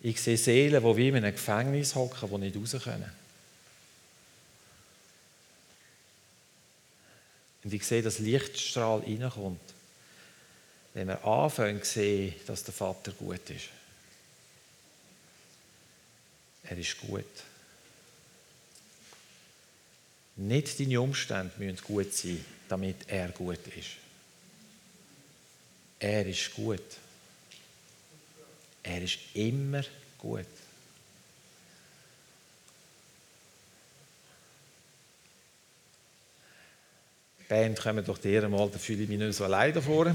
Ich 0.00 0.20
sehe 0.20 0.36
Seelen, 0.36 0.82
die 0.82 0.96
wie 0.96 1.08
in 1.10 1.14
einem 1.14 1.32
Gefängnis 1.32 1.94
hocken, 1.94 2.28
die 2.28 2.38
nicht 2.38 2.56
raus 2.56 2.82
können. 2.82 3.12
Und 7.62 7.72
ich 7.72 7.86
sehe, 7.86 8.02
dass 8.02 8.18
Lichtstrahl 8.18 8.98
reinkommt, 8.98 9.60
wenn 10.94 11.08
wir 11.08 11.24
anfangen 11.24 11.82
zu 11.82 11.92
sehen, 11.92 12.34
dass 12.46 12.64
der 12.64 12.74
Vater 12.74 13.12
gut 13.12 13.48
ist. 13.50 13.68
Er 16.64 16.76
ist 16.76 16.98
gut. 17.00 17.24
Nicht 20.36 20.80
deine 20.80 21.00
Umstände 21.00 21.52
müssen 21.58 21.84
gut 21.84 22.12
sein, 22.12 22.44
damit 22.68 23.08
er 23.08 23.28
gut 23.28 23.66
ist. 23.76 23.90
Er 25.98 26.26
ist 26.26 26.54
gut. 26.54 26.82
Er 28.82 29.02
ist 29.02 29.18
immer 29.34 29.84
gut. 30.18 30.46
Band, 37.48 37.78
kommen 37.78 38.04
doch 38.04 38.16
dir 38.16 38.48
mal, 38.48 38.70
da 38.70 38.78
fühle 38.78 39.02
ich 39.02 39.08
mich 39.08 39.18
nicht 39.18 39.34
so 39.34 39.44
allein 39.44 39.74
davor. 39.74 40.14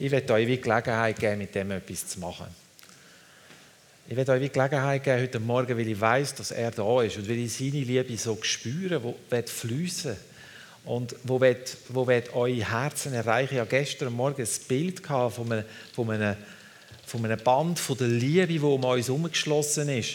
Ich 0.00 0.10
werde 0.10 0.32
euch 0.32 0.46
die 0.46 0.58
Gelegenheit 0.58 1.18
geben, 1.18 1.36
mit 1.36 1.54
dem 1.54 1.72
etwas 1.72 2.08
zu 2.08 2.20
machen. 2.20 2.46
Ich 4.08 4.16
werde 4.16 4.32
euch 4.32 4.40
die 4.40 4.48
Gelegenheit 4.48 5.04
geben 5.04 5.20
heute 5.20 5.40
Morgen, 5.40 5.76
weil 5.76 5.86
ich 5.86 6.00
weiß, 6.00 6.36
dass 6.36 6.52
er 6.52 6.70
da 6.70 7.02
ist 7.02 7.18
und 7.18 7.28
weil 7.28 7.36
ich 7.36 7.52
seine 7.52 7.82
Liebe 7.82 8.16
so 8.16 8.38
spüre, 8.40 9.14
die 9.30 9.42
fließen 9.42 10.16
und 10.86 11.14
wo 11.24 11.38
wird, 11.38 11.76
wo 11.90 12.06
wird 12.06 12.34
eure 12.34 12.70
Herzen 12.70 13.12
erreichen. 13.12 13.56
Ich 13.56 13.60
habe 13.60 13.68
gestern 13.68 14.14
Morgen 14.14 14.40
ein 14.40 14.48
Bild 14.68 15.06
von 15.06 15.52
einem, 15.52 15.64
von 15.92 16.10
einem, 16.10 16.34
von 17.04 17.22
einem 17.26 17.38
Band 17.38 17.78
von 17.78 17.98
der 17.98 18.08
Liebe, 18.08 18.54
das 18.54 18.62
um 18.62 18.82
uns 18.82 19.06
herumgeschlossen 19.06 19.90
ist 19.90 20.14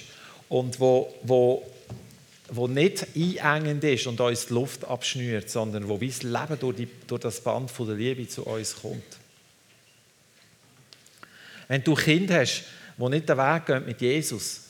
und 0.50 0.80
wo, 0.80 1.14
wo, 1.22 1.64
wo 2.50 2.68
nicht 2.68 3.06
einengend 3.16 3.84
ist 3.84 4.08
und 4.08 4.20
uns 4.20 4.48
die 4.48 4.54
Luft 4.54 4.84
abschnürt, 4.84 5.52
sondern 5.52 5.88
wo 5.88 6.02
wie 6.02 6.08
das 6.08 6.24
Leben 6.24 6.58
durch, 6.60 6.76
die, 6.76 6.88
durch 7.06 7.22
das 7.22 7.40
Band 7.40 7.70
von 7.70 7.86
der 7.86 7.98
Liebe 7.98 8.28
zu 8.28 8.48
uns 8.48 8.78
kommt. 8.82 9.25
Wenn 11.68 11.84
du 11.84 11.96
Kind 11.96 12.32
hast, 12.32 12.64
die 12.98 13.10
nicht 13.10 13.28
den 13.28 13.38
Weg 13.38 13.66
gehen 13.66 13.86
mit 13.86 14.02
Jesus 14.02 14.62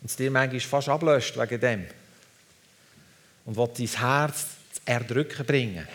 und 0.00 0.10
es 0.10 0.16
dir 0.16 0.30
manchmal 0.30 0.60
fast 0.60 0.88
ablöscht 0.88 1.36
wegen 1.36 1.60
dem 1.60 1.86
und 3.44 3.56
will 3.56 3.68
dein 3.76 3.86
Herz 3.86 4.46
zu 4.72 4.80
erdrücken 4.84 5.46
bringen, 5.46 5.86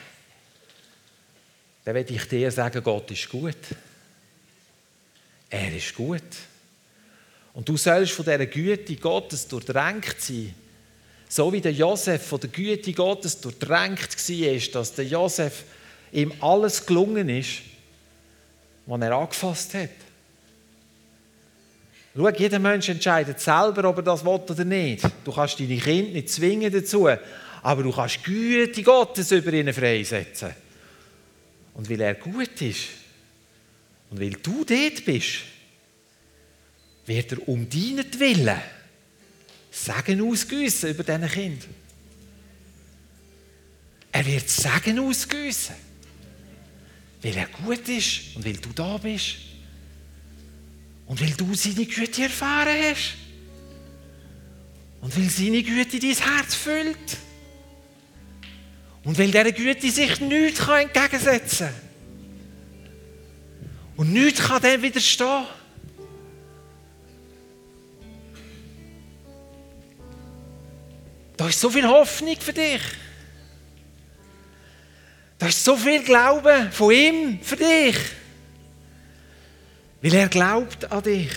dann 1.83 1.95
werde 1.95 2.13
ich 2.13 2.27
dir 2.27 2.51
sagen, 2.51 2.83
Gott 2.83 3.09
ist 3.11 3.29
gut. 3.29 3.57
Er 5.49 5.75
ist 5.75 5.95
gut. 5.95 6.21
Und 7.53 7.67
du 7.67 7.77
sollst 7.77 8.11
von 8.13 8.25
dieser 8.25 8.45
Güte 8.45 8.95
Gottes 8.95 9.47
durchdrängt 9.47 10.15
sein. 10.19 10.53
So 11.27 11.51
wie 11.51 11.61
der 11.61 11.73
Josef 11.73 12.27
von 12.27 12.39
der 12.39 12.49
Güte 12.49 12.93
Gottes 12.93 13.41
durchdrängt 13.41 13.99
war, 13.99 14.71
dass 14.73 14.93
der 14.93 15.05
Josef 15.05 15.63
ihm 16.11 16.33
alles 16.41 16.85
gelungen 16.85 17.29
ist, 17.29 17.61
was 18.89 19.01
er 19.01 19.11
angefasst 19.11 19.73
hat. 19.75 19.89
Schau, 22.15 22.29
jeder 22.29 22.57
Mensch 22.57 22.89
entscheidet 22.89 23.39
selber, 23.39 23.87
ob 23.87 23.97
er 23.97 24.03
das 24.03 24.25
will 24.25 24.31
oder 24.31 24.65
nicht. 24.65 25.05
Du 25.23 25.31
kannst 25.31 25.59
deine 25.59 25.77
Kinder 25.77 26.11
nicht 26.11 26.29
zwingen 26.29 26.73
dazu, 26.73 27.07
aber 27.61 27.83
du 27.83 27.91
kannst 27.91 28.23
Güte 28.23 28.81
Gottes 28.81 29.31
über 29.31 29.53
ihnen 29.53 29.73
freisetzen. 29.73 30.49
Und 31.75 31.87
weil 31.87 32.01
er 32.01 32.15
gut 32.15 32.61
ist 32.61 32.87
und 34.09 34.19
weil 34.19 34.31
du 34.31 34.65
dort 34.65 35.05
bist, 35.05 35.43
wird 37.05 37.31
er 37.31 37.47
um 37.47 37.69
deinen 37.69 38.19
Willen 38.19 38.59
Segen 39.71 40.27
ausgüssen 40.27 40.89
über 40.89 41.03
diesen 41.03 41.29
Kind. 41.29 41.63
Er 44.11 44.25
wird 44.25 44.49
Segen 44.49 44.97
ausgüssen, 44.99 45.75
weil 47.21 47.35
er 47.35 47.47
gut 47.47 47.87
ist 47.89 48.35
und 48.35 48.45
weil 48.45 48.57
du 48.57 48.69
da 48.73 48.97
bist. 48.97 49.35
Und 51.05 51.19
weil 51.21 51.31
du 51.31 51.53
seine 51.53 51.85
Güte 51.85 52.23
erfahren 52.23 52.75
hast. 52.91 53.15
Und 55.01 55.17
weil 55.17 55.29
seine 55.29 55.63
Güte 55.63 55.99
dein 55.99 56.15
Herz 56.15 56.55
füllt. 56.55 57.17
Und 59.03 59.17
weil 59.17 59.31
dieser 59.31 59.51
Güte 59.51 59.89
sich 59.91 60.19
nichts 60.19 60.67
entgegensetzen 60.67 61.67
kann. 61.67 61.89
Und 63.97 64.13
nichts 64.13 64.41
kann 64.41 64.61
dem 64.61 64.81
widerstehen. 64.81 65.45
Da 71.35 71.47
ist 71.47 71.59
so 71.59 71.69
viel 71.69 71.87
Hoffnung 71.87 72.35
für 72.39 72.53
dich. 72.53 72.81
Da 75.39 75.47
ist 75.47 75.63
so 75.63 75.77
viel 75.77 76.03
Glauben 76.03 76.69
von 76.71 76.91
ihm 76.91 77.39
für 77.41 77.55
dich. 77.55 77.95
Weil 80.01 80.13
er 80.13 80.27
glaubt 80.27 80.91
an 80.91 81.01
dich. 81.01 81.31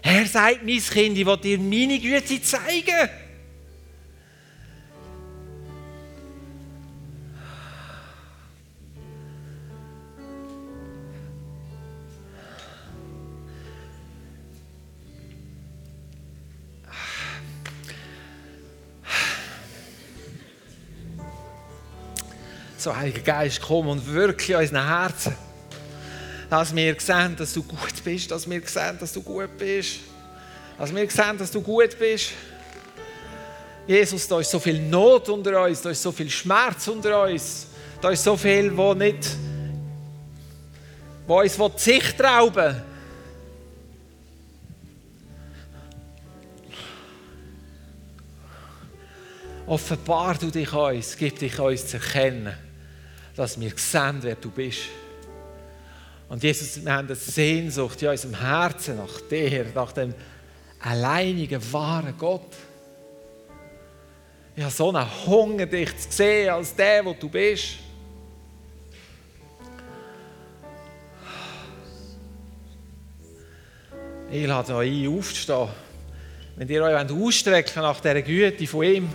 Er 0.00 0.26
sagt, 0.26 0.64
mein 0.64 0.80
Kind, 0.80 1.18
ich 1.18 1.26
will 1.26 1.36
dir 1.36 1.58
meine 1.58 1.98
Güte 1.98 2.40
zeigen. 2.40 3.10
So, 22.82 22.96
Heiliger 22.96 23.20
Geist, 23.20 23.60
komm 23.60 23.86
und 23.86 24.04
wirklich 24.12 24.56
unseren 24.56 24.84
Herzen. 24.84 25.36
Dass 26.50 26.74
wir 26.74 26.96
sehen, 26.98 27.36
dass 27.36 27.52
du 27.52 27.62
gut 27.62 28.02
bist, 28.02 28.28
dass 28.28 28.50
wir 28.50 28.60
sehen, 28.66 28.98
dass 28.98 29.12
du 29.12 29.22
gut 29.22 29.56
bist. 29.56 30.00
Dass 30.76 30.92
wir 30.92 31.08
sehen, 31.08 31.38
dass 31.38 31.52
du 31.52 31.60
gut 31.60 31.96
bist. 31.96 32.32
Jesus, 33.86 34.26
da 34.26 34.40
ist 34.40 34.50
so 34.50 34.58
viel 34.58 34.80
Not 34.80 35.28
unter 35.28 35.62
uns, 35.62 35.80
da 35.80 35.90
ist 35.90 36.02
so 36.02 36.10
viel 36.10 36.28
Schmerz 36.28 36.88
unter 36.88 37.22
uns, 37.22 37.68
da 38.00 38.10
ist 38.10 38.24
so 38.24 38.36
viel, 38.36 38.76
wo 38.76 38.94
nicht, 38.94 39.28
wo 41.24 41.40
uns 41.40 41.56
die 41.56 41.78
Sicht 41.80 42.20
rauben 42.20 42.82
Offenbar 49.68 50.36
du 50.36 50.50
dich 50.50 50.72
uns, 50.72 51.16
gib 51.16 51.38
dich 51.38 51.56
uns 51.60 51.86
zu 51.86 51.98
erkennen 51.98 52.71
dass 53.36 53.58
wir 53.58 53.72
sehen, 53.76 54.18
wer 54.20 54.34
du 54.34 54.50
bist. 54.50 54.82
Und 56.28 56.42
Jesus, 56.42 56.82
wir 56.82 56.92
haben 56.92 57.06
eine 57.06 57.14
Sehnsucht 57.14 58.00
in 58.02 58.08
unserem 58.08 58.40
Herzen 58.40 58.96
nach 58.96 59.20
dir, 59.30 59.66
nach 59.74 59.92
dem 59.92 60.14
alleinigen, 60.80 61.60
wahren 61.72 62.14
Gott. 62.18 62.54
Ich 64.56 64.62
habe 64.62 64.72
so 64.72 64.90
einen 64.90 65.26
Hunger, 65.26 65.66
dich 65.66 65.96
zu 65.96 66.10
sehen 66.10 66.50
als 66.50 66.74
der, 66.74 67.04
wo 67.04 67.14
du 67.14 67.28
bist. 67.28 67.74
Ich 74.30 74.46
lade 74.46 74.74
euch 74.74 74.90
ein, 74.90 75.18
aufzustehen. 75.18 75.68
Wenn 76.56 76.68
ihr 76.68 76.82
euch 76.82 77.10
ausstrecken 77.10 77.82
nach 77.82 78.00
dieser 78.00 78.22
Güte 78.22 78.66
von 78.66 78.84
ihm, 78.84 79.08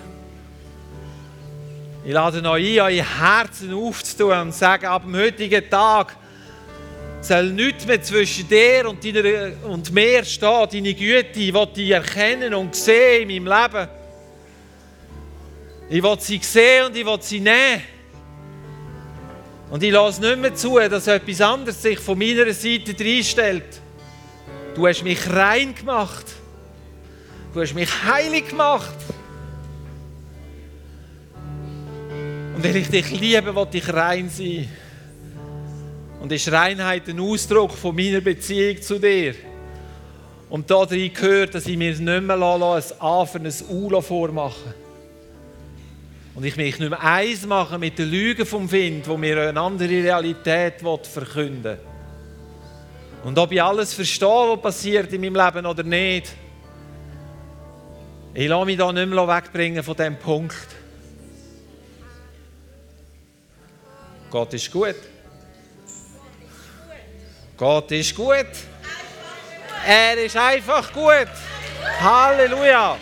ich 2.07 2.13
lade 2.13 2.37
euch 2.49 2.79
ein, 2.79 2.79
eure 2.79 3.19
Herzen 3.19 3.73
aufzutun 3.73 4.39
und 4.39 4.53
zu 4.53 4.59
sagen, 4.59 4.85
ab 4.85 5.01
dem 5.03 5.13
heutigen 5.13 5.69
Tag 5.69 6.15
soll 7.19 7.51
nichts 7.51 7.85
mehr 7.85 8.01
zwischen 8.01 8.47
dir 8.47 8.87
und, 8.87 9.03
deiner, 9.03 9.51
und 9.65 9.91
mir 9.91 10.23
stehen. 10.23 10.69
Deine 10.71 10.93
Güte, 10.93 11.37
ich 11.37 11.53
will 11.53 11.67
die 11.75 11.91
erkennen 11.91 12.53
und 12.53 12.73
sehen 12.73 13.29
in 13.29 13.43
meinem 13.43 13.61
Leben. 13.61 13.89
Ich 15.89 16.01
will 16.01 16.17
sie 16.21 16.39
sehen 16.41 16.85
und 16.85 16.95
ich 16.95 17.05
will 17.05 17.21
sie 17.21 17.41
nehmen. 17.41 17.81
Und 19.69 19.83
ich 19.83 19.91
lasse 19.91 20.21
nicht 20.21 20.39
mehr 20.39 20.55
zu, 20.55 20.79
dass 20.79 21.07
etwas 21.07 21.41
anderes 21.41 21.81
sich 21.81 21.99
von 21.99 22.17
meiner 22.17 22.53
Seite 22.53 22.95
reinstellt. 22.97 23.81
Du 24.75 24.87
hast 24.87 25.03
mich 25.03 25.29
rein 25.29 25.75
gemacht. 25.75 26.25
Du 27.53 27.59
hast 27.59 27.73
mich 27.73 27.89
heilig 28.05 28.47
gemacht. 28.47 28.95
Und 32.57 32.63
wenn 32.63 32.75
ich 32.75 32.89
dich 32.89 33.11
liebe, 33.11 33.55
will 33.55 33.67
ich 33.71 33.93
rein 33.93 34.31
sein. 34.31 34.67
Und 36.19 36.31
ist 36.31 36.51
Reinheit 36.51 37.07
ein 37.07 37.19
Ausdruck 37.19 37.71
von 37.71 37.95
meiner 37.95 38.19
Beziehung 38.19 38.81
zu 38.81 38.97
dir? 38.97 39.35
Und 40.49 40.71
darin 40.71 41.13
gehört, 41.13 41.53
dass 41.53 41.67
ich 41.67 41.77
mir 41.77 41.91
nicht 41.91 42.01
mehr 42.01 42.35
lasse, 42.35 42.95
ein 42.95 43.01
A 43.01 43.25
für 43.25 43.37
ein 43.37 43.53
U 43.69 44.01
vormachen 44.01 44.73
Und 46.33 46.45
ich 46.45 46.57
mich 46.57 46.79
nicht 46.79 46.89
mehr 46.89 46.99
eins 46.99 47.45
machen 47.45 47.79
mit 47.79 47.99
den 47.99 48.09
Lügen 48.09 48.47
vom 48.47 48.71
Wind, 48.71 49.07
wo 49.07 49.17
mir 49.17 49.49
eine 49.49 49.59
andere 49.61 49.87
Realität 49.87 50.81
verkünden 51.03 51.63
will. 51.63 51.79
Und 53.23 53.37
ob 53.37 53.51
ich 53.51 53.61
alles 53.61 53.93
verstehe, 53.93 54.27
was 54.27 54.61
passiert 54.63 55.13
in 55.13 55.21
meinem 55.21 55.35
Leben 55.35 55.63
oder 55.67 55.83
nicht, 55.83 56.33
ich 58.33 58.47
lasse 58.47 58.65
mich 58.65 58.77
da 58.79 58.91
nicht 58.91 59.09
mehr 59.09 59.27
wegbringen 59.27 59.83
von 59.83 59.95
diesem 59.95 60.17
Punkt. 60.17 60.86
Gott 64.29 64.53
ist 64.53 64.71
gut. 64.71 64.95
Gott 67.55 67.91
ist 67.91 68.15
gut. 68.15 68.47
Er 69.85 70.17
ist 70.17 70.35
einfach 70.35 70.91
gut. 70.91 71.29
Halleluja. 72.01 72.97